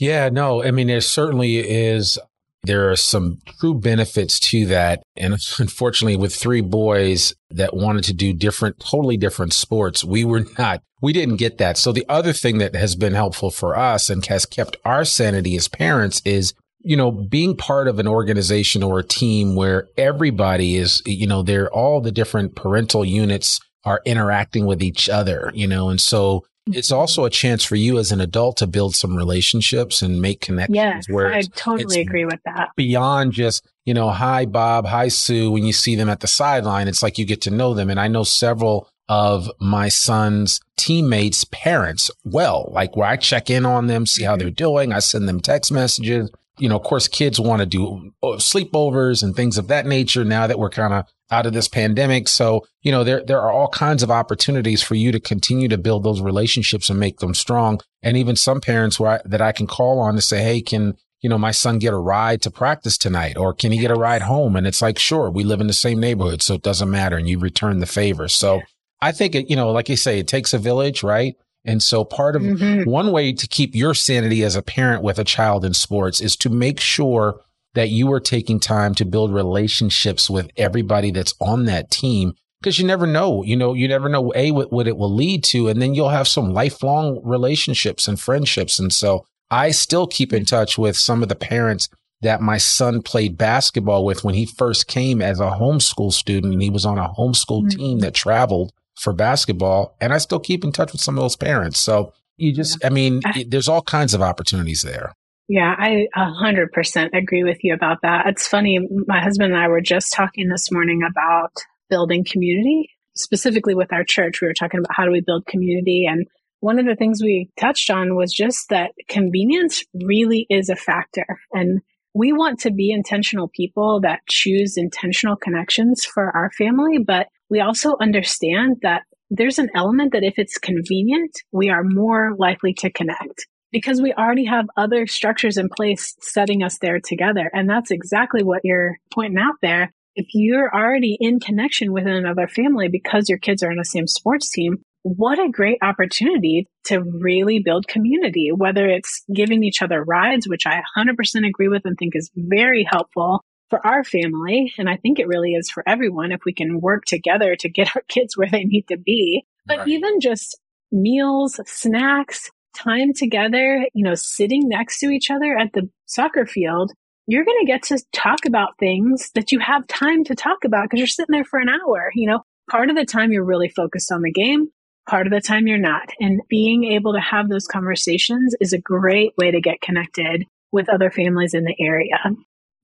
Yeah, 0.00 0.30
no, 0.30 0.64
I 0.64 0.70
mean, 0.70 0.86
there 0.86 1.02
certainly 1.02 1.58
is 1.58 2.18
there 2.62 2.90
are 2.90 2.96
some 2.96 3.38
true 3.58 3.74
benefits 3.74 4.38
to 4.38 4.66
that. 4.66 5.02
And 5.16 5.34
unfortunately, 5.58 6.16
with 6.16 6.34
three 6.34 6.60
boys 6.60 7.34
that 7.50 7.74
wanted 7.74 8.04
to 8.04 8.12
do 8.12 8.32
different, 8.32 8.80
totally 8.80 9.16
different 9.16 9.52
sports, 9.52 10.04
we 10.04 10.24
were 10.24 10.44
not, 10.58 10.82
we 11.00 11.12
didn't 11.12 11.36
get 11.36 11.58
that. 11.58 11.78
So 11.78 11.92
the 11.92 12.06
other 12.08 12.32
thing 12.32 12.58
that 12.58 12.74
has 12.74 12.96
been 12.96 13.14
helpful 13.14 13.50
for 13.50 13.76
us 13.76 14.10
and 14.10 14.24
has 14.26 14.46
kept 14.46 14.76
our 14.84 15.04
sanity 15.04 15.56
as 15.56 15.68
parents 15.68 16.20
is 16.24 16.54
you 16.82 16.96
know, 16.96 17.10
being 17.10 17.56
part 17.56 17.88
of 17.88 17.98
an 17.98 18.08
organization 18.08 18.82
or 18.82 19.00
a 19.00 19.04
team 19.04 19.54
where 19.54 19.86
everybody 19.96 20.76
is, 20.76 21.02
you 21.04 21.26
know, 21.26 21.42
they're 21.42 21.70
all 21.70 22.00
the 22.00 22.12
different 22.12 22.56
parental 22.56 23.04
units 23.04 23.60
are 23.84 24.00
interacting 24.04 24.66
with 24.66 24.82
each 24.82 25.08
other, 25.08 25.50
you 25.54 25.66
know, 25.66 25.88
and 25.88 26.00
so 26.00 26.44
it's 26.66 26.92
also 26.92 27.24
a 27.24 27.30
chance 27.30 27.64
for 27.64 27.76
you 27.76 27.98
as 27.98 28.12
an 28.12 28.20
adult 28.20 28.58
to 28.58 28.66
build 28.66 28.94
some 28.94 29.16
relationships 29.16 30.02
and 30.02 30.20
make 30.20 30.40
connections. 30.40 30.76
Yes, 30.76 31.08
where 31.08 31.32
I 31.32 31.42
totally 31.42 32.00
agree 32.00 32.24
with 32.24 32.40
that. 32.44 32.70
Beyond 32.76 33.32
just, 33.32 33.66
you 33.84 33.94
know, 33.94 34.10
hi, 34.10 34.46
Bob, 34.46 34.86
hi, 34.86 35.08
Sue. 35.08 35.50
When 35.50 35.64
you 35.64 35.72
see 35.72 35.96
them 35.96 36.08
at 36.08 36.20
the 36.20 36.26
sideline, 36.26 36.88
it's 36.88 37.02
like 37.02 37.18
you 37.18 37.24
get 37.24 37.42
to 37.42 37.50
know 37.50 37.74
them. 37.74 37.90
And 37.90 37.98
I 37.98 38.08
know 38.08 38.24
several 38.24 38.88
of 39.08 39.50
my 39.58 39.88
son's 39.88 40.60
teammates' 40.76 41.44
parents 41.44 42.10
well, 42.24 42.70
like 42.72 42.96
where 42.96 43.08
I 43.08 43.16
check 43.16 43.50
in 43.50 43.66
on 43.66 43.88
them, 43.88 44.06
see 44.06 44.22
how 44.22 44.32
mm-hmm. 44.32 44.40
they're 44.40 44.50
doing. 44.50 44.92
I 44.92 45.00
send 45.00 45.28
them 45.28 45.40
text 45.40 45.72
messages. 45.72 46.30
You 46.60 46.68
know, 46.68 46.76
of 46.76 46.82
course, 46.82 47.08
kids 47.08 47.40
want 47.40 47.60
to 47.60 47.66
do 47.66 48.12
uh, 48.22 48.36
sleepovers 48.36 49.22
and 49.22 49.34
things 49.34 49.58
of 49.58 49.68
that 49.68 49.86
nature 49.86 50.24
now 50.24 50.46
that 50.46 50.58
we're 50.58 50.70
kind 50.70 50.94
of 50.94 51.06
out 51.30 51.46
of 51.46 51.52
this 51.52 51.68
pandemic. 51.68 52.28
So, 52.28 52.66
you 52.82 52.92
know, 52.92 53.04
there, 53.04 53.24
there 53.24 53.40
are 53.40 53.52
all 53.52 53.68
kinds 53.68 54.02
of 54.02 54.10
opportunities 54.10 54.82
for 54.82 54.94
you 54.94 55.12
to 55.12 55.20
continue 55.20 55.68
to 55.68 55.78
build 55.78 56.04
those 56.04 56.20
relationships 56.20 56.90
and 56.90 56.98
make 56.98 57.18
them 57.18 57.34
strong. 57.34 57.80
And 58.02 58.16
even 58.16 58.36
some 58.36 58.60
parents 58.60 58.98
where 58.98 59.12
I, 59.12 59.20
that 59.24 59.40
I 59.40 59.52
can 59.52 59.66
call 59.66 60.00
on 60.00 60.14
to 60.14 60.20
say, 60.20 60.42
Hey, 60.42 60.60
can, 60.60 60.96
you 61.20 61.28
know, 61.28 61.38
my 61.38 61.50
son 61.50 61.78
get 61.78 61.92
a 61.92 61.98
ride 61.98 62.42
to 62.42 62.50
practice 62.50 62.98
tonight 62.98 63.36
or 63.36 63.54
can 63.54 63.72
he 63.72 63.78
get 63.78 63.90
a 63.90 63.94
ride 63.94 64.22
home? 64.22 64.56
And 64.56 64.66
it's 64.66 64.82
like, 64.82 64.98
sure, 64.98 65.30
we 65.30 65.44
live 65.44 65.60
in 65.60 65.66
the 65.66 65.72
same 65.72 66.00
neighborhood. 66.00 66.42
So 66.42 66.54
it 66.54 66.62
doesn't 66.62 66.90
matter. 66.90 67.16
And 67.16 67.28
you 67.28 67.38
return 67.38 67.78
the 67.78 67.86
favor. 67.86 68.28
So 68.28 68.62
I 69.00 69.12
think 69.12 69.34
it, 69.34 69.48
you 69.48 69.56
know, 69.56 69.70
like 69.70 69.88
you 69.88 69.96
say, 69.96 70.18
it 70.18 70.28
takes 70.28 70.52
a 70.52 70.58
village, 70.58 71.02
right? 71.02 71.34
And 71.64 71.82
so 71.82 72.04
part 72.04 72.36
of 72.36 72.42
mm-hmm. 72.42 72.88
one 72.88 73.12
way 73.12 73.32
to 73.32 73.46
keep 73.46 73.74
your 73.74 73.94
sanity 73.94 74.42
as 74.42 74.56
a 74.56 74.62
parent 74.62 75.02
with 75.02 75.18
a 75.18 75.24
child 75.24 75.64
in 75.64 75.74
sports 75.74 76.20
is 76.20 76.36
to 76.36 76.48
make 76.48 76.80
sure 76.80 77.40
that 77.74 77.90
you 77.90 78.10
are 78.12 78.20
taking 78.20 78.58
time 78.58 78.94
to 78.96 79.04
build 79.04 79.32
relationships 79.32 80.28
with 80.28 80.50
everybody 80.56 81.10
that's 81.10 81.34
on 81.40 81.66
that 81.66 81.90
team 81.90 82.34
because 82.60 82.78
you 82.78 82.86
never 82.86 83.06
know, 83.06 83.42
you 83.42 83.56
know, 83.56 83.72
you 83.72 83.88
never 83.88 84.08
know 84.08 84.32
a 84.34 84.50
what, 84.50 84.72
what 84.72 84.86
it 84.86 84.96
will 84.96 85.12
lead 85.12 85.42
to, 85.44 85.68
and 85.68 85.80
then 85.80 85.94
you'll 85.94 86.10
have 86.10 86.28
some 86.28 86.50
lifelong 86.50 87.20
relationships 87.24 88.06
and 88.06 88.20
friendships. 88.20 88.78
And 88.78 88.92
so 88.92 89.24
I 89.50 89.70
still 89.70 90.06
keep 90.06 90.32
in 90.32 90.44
touch 90.44 90.76
with 90.76 90.96
some 90.96 91.22
of 91.22 91.28
the 91.28 91.36
parents 91.36 91.88
that 92.20 92.42
my 92.42 92.58
son 92.58 93.00
played 93.00 93.38
basketball 93.38 94.04
with 94.04 94.24
when 94.24 94.34
he 94.34 94.44
first 94.44 94.86
came 94.86 95.22
as 95.22 95.40
a 95.40 95.44
homeschool 95.50 96.12
student, 96.12 96.52
and 96.52 96.62
he 96.62 96.68
was 96.68 96.84
on 96.84 96.98
a 96.98 97.08
homeschool 97.08 97.62
mm-hmm. 97.62 97.78
team 97.78 97.98
that 98.00 98.14
traveled 98.14 98.72
for 99.00 99.12
basketball, 99.12 99.96
and 100.00 100.12
I 100.12 100.18
still 100.18 100.40
keep 100.40 100.62
in 100.62 100.72
touch 100.72 100.92
with 100.92 101.00
some 101.00 101.16
of 101.16 101.22
those 101.22 101.36
parents. 101.36 101.80
So 101.80 102.12
you 102.36 102.52
just, 102.52 102.84
I 102.84 102.90
mean, 102.90 103.22
there's 103.48 103.68
all 103.68 103.82
kinds 103.82 104.14
of 104.14 104.22
opportunities 104.22 104.82
there. 104.82 105.12
Yeah, 105.48 105.74
I 105.76 106.06
100% 106.16 107.08
agree 107.12 107.42
with 107.42 107.58
you 107.64 107.74
about 107.74 107.98
that. 108.02 108.26
It's 108.26 108.46
funny, 108.46 108.78
my 109.06 109.20
husband 109.20 109.52
and 109.52 109.60
I 109.60 109.68
were 109.68 109.80
just 109.80 110.12
talking 110.12 110.48
this 110.48 110.70
morning 110.70 111.00
about 111.02 111.50
building 111.88 112.24
community, 112.24 112.90
specifically 113.16 113.74
with 113.74 113.92
our 113.92 114.04
church. 114.04 114.40
We 114.40 114.46
were 114.46 114.54
talking 114.54 114.78
about 114.78 114.94
how 114.94 115.04
do 115.04 115.10
we 115.10 115.22
build 115.22 115.46
community. 115.46 116.06
And 116.08 116.26
one 116.60 116.78
of 116.78 116.86
the 116.86 116.94
things 116.94 117.20
we 117.20 117.50
touched 117.58 117.90
on 117.90 118.14
was 118.14 118.32
just 118.32 118.68
that 118.68 118.92
convenience 119.08 119.82
really 119.94 120.46
is 120.50 120.68
a 120.68 120.76
factor. 120.76 121.26
And 121.52 121.80
we 122.14 122.32
want 122.32 122.60
to 122.60 122.70
be 122.70 122.92
intentional 122.92 123.48
people 123.48 124.00
that 124.02 124.20
choose 124.28 124.76
intentional 124.76 125.36
connections 125.36 126.04
for 126.04 126.30
our 126.36 126.50
family, 126.52 126.98
but 126.98 127.26
we 127.50 127.60
also 127.60 127.96
understand 128.00 128.76
that 128.82 129.02
there's 129.28 129.58
an 129.58 129.70
element 129.74 130.12
that 130.12 130.22
if 130.22 130.34
it's 130.38 130.58
convenient, 130.58 131.32
we 131.52 131.68
are 131.68 131.84
more 131.84 132.34
likely 132.38 132.72
to 132.74 132.90
connect 132.90 133.46
because 133.72 134.00
we 134.00 134.12
already 134.12 134.46
have 134.46 134.66
other 134.76 135.06
structures 135.06 135.56
in 135.56 135.68
place 135.68 136.16
setting 136.20 136.62
us 136.62 136.78
there 136.78 137.00
together. 137.00 137.50
And 137.52 137.68
that's 137.68 137.90
exactly 137.90 138.42
what 138.42 138.62
you're 138.64 138.98
pointing 139.12 139.38
out 139.38 139.56
there. 139.62 139.92
If 140.16 140.26
you're 140.34 140.74
already 140.74 141.16
in 141.20 141.38
connection 141.38 141.92
with 141.92 142.06
another 142.06 142.48
family 142.48 142.88
because 142.88 143.28
your 143.28 143.38
kids 143.38 143.62
are 143.62 143.70
in 143.70 143.78
the 143.78 143.84
same 143.84 144.08
sports 144.08 144.50
team, 144.50 144.78
what 145.02 145.38
a 145.38 145.48
great 145.48 145.78
opportunity 145.82 146.66
to 146.84 147.00
really 147.00 147.60
build 147.64 147.86
community, 147.86 148.50
whether 148.52 148.86
it's 148.86 149.22
giving 149.32 149.62
each 149.62 149.82
other 149.82 150.02
rides, 150.02 150.48
which 150.48 150.66
I 150.66 150.82
100% 150.98 151.48
agree 151.48 151.68
with 151.68 151.82
and 151.84 151.96
think 151.96 152.14
is 152.16 152.30
very 152.34 152.86
helpful 152.88 153.42
for 153.70 153.84
our 153.86 154.04
family. 154.04 154.72
And 154.76 154.90
I 154.90 154.96
think 154.96 155.18
it 155.18 155.28
really 155.28 155.52
is 155.52 155.70
for 155.70 155.82
everyone 155.86 156.32
if 156.32 156.40
we 156.44 156.52
can 156.52 156.80
work 156.80 157.04
together 157.06 157.56
to 157.56 157.68
get 157.68 157.90
our 157.96 158.02
kids 158.08 158.36
where 158.36 158.48
they 158.50 158.64
need 158.64 158.86
to 158.88 158.98
be. 158.98 159.46
But 159.66 159.78
right. 159.78 159.88
even 159.88 160.20
just 160.20 160.58
meals, 160.92 161.60
snacks, 161.66 162.50
time 162.76 163.12
together, 163.14 163.86
you 163.94 164.04
know, 164.04 164.14
sitting 164.14 164.68
next 164.68 164.98
to 165.00 165.10
each 165.10 165.30
other 165.30 165.56
at 165.56 165.72
the 165.72 165.88
soccer 166.06 166.46
field, 166.46 166.92
you're 167.26 167.44
going 167.44 167.60
to 167.60 167.72
get 167.72 167.82
to 167.84 168.02
talk 168.12 168.44
about 168.46 168.78
things 168.78 169.30
that 169.34 169.52
you 169.52 169.60
have 169.60 169.86
time 169.86 170.24
to 170.24 170.34
talk 170.34 170.64
about 170.64 170.84
because 170.84 170.98
you're 170.98 171.06
sitting 171.06 171.32
there 171.32 171.44
for 171.44 171.60
an 171.60 171.68
hour. 171.68 172.10
You 172.14 172.28
know, 172.28 172.42
part 172.70 172.90
of 172.90 172.96
the 172.96 173.04
time 173.04 173.32
you're 173.32 173.44
really 173.44 173.68
focused 173.68 174.10
on 174.10 174.22
the 174.22 174.32
game, 174.32 174.68
part 175.08 175.26
of 175.26 175.32
the 175.32 175.40
time 175.40 175.66
you're 175.66 175.78
not. 175.78 176.10
And 176.18 176.40
being 176.48 176.84
able 176.84 177.12
to 177.12 177.20
have 177.20 177.48
those 177.48 177.66
conversations 177.66 178.54
is 178.60 178.72
a 178.72 178.80
great 178.80 179.32
way 179.36 179.50
to 179.50 179.60
get 179.60 179.80
connected 179.80 180.44
with 180.72 180.88
other 180.88 181.10
families 181.10 181.54
in 181.54 181.64
the 181.64 181.76
area. 181.78 182.18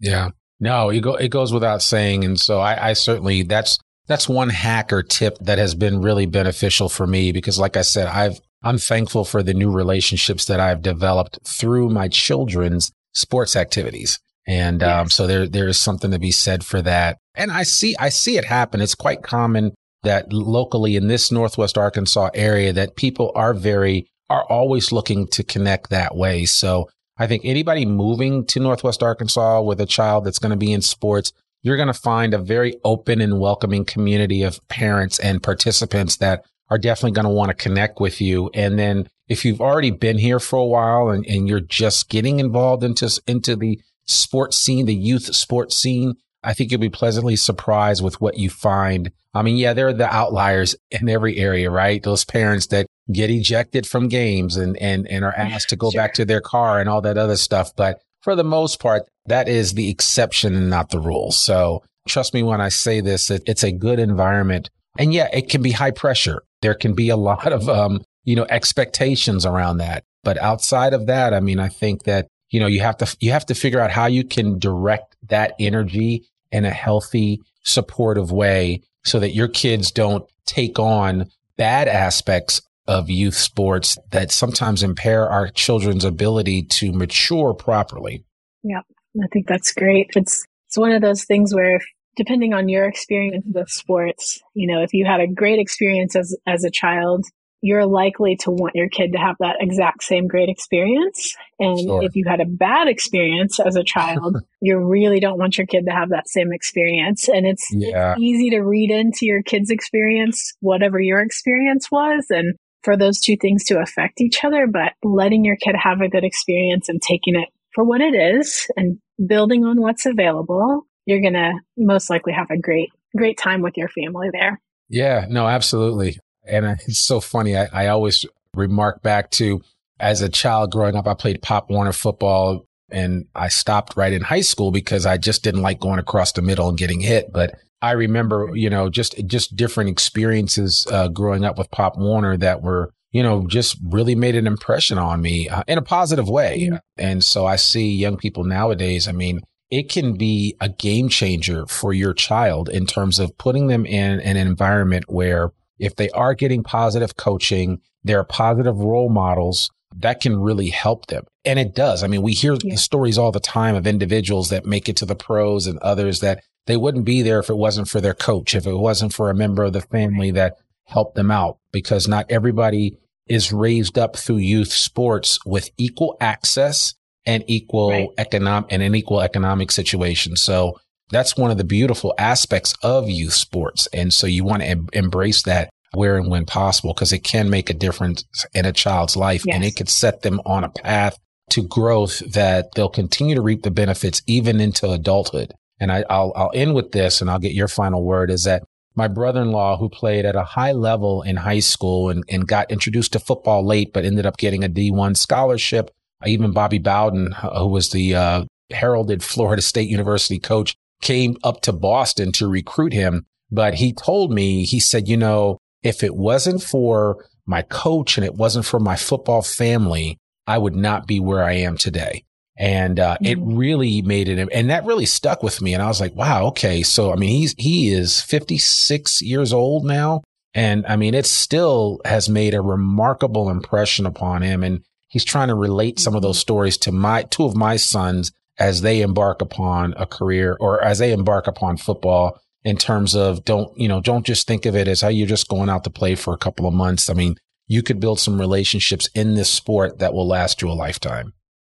Yeah. 0.00 0.30
No, 0.58 0.90
it, 0.90 1.00
go, 1.00 1.14
it 1.14 1.28
goes 1.28 1.52
without 1.52 1.82
saying. 1.82 2.24
And 2.24 2.40
so 2.40 2.60
I, 2.60 2.90
I 2.90 2.92
certainly, 2.94 3.42
that's, 3.42 3.78
that's 4.06 4.28
one 4.28 4.50
hack 4.50 4.92
or 4.92 5.02
tip 5.02 5.38
that 5.40 5.58
has 5.58 5.74
been 5.74 6.00
really 6.00 6.26
beneficial 6.26 6.88
for 6.88 7.06
me 7.06 7.32
because 7.32 7.58
like 7.58 7.76
I 7.76 7.82
said, 7.82 8.06
I've, 8.06 8.40
I'm 8.62 8.78
thankful 8.78 9.24
for 9.24 9.42
the 9.42 9.54
new 9.54 9.70
relationships 9.70 10.46
that 10.46 10.60
I've 10.60 10.82
developed 10.82 11.38
through 11.46 11.90
my 11.90 12.08
children's 12.08 12.90
sports 13.14 13.56
activities. 13.56 14.18
And 14.46 14.82
um, 14.82 14.88
yes. 14.88 15.00
um, 15.00 15.10
so 15.10 15.26
there 15.26 15.46
there 15.48 15.68
is 15.68 15.78
something 15.78 16.10
to 16.12 16.18
be 16.18 16.30
said 16.30 16.64
for 16.64 16.80
that. 16.82 17.18
And 17.34 17.50
I 17.50 17.64
see 17.64 17.96
I 17.98 18.08
see 18.10 18.36
it 18.36 18.44
happen. 18.44 18.80
It's 18.80 18.94
quite 18.94 19.22
common 19.22 19.74
that 20.04 20.32
locally 20.32 20.96
in 20.96 21.08
this 21.08 21.32
Northwest 21.32 21.76
Arkansas 21.76 22.30
area 22.34 22.72
that 22.72 22.96
people 22.96 23.32
are 23.34 23.54
very 23.54 24.06
are 24.30 24.44
always 24.44 24.92
looking 24.92 25.26
to 25.28 25.42
connect 25.42 25.90
that 25.90 26.16
way. 26.16 26.44
So 26.44 26.88
I 27.18 27.26
think 27.26 27.44
anybody 27.44 27.86
moving 27.86 28.44
to 28.46 28.60
Northwest 28.60 29.02
Arkansas 29.02 29.62
with 29.62 29.80
a 29.80 29.86
child 29.86 30.24
that's 30.24 30.38
going 30.38 30.50
to 30.50 30.56
be 30.56 30.72
in 30.72 30.82
sports, 30.82 31.32
you're 31.62 31.76
going 31.76 31.86
to 31.86 31.94
find 31.94 32.34
a 32.34 32.38
very 32.38 32.76
open 32.84 33.20
and 33.20 33.40
welcoming 33.40 33.84
community 33.84 34.42
of 34.42 34.66
parents 34.68 35.18
and 35.18 35.42
participants 35.42 36.16
that 36.18 36.44
are 36.68 36.78
definitely 36.78 37.12
going 37.12 37.24
to 37.24 37.30
want 37.30 37.48
to 37.48 37.54
connect 37.54 38.00
with 38.00 38.20
you. 38.20 38.50
And 38.54 38.78
then 38.78 39.08
if 39.28 39.44
you've 39.44 39.60
already 39.60 39.90
been 39.90 40.18
here 40.18 40.38
for 40.38 40.58
a 40.58 40.64
while 40.64 41.08
and, 41.08 41.24
and 41.26 41.48
you're 41.48 41.60
just 41.60 42.08
getting 42.08 42.38
involved 42.38 42.84
into, 42.84 43.20
into 43.26 43.56
the 43.56 43.80
sports 44.04 44.56
scene, 44.56 44.86
the 44.86 44.94
youth 44.94 45.34
sports 45.34 45.76
scene, 45.76 46.14
I 46.42 46.54
think 46.54 46.70
you'll 46.70 46.80
be 46.80 46.90
pleasantly 46.90 47.36
surprised 47.36 48.04
with 48.04 48.20
what 48.20 48.38
you 48.38 48.50
find. 48.50 49.10
I 49.34 49.42
mean, 49.42 49.56
yeah, 49.56 49.72
there 49.72 49.88
are 49.88 49.92
the 49.92 50.12
outliers 50.12 50.76
in 50.90 51.08
every 51.08 51.38
area, 51.38 51.70
right? 51.70 52.02
Those 52.02 52.24
parents 52.24 52.68
that 52.68 52.86
get 53.12 53.30
ejected 53.30 53.86
from 53.86 54.08
games 54.08 54.56
and, 54.56 54.76
and, 54.78 55.06
and 55.08 55.24
are 55.24 55.34
asked 55.34 55.70
to 55.70 55.76
go 55.76 55.90
sure. 55.90 56.00
back 56.00 56.14
to 56.14 56.24
their 56.24 56.40
car 56.40 56.80
and 56.80 56.88
all 56.88 57.00
that 57.00 57.18
other 57.18 57.36
stuff. 57.36 57.70
But 57.76 58.00
for 58.22 58.34
the 58.34 58.44
most 58.44 58.80
part, 58.80 59.02
that 59.26 59.48
is 59.48 59.74
the 59.74 59.88
exception 59.88 60.54
and 60.54 60.68
not 60.68 60.90
the 60.90 61.00
rule. 61.00 61.32
So 61.32 61.82
trust 62.08 62.34
me 62.34 62.42
when 62.42 62.60
I 62.60 62.68
say 62.68 63.00
this, 63.00 63.30
it, 63.30 63.42
it's 63.46 63.62
a 63.62 63.72
good 63.72 63.98
environment. 63.98 64.70
And 64.98 65.12
yeah, 65.14 65.28
it 65.32 65.48
can 65.48 65.62
be 65.62 65.72
high 65.72 65.90
pressure. 65.92 66.42
There 66.62 66.74
can 66.74 66.94
be 66.94 67.08
a 67.10 67.16
lot 67.18 67.52
of, 67.52 67.68
um, 67.68 68.02
you 68.24 68.34
know, 68.34 68.46
expectations 68.48 69.46
around 69.46 69.78
that. 69.78 70.04
But 70.24 70.38
outside 70.38 70.92
of 70.92 71.06
that, 71.06 71.32
I 71.32 71.40
mean, 71.40 71.60
I 71.60 71.68
think 71.68 72.04
that 72.04 72.26
you 72.50 72.60
know, 72.60 72.66
you 72.66 72.80
have 72.80 72.96
to, 72.98 73.16
you 73.20 73.32
have 73.32 73.46
to 73.46 73.54
figure 73.54 73.80
out 73.80 73.90
how 73.90 74.06
you 74.06 74.24
can 74.24 74.58
direct 74.58 75.16
that 75.28 75.54
energy 75.58 76.24
in 76.52 76.64
a 76.64 76.70
healthy, 76.70 77.42
supportive 77.64 78.30
way 78.30 78.82
so 79.04 79.18
that 79.20 79.34
your 79.34 79.48
kids 79.48 79.90
don't 79.90 80.24
take 80.46 80.78
on 80.78 81.28
bad 81.56 81.88
aspects 81.88 82.60
of 82.88 83.10
youth 83.10 83.34
sports 83.34 83.98
that 84.10 84.30
sometimes 84.30 84.82
impair 84.82 85.28
our 85.28 85.48
children's 85.48 86.04
ability 86.04 86.62
to 86.62 86.92
mature 86.92 87.54
properly. 87.54 88.24
Yeah, 88.62 88.82
I 89.22 89.26
think 89.32 89.46
that's 89.46 89.72
great. 89.72 90.10
It's, 90.14 90.44
it's 90.68 90.78
one 90.78 90.92
of 90.92 91.02
those 91.02 91.24
things 91.24 91.54
where 91.54 91.76
if, 91.76 91.84
depending 92.16 92.54
on 92.54 92.68
your 92.68 92.86
experience 92.86 93.44
with 93.52 93.68
sports, 93.68 94.40
you 94.54 94.66
know, 94.66 94.82
if 94.82 94.92
you 94.92 95.04
had 95.04 95.20
a 95.20 95.26
great 95.26 95.58
experience 95.58 96.16
as, 96.16 96.36
as 96.46 96.64
a 96.64 96.70
child, 96.70 97.24
you're 97.62 97.86
likely 97.86 98.36
to 98.36 98.50
want 98.50 98.74
your 98.74 98.88
kid 98.88 99.12
to 99.12 99.18
have 99.18 99.36
that 99.40 99.56
exact 99.60 100.02
same 100.02 100.28
great 100.28 100.48
experience. 100.48 101.34
And 101.58 101.80
sure. 101.80 102.02
if 102.02 102.14
you 102.14 102.24
had 102.26 102.40
a 102.40 102.44
bad 102.44 102.86
experience 102.86 103.58
as 103.58 103.76
a 103.76 103.82
child, 103.84 104.36
you 104.60 104.78
really 104.78 105.20
don't 105.20 105.38
want 105.38 105.58
your 105.58 105.66
kid 105.66 105.86
to 105.86 105.92
have 105.92 106.10
that 106.10 106.28
same 106.28 106.52
experience. 106.52 107.28
And 107.28 107.46
it's, 107.46 107.66
yeah. 107.72 108.12
it's 108.12 108.20
easy 108.20 108.50
to 108.50 108.60
read 108.60 108.90
into 108.90 109.20
your 109.22 109.42
kid's 109.42 109.70
experience, 109.70 110.54
whatever 110.60 111.00
your 111.00 111.20
experience 111.20 111.90
was. 111.90 112.26
And 112.30 112.54
for 112.86 112.96
those 112.96 113.20
two 113.20 113.36
things 113.36 113.64
to 113.64 113.80
affect 113.80 114.20
each 114.20 114.44
other, 114.44 114.68
but 114.68 114.92
letting 115.02 115.44
your 115.44 115.56
kid 115.56 115.74
have 115.74 116.00
a 116.00 116.08
good 116.08 116.22
experience 116.22 116.88
and 116.88 117.02
taking 117.02 117.34
it 117.34 117.48
for 117.74 117.82
what 117.82 118.00
it 118.00 118.14
is 118.14 118.70
and 118.76 118.98
building 119.26 119.64
on 119.64 119.80
what's 119.80 120.06
available, 120.06 120.86
you're 121.04 121.20
going 121.20 121.34
to 121.34 121.52
most 121.76 122.08
likely 122.08 122.32
have 122.32 122.48
a 122.48 122.56
great, 122.56 122.90
great 123.16 123.36
time 123.36 123.60
with 123.60 123.76
your 123.76 123.88
family 123.88 124.28
there. 124.32 124.60
Yeah, 124.88 125.26
no, 125.28 125.48
absolutely. 125.48 126.20
And 126.46 126.64
it's 126.86 127.04
so 127.04 127.18
funny. 127.18 127.56
I, 127.56 127.66
I 127.72 127.86
always 127.88 128.24
remark 128.54 129.02
back 129.02 129.32
to 129.32 129.62
as 129.98 130.20
a 130.20 130.28
child 130.28 130.70
growing 130.70 130.94
up, 130.94 131.08
I 131.08 131.14
played 131.14 131.42
Pop 131.42 131.68
Warner 131.68 131.92
football 131.92 132.66
and 132.88 133.26
I 133.34 133.48
stopped 133.48 133.96
right 133.96 134.12
in 134.12 134.22
high 134.22 134.42
school 134.42 134.70
because 134.70 135.06
I 135.06 135.16
just 135.16 135.42
didn't 135.42 135.62
like 135.62 135.80
going 135.80 135.98
across 135.98 136.30
the 136.30 136.42
middle 136.42 136.68
and 136.68 136.78
getting 136.78 137.00
hit. 137.00 137.32
But 137.32 137.58
I 137.82 137.92
remember, 137.92 138.50
you 138.54 138.70
know, 138.70 138.88
just, 138.88 139.14
just 139.26 139.56
different 139.56 139.90
experiences, 139.90 140.86
uh, 140.90 141.08
growing 141.08 141.44
up 141.44 141.58
with 141.58 141.70
Pop 141.70 141.96
Warner 141.98 142.36
that 142.38 142.62
were, 142.62 142.92
you 143.10 143.22
know, 143.22 143.46
just 143.46 143.78
really 143.84 144.14
made 144.14 144.34
an 144.34 144.46
impression 144.46 144.98
on 144.98 145.20
me 145.20 145.48
uh, 145.48 145.62
in 145.66 145.78
a 145.78 145.82
positive 145.82 146.28
way. 146.28 146.68
Mm-hmm. 146.70 146.76
And 146.98 147.24
so 147.24 147.46
I 147.46 147.56
see 147.56 147.94
young 147.94 148.16
people 148.16 148.44
nowadays. 148.44 149.08
I 149.08 149.12
mean, 149.12 149.40
it 149.70 149.90
can 149.90 150.16
be 150.16 150.56
a 150.60 150.68
game 150.68 151.08
changer 151.08 151.66
for 151.66 151.92
your 151.92 152.14
child 152.14 152.68
in 152.68 152.86
terms 152.86 153.18
of 153.18 153.36
putting 153.36 153.66
them 153.66 153.84
in 153.84 154.20
an 154.20 154.36
environment 154.36 155.04
where 155.08 155.52
if 155.78 155.96
they 155.96 156.08
are 156.10 156.34
getting 156.34 156.62
positive 156.62 157.16
coaching, 157.16 157.80
there 158.04 158.18
are 158.18 158.24
positive 158.24 158.78
role 158.78 159.08
models 159.08 159.70
that 159.98 160.20
can 160.20 160.38
really 160.38 160.68
help 160.68 161.06
them. 161.06 161.24
And 161.44 161.58
it 161.58 161.74
does. 161.74 162.02
I 162.02 162.06
mean, 162.06 162.22
we 162.22 162.32
hear 162.32 162.56
yeah. 162.62 162.76
stories 162.76 163.18
all 163.18 163.32
the 163.32 163.40
time 163.40 163.74
of 163.74 163.86
individuals 163.86 164.50
that 164.50 164.66
make 164.66 164.88
it 164.88 164.96
to 164.98 165.06
the 165.06 165.14
pros 165.14 165.66
and 165.66 165.78
others 165.78 166.20
that 166.20 166.42
they 166.66 166.76
wouldn't 166.76 167.04
be 167.04 167.22
there 167.22 167.38
if 167.38 167.48
it 167.48 167.56
wasn't 167.56 167.88
for 167.88 168.00
their 168.00 168.14
coach, 168.14 168.54
if 168.54 168.66
it 168.66 168.76
wasn't 168.76 169.14
for 169.14 169.30
a 169.30 169.34
member 169.34 169.64
of 169.64 169.72
the 169.72 169.80
family 169.80 170.30
that 170.32 170.56
helped 170.84 171.14
them 171.14 171.30
out, 171.30 171.58
because 171.72 172.06
not 172.06 172.26
everybody 172.30 172.96
is 173.26 173.52
raised 173.52 173.98
up 173.98 174.16
through 174.16 174.36
youth 174.36 174.72
sports 174.72 175.38
with 175.44 175.70
equal 175.76 176.16
access 176.20 176.94
and 177.24 177.42
equal 177.48 177.90
right. 177.90 178.08
economic 178.18 178.72
and 178.72 178.82
an 178.82 178.94
equal 178.94 179.20
economic 179.20 179.72
situation. 179.72 180.36
So 180.36 180.78
that's 181.10 181.36
one 181.36 181.50
of 181.50 181.58
the 181.58 181.64
beautiful 181.64 182.14
aspects 182.18 182.74
of 182.82 183.08
youth 183.08 183.32
sports. 183.32 183.88
And 183.92 184.12
so 184.12 184.26
you 184.26 184.44
want 184.44 184.62
to 184.62 184.68
em- 184.68 184.88
embrace 184.92 185.42
that 185.42 185.70
where 185.92 186.16
and 186.16 186.30
when 186.30 186.44
possible 186.44 186.92
because 186.92 187.12
it 187.12 187.20
can 187.20 187.48
make 187.48 187.70
a 187.70 187.74
difference 187.74 188.24
in 188.54 188.66
a 188.66 188.72
child's 188.72 189.16
life 189.16 189.44
yes. 189.46 189.54
and 189.54 189.64
it 189.64 189.76
could 189.76 189.88
set 189.88 190.22
them 190.22 190.40
on 190.44 190.64
a 190.64 190.68
path 190.68 191.16
to 191.50 191.62
growth 191.62 192.18
that 192.32 192.74
they'll 192.74 192.88
continue 192.88 193.34
to 193.34 193.40
reap 193.42 193.62
the 193.62 193.70
benefits 193.70 194.20
even 194.26 194.60
into 194.60 194.90
adulthood. 194.90 195.54
And 195.78 195.92
I, 195.92 196.04
will 196.08 196.32
I'll 196.36 196.50
end 196.54 196.74
with 196.74 196.92
this 196.92 197.20
and 197.20 197.30
I'll 197.30 197.38
get 197.38 197.52
your 197.52 197.68
final 197.68 198.02
word 198.02 198.30
is 198.30 198.44
that 198.44 198.62
my 198.94 199.08
brother-in-law 199.08 199.76
who 199.76 199.90
played 199.90 200.24
at 200.24 200.36
a 200.36 200.42
high 200.42 200.72
level 200.72 201.20
in 201.22 201.36
high 201.36 201.60
school 201.60 202.08
and, 202.08 202.24
and 202.30 202.48
got 202.48 202.70
introduced 202.70 203.12
to 203.12 203.18
football 203.18 203.64
late, 203.64 203.92
but 203.92 204.04
ended 204.04 204.24
up 204.24 204.38
getting 204.38 204.64
a 204.64 204.68
D1 204.68 205.16
scholarship. 205.16 205.90
Even 206.24 206.52
Bobby 206.52 206.78
Bowden, 206.78 207.32
who 207.32 207.66
was 207.66 207.90
the 207.90 208.14
uh, 208.14 208.44
heralded 208.70 209.22
Florida 209.22 209.60
State 209.60 209.90
University 209.90 210.38
coach, 210.38 210.74
came 211.02 211.36
up 211.44 211.60
to 211.60 211.72
Boston 211.72 212.32
to 212.32 212.48
recruit 212.48 212.94
him. 212.94 213.26
But 213.50 213.74
he 213.74 213.92
told 213.92 214.32
me, 214.32 214.64
he 214.64 214.80
said, 214.80 215.08
you 215.08 215.18
know, 215.18 215.58
if 215.82 216.02
it 216.02 216.16
wasn't 216.16 216.62
for 216.62 217.26
my 217.44 217.62
coach 217.62 218.16
and 218.16 218.24
it 218.24 218.34
wasn't 218.34 218.64
for 218.64 218.80
my 218.80 218.96
football 218.96 219.42
family, 219.42 220.18
I 220.46 220.56
would 220.56 220.74
not 220.74 221.06
be 221.06 221.20
where 221.20 221.44
I 221.44 221.52
am 221.52 221.76
today. 221.76 222.24
And 222.58 222.98
uh, 222.98 223.14
mm-hmm. 223.14 223.26
it 223.26 223.38
really 223.40 224.02
made 224.02 224.28
it, 224.28 224.48
and 224.52 224.70
that 224.70 224.84
really 224.84 225.06
stuck 225.06 225.42
with 225.42 225.60
me. 225.60 225.74
And 225.74 225.82
I 225.82 225.88
was 225.88 226.00
like, 226.00 226.14
wow, 226.14 226.46
okay. 226.46 226.82
So, 226.82 227.12
I 227.12 227.16
mean, 227.16 227.28
he's, 227.28 227.54
he 227.58 227.90
is 227.90 228.20
56 228.22 229.20
years 229.22 229.52
old 229.52 229.84
now. 229.84 230.22
And 230.54 230.86
I 230.86 230.96
mean, 230.96 231.12
it 231.12 231.26
still 231.26 232.00
has 232.06 232.30
made 232.30 232.54
a 232.54 232.62
remarkable 232.62 233.50
impression 233.50 234.06
upon 234.06 234.40
him. 234.40 234.62
And 234.62 234.82
he's 235.08 235.24
trying 235.24 235.48
to 235.48 235.54
relate 235.54 235.98
some 235.98 236.14
of 236.14 236.22
those 236.22 236.38
stories 236.38 236.78
to 236.78 236.92
my, 236.92 237.24
two 237.24 237.44
of 237.44 237.54
my 237.54 237.76
sons 237.76 238.32
as 238.58 238.80
they 238.80 239.02
embark 239.02 239.42
upon 239.42 239.92
a 239.98 240.06
career 240.06 240.56
or 240.58 240.82
as 240.82 240.98
they 240.98 241.12
embark 241.12 241.46
upon 241.46 241.76
football 241.76 242.40
in 242.64 242.78
terms 242.78 243.14
of 243.14 243.44
don't, 243.44 243.78
you 243.78 243.86
know, 243.86 244.00
don't 244.00 244.24
just 244.24 244.46
think 244.46 244.64
of 244.64 244.74
it 244.74 244.88
as 244.88 245.02
how 245.02 245.08
you're 245.08 245.28
just 245.28 245.48
going 245.48 245.68
out 245.68 245.84
to 245.84 245.90
play 245.90 246.14
for 246.14 246.32
a 246.32 246.38
couple 246.38 246.66
of 246.66 246.72
months. 246.72 247.10
I 247.10 247.12
mean, 247.12 247.36
you 247.66 247.82
could 247.82 248.00
build 248.00 248.18
some 248.18 248.40
relationships 248.40 249.08
in 249.14 249.34
this 249.34 249.50
sport 249.50 249.98
that 249.98 250.14
will 250.14 250.26
last 250.26 250.62
you 250.62 250.70
a 250.70 250.72
lifetime. 250.72 251.34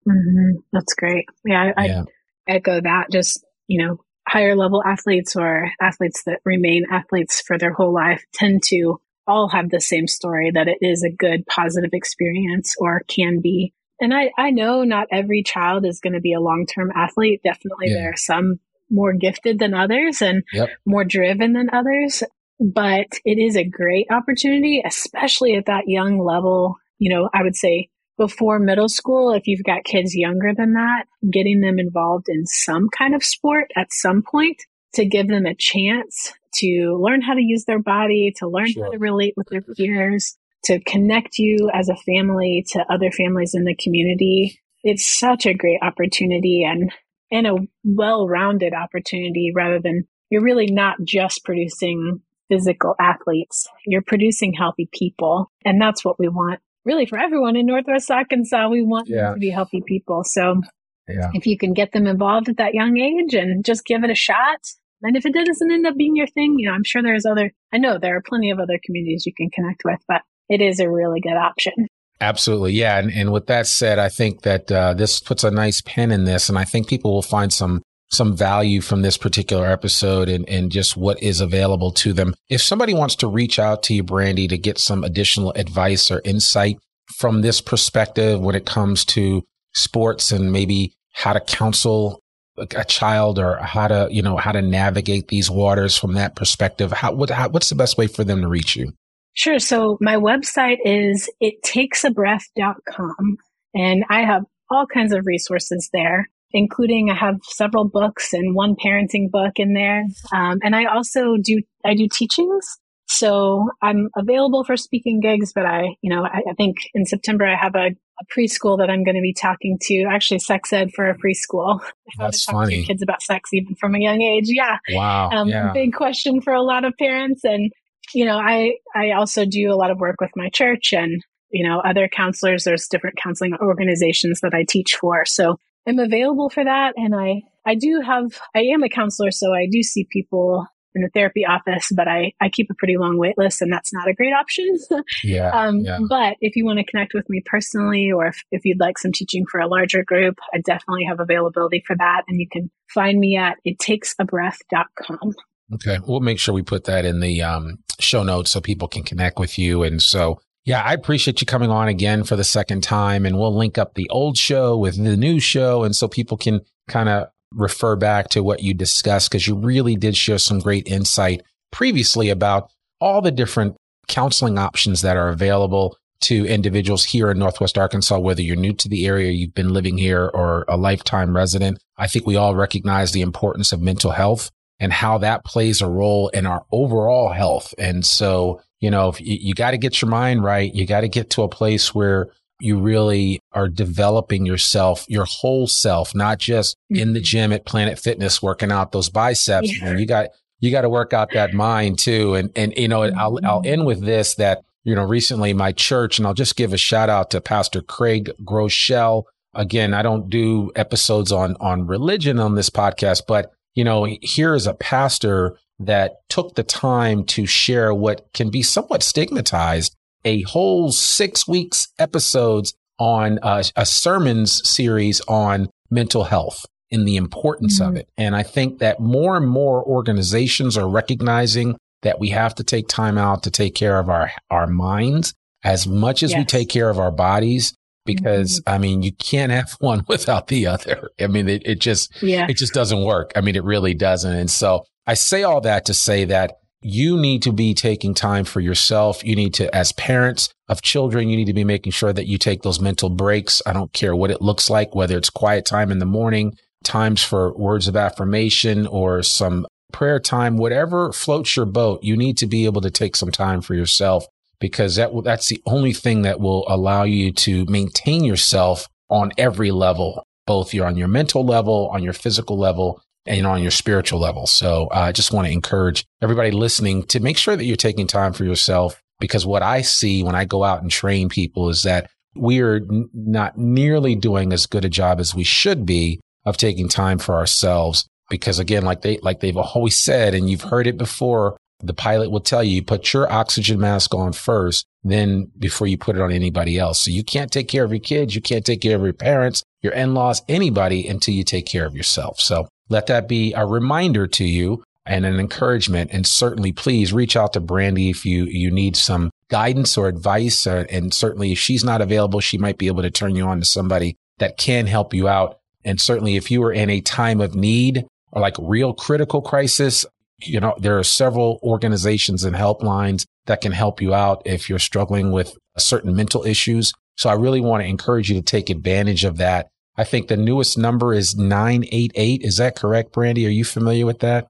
Mm-hmm. 0.09 0.61
That's 0.73 0.95
great. 0.95 1.27
Yeah, 1.45 1.73
I, 1.77 1.87
yeah. 1.87 2.03
Echo 2.49 2.81
that. 2.81 3.07
Just, 3.11 3.45
you 3.69 3.85
know, 3.85 4.01
higher 4.27 4.57
level 4.57 4.83
athletes 4.85 5.37
or 5.37 5.71
athletes 5.81 6.23
that 6.25 6.41
remain 6.45 6.87
athletes 6.91 7.41
for 7.41 7.59
their 7.59 7.73
whole 7.73 7.93
life 7.93 8.25
tend 8.33 8.63
to 8.65 9.01
all 9.27 9.49
have 9.49 9.71
the 9.71 9.81
same 9.81 10.07
story 10.07 10.51
that 10.53 10.69
it 10.69 10.79
is 10.81 11.03
a 11.03 11.11
good 11.11 11.47
positive 11.47 11.91
experience 11.93 12.75
or 12.79 13.03
can 13.07 13.41
be 13.41 13.73
and 14.01 14.15
I, 14.15 14.31
I 14.39 14.51
know 14.51 14.83
not 14.83 15.09
every 15.13 15.43
child 15.43 15.85
is 15.85 16.01
going 16.01 16.15
to 16.15 16.21
be 16.21 16.33
a 16.33 16.41
long 16.41 16.67
term 16.67 16.91
athlete. 16.95 17.43
Definitely, 17.45 17.89
yeah. 17.89 17.97
there 17.97 18.13
are 18.13 18.17
some 18.17 18.59
more 18.89 19.13
gifted 19.13 19.59
than 19.59 19.75
others 19.75 20.23
and 20.23 20.43
yep. 20.53 20.71
more 20.85 21.05
driven 21.05 21.53
than 21.53 21.71
others. 21.73 22.23
but 22.59 23.07
it 23.25 23.39
is 23.39 23.57
a 23.57 23.65
great 23.65 24.07
opportunity, 24.11 24.83
especially 24.85 25.55
at 25.55 25.67
that 25.67 25.85
young 25.87 26.19
level. 26.19 26.77
You 26.99 27.15
know, 27.15 27.31
I 27.33 27.43
would 27.43 27.57
say 27.57 27.89
before 28.21 28.59
middle 28.59 28.91
school, 28.91 29.33
if 29.33 29.47
you've 29.47 29.65
got 29.65 29.83
kids 29.83 30.15
younger 30.15 30.53
than 30.55 30.75
that, 30.75 31.07
getting 31.33 31.61
them 31.61 31.79
involved 31.79 32.27
in 32.29 32.45
some 32.45 32.91
kind 32.91 33.15
of 33.15 33.25
sport 33.25 33.71
at 33.75 33.91
some 33.91 34.23
point 34.23 34.63
to 34.93 35.07
give 35.07 35.27
them 35.27 35.47
a 35.47 35.55
chance 35.55 36.35
to 36.53 37.01
learn 37.01 37.23
how 37.23 37.33
to 37.33 37.41
use 37.41 37.65
their 37.65 37.79
body, 37.79 38.31
to 38.37 38.47
learn 38.47 38.71
sure. 38.71 38.85
how 38.85 38.91
to 38.91 38.99
relate 38.99 39.33
with 39.39 39.49
their 39.49 39.63
peers, 39.63 40.37
to 40.65 40.79
connect 40.81 41.39
you 41.39 41.71
as 41.73 41.89
a 41.89 41.97
family 41.97 42.63
to 42.69 42.85
other 42.93 43.11
families 43.11 43.55
in 43.55 43.65
the 43.65 43.75
community. 43.75 44.61
It's 44.85 45.07
such 45.07 45.47
a 45.47 45.55
great 45.55 45.79
opportunity 45.81 46.63
and, 46.63 46.93
and 47.33 47.47
a 47.47 47.57
well-rounded 47.85 48.75
opportunity 48.75 49.51
rather 49.57 49.81
than 49.81 50.07
you're 50.29 50.43
really 50.43 50.67
not 50.67 50.97
just 51.03 51.43
producing 51.43 52.21
physical 52.51 52.97
athletes. 53.01 53.67
You're 53.87 54.03
producing 54.03 54.53
healthy 54.53 54.91
people. 54.93 55.51
And 55.65 55.81
that's 55.81 56.05
what 56.05 56.19
we 56.19 56.29
want 56.29 56.61
really 56.85 57.07
for 57.07 57.19
everyone 57.19 57.57
in 57.57 57.67
Northwest 57.67 58.11
Arkansas. 58.11 58.69
We 58.69 58.83
want 58.83 59.09
yeah. 59.09 59.23
them 59.23 59.35
to 59.35 59.41
be 59.41 59.51
healthy 59.51 59.83
people. 59.87 60.23
So 60.25 60.61
yeah. 61.09 61.31
if 61.35 61.47
you 61.47 61.59
can 61.59 61.73
get 61.73 61.93
them 61.93 62.07
involved 62.07 62.49
at 62.49 62.57
that 62.59 62.75
young 62.75 62.99
age 62.99 63.35
and 63.35 63.65
just 63.65 63.85
give 63.85 64.05
it 64.05 64.11
a 64.11 64.15
shot. 64.15 64.61
And 65.03 65.17
if 65.17 65.25
it 65.25 65.33
doesn't 65.33 65.73
end 65.73 65.87
up 65.87 65.97
being 65.97 66.15
your 66.15 66.27
thing, 66.27 66.57
you 66.59 66.69
know, 66.69 66.75
I'm 66.75 66.85
sure 66.85 67.03
there's 67.03 67.25
other, 67.25 67.53
I 67.73 67.79
know 67.79 67.99
there 67.99 68.17
are 68.17 68.23
plenty 68.23 68.51
of 68.51 68.59
other 68.59 68.79
communities 68.85 69.25
you 69.25 69.33
can 69.35 69.49
connect 69.51 69.83
with, 69.85 70.01
but 70.07 70.23
it 70.49 70.61
is 70.61 70.79
a 70.79 70.91
really 70.91 71.21
good 71.21 71.37
option. 71.37 71.89
Absolutely. 72.21 72.75
Yeah. 72.75 72.99
And, 72.99 73.11
and 73.11 73.33
with 73.33 73.47
that 73.47 73.67
said, 73.67 73.99
I 73.99 74.11
think 74.11 74.43
that 74.43 74.71
uh, 74.71 74.93
this 74.93 75.21
puts 75.21 75.43
a 75.43 75.51
nice 75.51 75.81
pin 75.81 76.11
in 76.11 76.25
this. 76.25 76.51
And 76.51 76.59
I 76.59 76.65
think 76.65 76.87
people 76.87 77.15
will 77.15 77.23
find 77.23 77.51
some 77.51 77.83
some 78.11 78.37
value 78.37 78.81
from 78.81 79.03
this 79.03 79.17
particular 79.17 79.67
episode 79.67 80.29
and, 80.29 80.49
and 80.49 80.73
just 80.73 80.97
what 80.97 81.23
is 81.23 81.41
available 81.41 81.93
to 81.93 82.13
them. 82.13 82.35
If 82.49 82.61
somebody 82.61 82.93
wants 82.93 83.15
to 83.17 83.29
reach 83.29 83.59
out 83.59 83.85
to 83.85 83.95
you, 83.95 84.03
Brandy, 84.03 84.49
to 84.49 84.59
get 84.59 84.79
some 84.79 85.05
additional 85.05 85.53
advice 85.53 86.11
or 86.11 86.21
insight 86.25 86.79
from 87.17 87.43
this 87.43 87.61
perspective 87.61 88.41
when 88.41 88.55
it 88.55 88.67
comes 88.67 89.05
to 89.05 89.45
sports 89.75 90.33
and 90.33 90.53
maybe 90.53 90.95
how 91.13 91.33
to 91.33 91.41
counsel 91.41 92.21
a 92.59 92.85
child 92.85 93.39
or 93.39 93.57
how 93.57 93.89
to, 93.89 94.09
you 94.11 94.23
know, 94.23 94.37
how 94.37 94.53
to 94.53 94.61
navigate 94.61 95.29
these 95.29 95.51
waters 95.51 95.97
from 95.97 96.15
that 96.15 96.37
perspective, 96.37 96.93
how, 96.93 97.13
what, 97.13 97.31
how, 97.31 97.49
what's 97.49 97.69
the 97.69 97.75
best 97.75 97.97
way 97.97 98.07
for 98.07 98.25
them 98.25 98.43
to 98.43 98.49
reach 98.49 98.77
you? 98.77 98.93
Sure. 99.33 99.59
So 99.59 99.97
my 100.01 100.17
website 100.17 100.79
is 100.85 101.31
ittakesabreath.com 101.43 103.37
and 103.75 104.05
I 104.11 104.21
have 104.23 104.43
all 104.69 104.87
kinds 104.87 105.13
of 105.13 105.25
resources 105.25 105.89
there 105.93 106.29
including 106.53 107.11
I 107.11 107.15
have 107.15 107.37
several 107.43 107.89
books 107.89 108.33
and 108.33 108.55
one 108.55 108.75
parenting 108.77 109.31
book 109.31 109.53
in 109.57 109.75
there. 109.75 110.05
Um, 110.33 110.59
and 110.63 110.75
I 110.75 110.85
also 110.87 111.37
do, 111.43 111.63
I 111.85 111.95
do 111.95 112.09
teachings. 112.11 112.79
So 113.11 113.69
I'm 113.83 114.09
available 114.17 114.63
for 114.63 114.77
speaking 114.77 115.21
gigs, 115.21 115.53
but 115.53 115.67
I, 115.67 115.97
you 116.01 116.15
know, 116.15 116.23
I, 116.25 116.43
I 116.49 116.55
think 116.57 116.77
in 116.95 117.05
September 117.05 117.45
I 117.45 117.57
have 117.57 117.75
a, 117.75 117.89
a, 117.89 118.25
preschool 118.33 118.79
that 118.79 118.89
I'm 118.89 119.03
going 119.03 119.17
to 119.17 119.21
be 119.21 119.35
talking 119.35 119.79
to, 119.83 120.05
actually 120.09 120.39
sex 120.39 120.73
ed 120.73 120.93
for 120.95 121.11
a 121.11 121.19
preschool. 121.19 121.81
That's 122.19 122.47
to 122.47 122.53
funny. 122.53 122.83
To 122.83 122.87
kids 122.87 123.03
about 123.03 123.21
sex 123.21 123.53
even 123.53 123.75
from 123.75 123.97
a 123.97 123.99
young 123.99 124.23
age. 124.23 124.45
Yeah. 124.47 124.79
Wow. 124.91 125.31
Um, 125.31 125.49
yeah. 125.49 125.73
Big 125.73 125.93
question 125.93 126.41
for 126.41 126.53
a 126.53 126.63
lot 126.63 126.85
of 126.85 126.95
parents. 126.99 127.43
And, 127.43 127.73
you 128.15 128.25
know, 128.25 128.39
I, 128.39 128.75
I 128.95 129.11
also 129.11 129.45
do 129.45 129.73
a 129.73 129.77
lot 129.77 129.91
of 129.91 129.99
work 129.99 130.21
with 130.21 130.31
my 130.37 130.49
church 130.49 130.93
and, 130.93 131.21
you 131.51 131.69
know, 131.69 131.81
other 131.81 132.09
counselors. 132.09 132.63
There's 132.63 132.87
different 132.87 133.19
counseling 133.21 133.55
organizations 133.61 134.39
that 134.43 134.55
I 134.55 134.65
teach 134.69 134.95
for. 134.95 135.25
So 135.27 135.57
I'm 135.87 135.99
available 135.99 136.51
for 136.51 136.65
that. 136.65 136.95
And 136.97 137.15
I, 137.15 137.43
I 137.67 137.75
do 137.75 138.03
have, 138.05 138.39
I 138.55 138.61
am 138.75 138.83
a 138.83 138.89
counselor, 138.89 139.31
so 139.31 139.53
I 139.53 139.67
do 139.71 139.83
see 139.83 140.07
people 140.11 140.67
in 140.95 141.03
the 141.03 141.11
therapy 141.15 141.45
office, 141.47 141.89
but 141.95 142.09
I, 142.09 142.33
I 142.41 142.49
keep 142.49 142.69
a 142.71 142.75
pretty 142.75 142.97
long 142.97 143.17
wait 143.17 143.39
list 143.39 143.63
and 143.63 143.73
that's 143.73 143.93
not 143.93 144.09
a 144.09 144.15
great 144.15 144.33
option. 144.33 144.77
yeah, 145.25 145.51
um, 145.51 145.81
yeah. 145.81 145.99
But 146.09 146.37
if 146.41 146.57
you 146.57 146.65
want 146.65 146.79
to 146.79 146.85
connect 146.85 147.15
with 147.15 147.29
me 147.29 147.43
personally 147.47 148.11
or 148.11 148.27
if, 148.27 148.43
if 148.51 148.65
you'd 148.65 148.81
like 148.81 148.99
some 148.99 149.13
teaching 149.13 149.45
for 149.47 149.61
a 149.61 149.69
larger 149.69 150.03
group, 150.03 150.39
I 150.53 150.59
definitely 150.59 151.05
have 151.09 151.21
availability 151.21 151.83
for 151.87 151.97
that. 151.97 152.23
And 152.27 152.41
you 152.41 152.49
can 152.51 152.71
find 152.93 153.19
me 153.21 153.37
at 153.37 153.59
ittakesabreath.com. 153.67 155.35
Okay. 155.75 155.99
We'll 156.05 156.21
make 156.21 156.41
sure 156.41 156.53
we 156.53 156.63
put 156.63 156.85
that 156.85 157.05
in 157.05 157.21
the 157.21 157.43
um, 157.43 157.79
show 158.01 158.25
notes 158.25 158.51
so 158.51 158.61
people 158.61 158.89
can 158.89 159.05
connect 159.05 159.39
with 159.39 159.59
you. 159.59 159.85
And 159.85 160.03
so 160.03 160.41
yeah, 160.65 160.83
I 160.83 160.93
appreciate 160.93 161.41
you 161.41 161.47
coming 161.47 161.71
on 161.71 161.89
again 161.89 162.25
for 162.25 162.37
the 162.37 162.45
second 162.45 162.83
time. 162.83 163.25
And 163.25 163.39
we'll 163.39 163.57
link 163.57 163.79
up 163.79 163.95
the 163.95 164.09
old 164.11 164.37
show 164.37 164.77
with 164.77 165.03
the 165.03 165.17
new 165.17 165.41
show. 165.41 165.85
And 165.85 165.97
so 165.97 166.09
people 166.09 166.37
can 166.37 166.61
kind 166.89 167.09
of 167.09 167.29
refer 167.53 167.97
back 167.97 168.29
to 168.31 168.43
what 168.43 168.63
you 168.63 168.75
discussed 168.75 169.31
because 169.31 169.47
you 169.47 169.55
really 169.55 169.97
did 169.97 170.17
share 170.17 170.39
some 170.39 170.61
great 170.61 170.87
insight 170.87 171.43
previously 171.73 172.29
about 172.29 172.71
all 173.01 173.23
the 173.23 173.31
different 173.31 173.77
counseling 174.09 174.59
options 174.59 175.03
that 175.03 175.17
are 175.17 175.29
available 175.29 175.97
to 176.21 176.45
individuals 176.47 177.05
here 177.05 177.31
in 177.31 177.39
Northwest 177.39 177.79
Arkansas, 177.79 178.19
whether 178.19 178.43
you're 178.43 178.57
new 178.57 178.75
to 178.75 178.89
the 178.89 179.07
area, 179.07 179.31
you've 179.31 179.55
been 179.55 179.73
living 179.73 179.97
here, 179.97 180.31
or 180.35 180.67
a 180.69 180.77
lifetime 180.77 181.35
resident. 181.35 181.79
I 181.97 182.07
think 182.07 182.27
we 182.27 182.37
all 182.37 182.55
recognize 182.55 183.13
the 183.13 183.23
importance 183.23 183.73
of 183.73 183.81
mental 183.81 184.11
health 184.11 184.51
and 184.79 184.93
how 184.93 185.19
that 185.19 185.45
plays 185.45 185.81
a 185.81 185.89
role 185.89 186.29
in 186.29 186.45
our 186.45 186.65
overall 186.71 187.33
health. 187.33 187.75
And 187.79 188.05
so 188.05 188.61
you 188.81 188.91
know, 188.91 189.15
you, 189.19 189.39
you 189.41 189.55
got 189.55 189.73
to 189.73 189.79
get 189.79 190.01
your 190.01 190.11
mind 190.11 190.43
right. 190.43 190.75
You 190.75 190.87
got 190.87 191.03
to 191.03 191.09
get 191.09 191.31
to 191.31 191.43
a 191.43 191.49
place 191.49 191.95
where 191.95 192.29
you 192.61 192.79
really 192.79 193.41
are 193.53 193.69
developing 193.69 194.45
yourself, 194.47 195.05
your 195.09 195.25
whole 195.25 195.67
self, 195.67 196.15
not 196.15 196.39
just 196.39 196.77
mm-hmm. 196.93 197.03
in 197.03 197.13
the 197.13 197.21
mm-hmm. 197.21 197.25
gym 197.25 197.53
at 197.53 197.65
Planet 197.65 197.99
Fitness 197.99 198.43
working 198.43 198.71
out 198.71 198.93
those 198.93 199.09
biceps. 199.09 199.81
Yeah. 199.81 199.97
You 199.97 200.07
got 200.07 200.29
you 200.61 200.71
got 200.71 200.83
to 200.83 200.91
work 200.91 201.13
out 201.13 201.31
that 201.33 201.55
mind 201.55 201.99
too. 201.99 202.35
And 202.35 202.51
and 202.55 202.75
you 202.77 202.89
know, 202.89 203.01
mm-hmm. 203.01 203.19
I'll 203.19 203.39
I'll 203.45 203.63
end 203.65 203.87
with 203.87 204.05
this 204.05 204.35
that 204.37 204.63
you 204.85 204.95
know 204.95 205.05
recently 205.05 205.53
my 205.53 205.73
church, 205.73 206.19
and 206.19 206.27
I'll 206.27 206.35
just 206.35 206.57
give 206.57 206.73
a 206.73 206.79
shout 206.79 207.09
out 207.09 207.31
to 207.31 207.41
Pastor 207.41 207.81
Craig 207.81 208.31
Groeschel. 208.45 209.25
Again, 209.55 209.95
I 209.95 210.03
don't 210.03 210.31
do 210.31 210.71
episodes 210.77 211.33
on 211.33 211.57
on 211.61 211.87
religion 211.87 212.39
on 212.39 212.55
this 212.55 212.71
podcast, 212.71 213.23
but 213.27 213.53
you 213.75 213.85
know, 213.85 214.07
here 214.21 214.55
is 214.55 214.67
a 214.67 214.75
pastor 214.75 215.57
that 215.81 216.17
took 216.29 216.55
the 216.55 216.63
time 216.63 217.25
to 217.25 217.47
share 217.47 217.93
what 217.93 218.27
can 218.35 218.51
be 218.51 218.63
somewhat 218.63 219.03
stigmatized 219.03 219.97
a 220.25 220.43
whole 220.43 220.93
six 220.93 221.49
weeks 221.49 221.89
episodes 221.99 222.75
on 222.99 223.39
a, 223.43 223.65
a 223.77 223.87
sermons 223.87 224.61
series 224.69 225.23
on 225.23 225.71
mental 225.91 226.25
health 226.25 226.67
and 226.93 227.09
the 227.09 227.17
importance 227.17 227.81
mm-hmm. 227.81 227.91
of 227.91 227.97
it. 227.97 228.09
And 228.19 228.37
I 228.37 228.43
think 228.43 228.79
that 228.81 229.01
more 229.01 229.37
and 229.37 229.49
more 229.49 229.83
organizations 229.83 230.77
are 230.77 230.89
recognizing 230.89 231.77
that 232.03 232.21
we 232.21 232.31
have 232.31 232.55
to 232.57 232.65
take 232.65 232.89
time 232.89 233.17
out 233.17 233.43
to 233.45 233.51
take 233.51 233.75
care 233.75 233.99
of 233.99 234.09
our, 234.09 234.31
our 234.51 234.67
minds 234.67 235.35
as 235.65 235.87
much 235.87 236.23
as 236.23 236.33
yes. 236.33 236.39
we 236.39 236.45
take 236.45 236.69
care 236.69 236.91
of 236.91 236.99
our 236.99 237.11
bodies. 237.11 237.75
Because 238.07 238.61
mm-hmm. 238.61 238.75
I 238.75 238.79
mean, 238.79 239.03
you 239.03 239.13
can't 239.13 239.53
have 239.53 239.73
one 239.81 240.05
without 240.09 240.49
the 240.49 240.67
other. 240.67 241.11
I 241.21 241.27
mean, 241.27 241.49
it, 241.49 241.63
it 241.65 241.81
just, 241.81 242.23
yeah. 242.23 242.47
it 242.49 242.55
just 242.55 242.75
doesn't 242.75 243.03
work. 243.03 243.33
I 243.37 243.41
mean, 243.41 243.57
it 243.57 243.65
really 243.65 243.95
doesn't. 243.95 244.33
And 244.33 244.51
so 244.51 244.85
I 245.11 245.15
say 245.15 245.43
all 245.43 245.61
that 245.63 245.87
to 245.87 245.93
say 245.93 246.25
that 246.27 246.61
you 246.83 247.19
need 247.19 247.43
to 247.43 247.51
be 247.51 247.75
taking 247.75 248.15
time 248.15 248.45
for 248.45 248.61
yourself. 248.61 249.25
You 249.25 249.35
need 249.35 249.55
to, 249.55 249.75
as 249.75 249.91
parents 249.91 250.51
of 250.69 250.83
children, 250.83 251.29
you 251.29 251.37
need 251.37 251.49
to 251.49 251.53
be 251.53 251.65
making 251.65 251.91
sure 251.91 252.13
that 252.13 252.29
you 252.29 252.39
take 252.39 252.63
those 252.63 252.79
mental 252.79 253.11
breaks. 253.11 253.61
I 253.67 253.73
don't 253.73 253.93
care 253.93 254.15
what 254.15 254.31
it 254.31 254.41
looks 254.41 254.71
like, 254.71 254.95
whether 254.95 255.19
it's 255.19 255.29
quiet 255.29 255.65
time 255.65 255.91
in 255.91 255.99
the 255.99 256.07
morning, 256.07 256.55
times 256.85 257.25
for 257.25 257.53
words 257.59 257.89
of 257.89 257.97
affirmation 257.97 258.87
or 258.87 259.25
some 259.25 259.67
prayer 259.93 260.21
time, 260.21 260.59
whatever 260.59 261.11
floats 261.11 261.57
your 261.57 261.67
boat, 261.67 262.05
you 262.05 262.17
need 262.17 262.39
to 262.39 262.47
be 262.47 262.65
able 262.65 262.81
to 262.83 262.91
take 262.91 263.17
some 263.17 263.33
time 263.33 263.63
for 263.63 263.75
yourself 263.75 264.27
because 264.61 264.95
that 264.95 265.11
that's 265.25 265.49
the 265.49 265.61
only 265.67 265.93
thing 265.93 266.23
that 266.23 266.39
will 266.39 266.65
allow 266.69 267.03
you 267.03 267.33
to 267.33 267.65
maintain 267.65 268.23
yourself 268.23 268.87
on 269.09 269.33
every 269.37 269.73
level, 269.73 270.23
both 270.47 270.73
you're 270.73 270.87
on 270.87 270.97
your 270.97 271.09
mental 271.09 271.45
level, 271.45 271.91
on 271.93 272.01
your 272.01 272.13
physical 272.13 272.57
level, 272.57 273.03
and 273.31 273.47
on 273.47 273.63
your 273.63 273.71
spiritual 273.71 274.19
level. 274.19 274.47
So 274.47 274.89
uh, 274.89 274.99
I 274.99 275.13
just 275.13 275.33
want 275.33 275.47
to 275.47 275.53
encourage 275.53 276.05
everybody 276.21 276.51
listening 276.51 277.05
to 277.05 277.21
make 277.21 277.39
sure 277.39 277.57
that 277.57 277.65
you're 277.65 277.77
taking 277.77 278.09
time 278.09 278.33
for 278.33 278.45
yourself 278.45 279.01
because 279.21 279.47
what 279.47 279.63
I 279.63 279.83
see 279.83 280.25
when 280.25 280.35
I 280.35 280.45
go 280.45 280.65
out 280.65 280.83
and 280.83 280.91
train 280.91 281.29
people 281.29 281.69
is 281.69 281.85
that 281.85 282.11
we 282.35 282.61
are 282.61 282.77
n- 282.77 283.09
not 283.15 283.57
nearly 283.57 284.17
doing 284.17 284.53
as 284.53 284.67
good 284.67 284.85
a 284.85 284.89
job 284.89 285.21
as 285.21 285.35
we 285.35 285.45
should 285.45 285.87
be 285.87 286.21
of 286.45 286.57
taking 286.57 286.89
time 286.89 287.19
for 287.19 287.37
ourselves. 287.37 288.07
Because 288.29 288.59
again, 288.59 288.83
like 288.83 289.03
they, 289.03 289.19
like 289.19 289.41
they've 289.41 289.57
always 289.57 289.97
said, 289.97 290.35
and 290.35 290.51
you've 290.51 290.63
heard 290.63 290.87
it 290.87 290.99
before, 290.99 291.57
the 291.83 291.95
pilot 291.95 292.31
will 292.31 292.41
tell 292.41 292.63
you, 292.63 292.77
you, 292.77 292.83
put 292.83 293.13
your 293.13 293.31
oxygen 293.33 293.81
mask 293.81 294.15
on 294.15 294.33
first, 294.33 294.85
then 295.03 295.51
before 295.59 295.87
you 295.87 295.97
put 295.97 296.17
it 296.17 296.23
on 296.23 296.33
anybody 296.33 296.79
else. 296.79 297.01
So 297.01 297.11
you 297.11 297.25
can't 297.25 297.51
take 297.51 297.69
care 297.69 297.85
of 297.85 297.91
your 297.91 298.01
kids. 298.01 298.35
You 298.35 298.43
can't 298.43 298.65
take 298.65 298.83
care 298.83 298.97
of 298.97 299.03
your 299.03 299.13
parents, 299.13 299.63
your 299.83 299.93
in-laws, 299.93 300.43
anybody 300.49 301.09
until 301.09 301.35
you 301.35 301.45
take 301.45 301.67
care 301.67 301.87
of 301.87 301.97
yourself. 301.97 302.39
So 302.41 302.69
let 302.91 303.07
that 303.07 303.29
be 303.29 303.55
a 303.55 303.65
reminder 303.65 304.27
to 304.27 304.45
you 304.45 304.83
and 305.07 305.25
an 305.25 305.41
encouragement. 305.41 306.11
And 306.13 306.27
certainly, 306.27 306.73
please 306.73 307.13
reach 307.13 307.37
out 307.37 307.55
to 307.55 307.61
Brandy 307.61 308.11
if 308.11 308.27
you, 308.27 308.45
you 308.45 308.71
need 308.71 308.97
some 308.97 309.31
guidance 309.49 309.97
or 309.97 310.09
advice. 310.09 310.67
Or, 310.67 310.87
and 310.91 311.15
certainly, 311.15 311.53
if 311.53 311.59
she's 311.59 311.85
not 311.85 312.03
available, 312.03 312.41
she 312.41 312.59
might 312.59 312.79
be 312.79 312.89
able 312.89 313.03
to 313.03 313.11
turn 313.11 313.35
you 313.35 313.47
on 313.47 313.61
to 313.61 313.65
somebody 313.65 314.17
that 314.39 314.59
can 314.59 314.87
help 314.87 315.15
you 315.15 315.29
out. 315.29 315.59
And 315.85 316.01
certainly, 316.01 316.37
if 316.37 316.51
you 316.51 316.63
are 316.65 316.73
in 316.73 316.91
a 316.91 317.01
time 317.01 317.41
of 317.41 317.55
need 317.55 318.07
or 318.33 318.43
like 318.43 318.57
real 318.59 318.93
critical 318.93 319.41
crisis, 319.41 320.05
you 320.43 320.61
know, 320.61 320.75
there 320.79 320.99
are 320.99 321.05
several 321.05 321.61
organizations 321.63 322.45
and 322.45 322.57
helplines 322.57 323.25
that 323.47 323.61
can 323.61 323.73
help 323.73 324.01
you 324.01 324.15
out 324.15 324.43
if 324.45 324.69
you're 324.69 324.79
struggling 324.79 325.33
with 325.33 325.57
certain 325.79 326.15
mental 326.15 326.45
issues. 326.45 326.93
So 327.17 327.29
I 327.29 327.35
really 327.35 327.61
want 327.61 327.83
to 327.83 327.89
encourage 327.89 328.31
you 328.31 328.37
to 328.37 328.43
take 328.43 328.71
advantage 328.71 329.25
of 329.25 329.39
that. 329.39 329.69
I 330.01 330.05
think 330.05 330.29
the 330.29 330.37
newest 330.39 330.79
number 330.79 331.13
is 331.13 331.37
988. 331.37 332.41
Is 332.43 332.57
that 332.57 332.75
correct, 332.75 333.13
Brandy? 333.13 333.47
Are 333.47 333.51
you 333.51 333.67
familiar 333.67 334.07
with 334.07 334.21
that? 334.21 334.47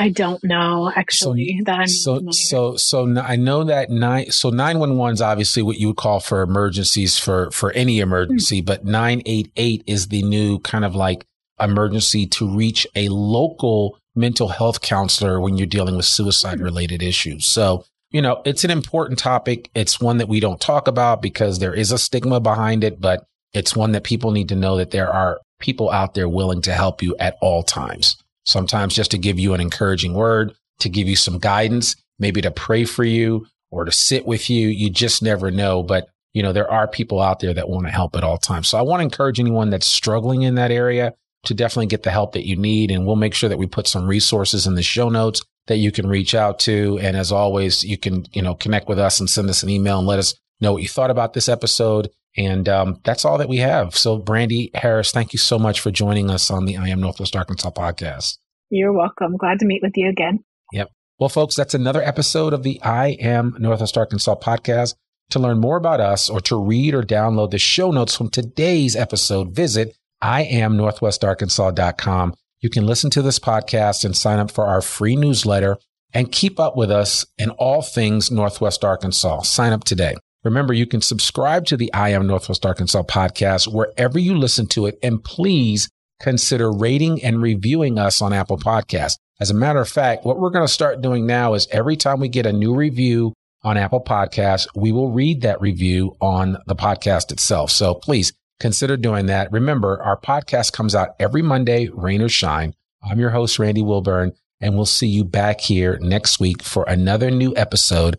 I 0.00 0.08
don't 0.08 0.42
know 0.42 0.92
actually 0.92 1.58
so, 1.58 1.64
that 1.66 1.78
I'm 1.78 1.86
so 1.86 2.14
familiar. 2.16 2.32
so 2.32 2.76
so 2.76 3.20
I 3.20 3.36
know 3.36 3.62
that 3.62 3.88
nine 3.88 4.32
so 4.32 4.50
nine 4.50 4.80
one 4.80 4.96
one 4.96 5.12
is 5.12 5.22
obviously 5.22 5.62
what 5.62 5.78
you 5.78 5.88
would 5.88 5.96
call 5.96 6.18
for 6.18 6.42
emergencies 6.42 7.18
for 7.18 7.52
for 7.52 7.70
any 7.72 8.00
emergency, 8.00 8.62
mm. 8.62 8.66
but 8.66 8.84
nine 8.84 9.22
eight 9.26 9.52
eight 9.54 9.84
is 9.86 10.08
the 10.08 10.24
new 10.24 10.58
kind 10.58 10.84
of 10.84 10.96
like 10.96 11.24
emergency 11.60 12.26
to 12.26 12.48
reach 12.48 12.84
a 12.96 13.08
local 13.10 13.96
mental 14.16 14.48
health 14.48 14.80
counselor 14.80 15.40
when 15.40 15.56
you're 15.56 15.68
dealing 15.68 15.96
with 15.96 16.04
suicide 16.04 16.58
related 16.58 17.00
issues. 17.00 17.46
So 17.46 17.84
you 18.10 18.20
know 18.20 18.42
it's 18.44 18.64
an 18.64 18.72
important 18.72 19.20
topic. 19.20 19.70
It's 19.72 20.00
one 20.00 20.18
that 20.18 20.28
we 20.28 20.40
don't 20.40 20.60
talk 20.60 20.88
about 20.88 21.22
because 21.22 21.60
there 21.60 21.74
is 21.74 21.92
a 21.92 21.98
stigma 21.98 22.40
behind 22.40 22.82
it, 22.82 23.00
but 23.00 23.24
it's 23.52 23.76
one 23.76 23.92
that 23.92 24.04
people 24.04 24.30
need 24.30 24.48
to 24.48 24.56
know 24.56 24.76
that 24.76 24.90
there 24.90 25.10
are 25.10 25.40
people 25.58 25.90
out 25.90 26.14
there 26.14 26.28
willing 26.28 26.62
to 26.62 26.72
help 26.72 27.02
you 27.02 27.16
at 27.18 27.36
all 27.40 27.62
times 27.62 28.16
sometimes 28.44 28.94
just 28.94 29.10
to 29.12 29.18
give 29.18 29.38
you 29.38 29.54
an 29.54 29.60
encouraging 29.60 30.14
word, 30.14 30.54
to 30.80 30.88
give 30.88 31.08
you 31.08 31.16
some 31.16 31.38
guidance, 31.38 31.96
maybe 32.18 32.40
to 32.42 32.50
pray 32.50 32.84
for 32.84 33.04
you 33.04 33.46
or 33.70 33.84
to 33.84 33.92
sit 33.92 34.26
with 34.26 34.50
you. 34.50 34.68
You 34.68 34.90
just 34.90 35.22
never 35.22 35.50
know. 35.50 35.82
But, 35.82 36.08
you 36.32 36.42
know, 36.42 36.52
there 36.52 36.70
are 36.70 36.88
people 36.88 37.20
out 37.20 37.40
there 37.40 37.54
that 37.54 37.68
want 37.68 37.86
to 37.86 37.92
help 37.92 38.16
at 38.16 38.24
all 38.24 38.38
times. 38.38 38.68
So 38.68 38.78
I 38.78 38.82
want 38.82 39.00
to 39.00 39.04
encourage 39.04 39.40
anyone 39.40 39.70
that's 39.70 39.86
struggling 39.86 40.42
in 40.42 40.56
that 40.56 40.70
area 40.70 41.14
to 41.44 41.54
definitely 41.54 41.86
get 41.86 42.02
the 42.02 42.10
help 42.10 42.32
that 42.32 42.46
you 42.46 42.56
need. 42.56 42.90
And 42.90 43.06
we'll 43.06 43.16
make 43.16 43.34
sure 43.34 43.48
that 43.48 43.58
we 43.58 43.66
put 43.66 43.86
some 43.86 44.06
resources 44.06 44.66
in 44.66 44.74
the 44.74 44.82
show 44.82 45.08
notes 45.08 45.42
that 45.68 45.78
you 45.78 45.92
can 45.92 46.08
reach 46.08 46.34
out 46.34 46.58
to. 46.60 46.98
And 47.00 47.16
as 47.16 47.32
always, 47.32 47.84
you 47.84 47.96
can, 47.96 48.26
you 48.32 48.42
know, 48.42 48.54
connect 48.54 48.88
with 48.88 48.98
us 48.98 49.20
and 49.20 49.30
send 49.30 49.48
us 49.48 49.62
an 49.62 49.70
email 49.70 49.98
and 49.98 50.06
let 50.06 50.18
us 50.18 50.34
know 50.60 50.72
what 50.72 50.82
you 50.82 50.88
thought 50.88 51.10
about 51.10 51.32
this 51.32 51.48
episode. 51.48 52.10
And 52.36 52.68
um, 52.68 53.00
that's 53.04 53.24
all 53.24 53.38
that 53.38 53.48
we 53.48 53.58
have. 53.58 53.96
So, 53.96 54.18
Brandy 54.18 54.70
Harris, 54.74 55.10
thank 55.10 55.32
you 55.32 55.38
so 55.38 55.58
much 55.58 55.80
for 55.80 55.90
joining 55.90 56.30
us 56.30 56.50
on 56.50 56.64
the 56.64 56.76
I 56.76 56.88
Am 56.88 57.00
Northwest 57.00 57.34
Arkansas 57.34 57.70
podcast. 57.70 58.38
You're 58.70 58.92
welcome. 58.92 59.36
Glad 59.36 59.58
to 59.60 59.66
meet 59.66 59.82
with 59.82 59.96
you 59.96 60.08
again. 60.08 60.44
Yep. 60.72 60.90
Well, 61.18 61.28
folks, 61.28 61.56
that's 61.56 61.74
another 61.74 62.02
episode 62.02 62.52
of 62.52 62.62
the 62.62 62.80
I 62.82 63.16
Am 63.20 63.56
Northwest 63.58 63.98
Arkansas 63.98 64.36
podcast. 64.36 64.94
To 65.30 65.38
learn 65.38 65.60
more 65.60 65.76
about 65.76 66.00
us 66.00 66.28
or 66.28 66.40
to 66.42 66.60
read 66.60 66.92
or 66.92 67.04
download 67.04 67.52
the 67.52 67.58
show 67.58 67.92
notes 67.92 68.16
from 68.16 68.30
today's 68.30 68.96
episode, 68.96 69.54
visit 69.54 69.96
iamnorthwestarkansas.com. 70.22 72.34
You 72.60 72.68
can 72.68 72.86
listen 72.86 73.10
to 73.10 73.22
this 73.22 73.38
podcast 73.38 74.04
and 74.04 74.16
sign 74.16 74.40
up 74.40 74.50
for 74.50 74.66
our 74.66 74.82
free 74.82 75.14
newsletter 75.14 75.78
and 76.12 76.32
keep 76.32 76.58
up 76.58 76.76
with 76.76 76.90
us 76.90 77.24
in 77.38 77.50
all 77.50 77.82
things 77.82 78.30
Northwest 78.30 78.84
Arkansas. 78.84 79.42
Sign 79.42 79.72
up 79.72 79.84
today. 79.84 80.16
Remember, 80.42 80.72
you 80.72 80.86
can 80.86 81.02
subscribe 81.02 81.66
to 81.66 81.76
the 81.76 81.92
I 81.92 82.10
Am 82.10 82.26
Northwest 82.26 82.64
Arkansas 82.64 83.02
podcast 83.02 83.72
wherever 83.72 84.18
you 84.18 84.36
listen 84.36 84.66
to 84.68 84.86
it. 84.86 84.98
And 85.02 85.22
please 85.22 85.90
consider 86.18 86.72
rating 86.72 87.22
and 87.22 87.42
reviewing 87.42 87.98
us 87.98 88.22
on 88.22 88.32
Apple 88.32 88.58
Podcasts. 88.58 89.16
As 89.38 89.50
a 89.50 89.54
matter 89.54 89.80
of 89.80 89.88
fact, 89.88 90.24
what 90.24 90.38
we're 90.38 90.50
going 90.50 90.66
to 90.66 90.72
start 90.72 91.02
doing 91.02 91.26
now 91.26 91.54
is 91.54 91.68
every 91.70 91.96
time 91.96 92.20
we 92.20 92.28
get 92.28 92.46
a 92.46 92.52
new 92.52 92.74
review 92.74 93.34
on 93.62 93.76
Apple 93.76 94.02
Podcasts, 94.02 94.66
we 94.74 94.92
will 94.92 95.10
read 95.10 95.42
that 95.42 95.60
review 95.60 96.16
on 96.20 96.56
the 96.66 96.74
podcast 96.74 97.32
itself. 97.32 97.70
So 97.70 97.94
please 97.94 98.32
consider 98.58 98.96
doing 98.96 99.26
that. 99.26 99.52
Remember, 99.52 100.02
our 100.02 100.18
podcast 100.18 100.72
comes 100.72 100.94
out 100.94 101.16
every 101.18 101.42
Monday, 101.42 101.88
rain 101.92 102.22
or 102.22 102.28
shine. 102.28 102.74
I'm 103.02 103.18
your 103.18 103.30
host, 103.30 103.58
Randy 103.58 103.82
Wilburn, 103.82 104.32
and 104.60 104.74
we'll 104.74 104.86
see 104.86 105.08
you 105.08 105.24
back 105.24 105.60
here 105.60 105.98
next 106.00 106.40
week 106.40 106.62
for 106.62 106.84
another 106.84 107.30
new 107.30 107.54
episode 107.56 108.18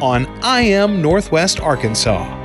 on 0.00 0.26
I 0.42 0.62
Am 0.62 1.02
Northwest 1.02 1.60
Arkansas. 1.60 2.37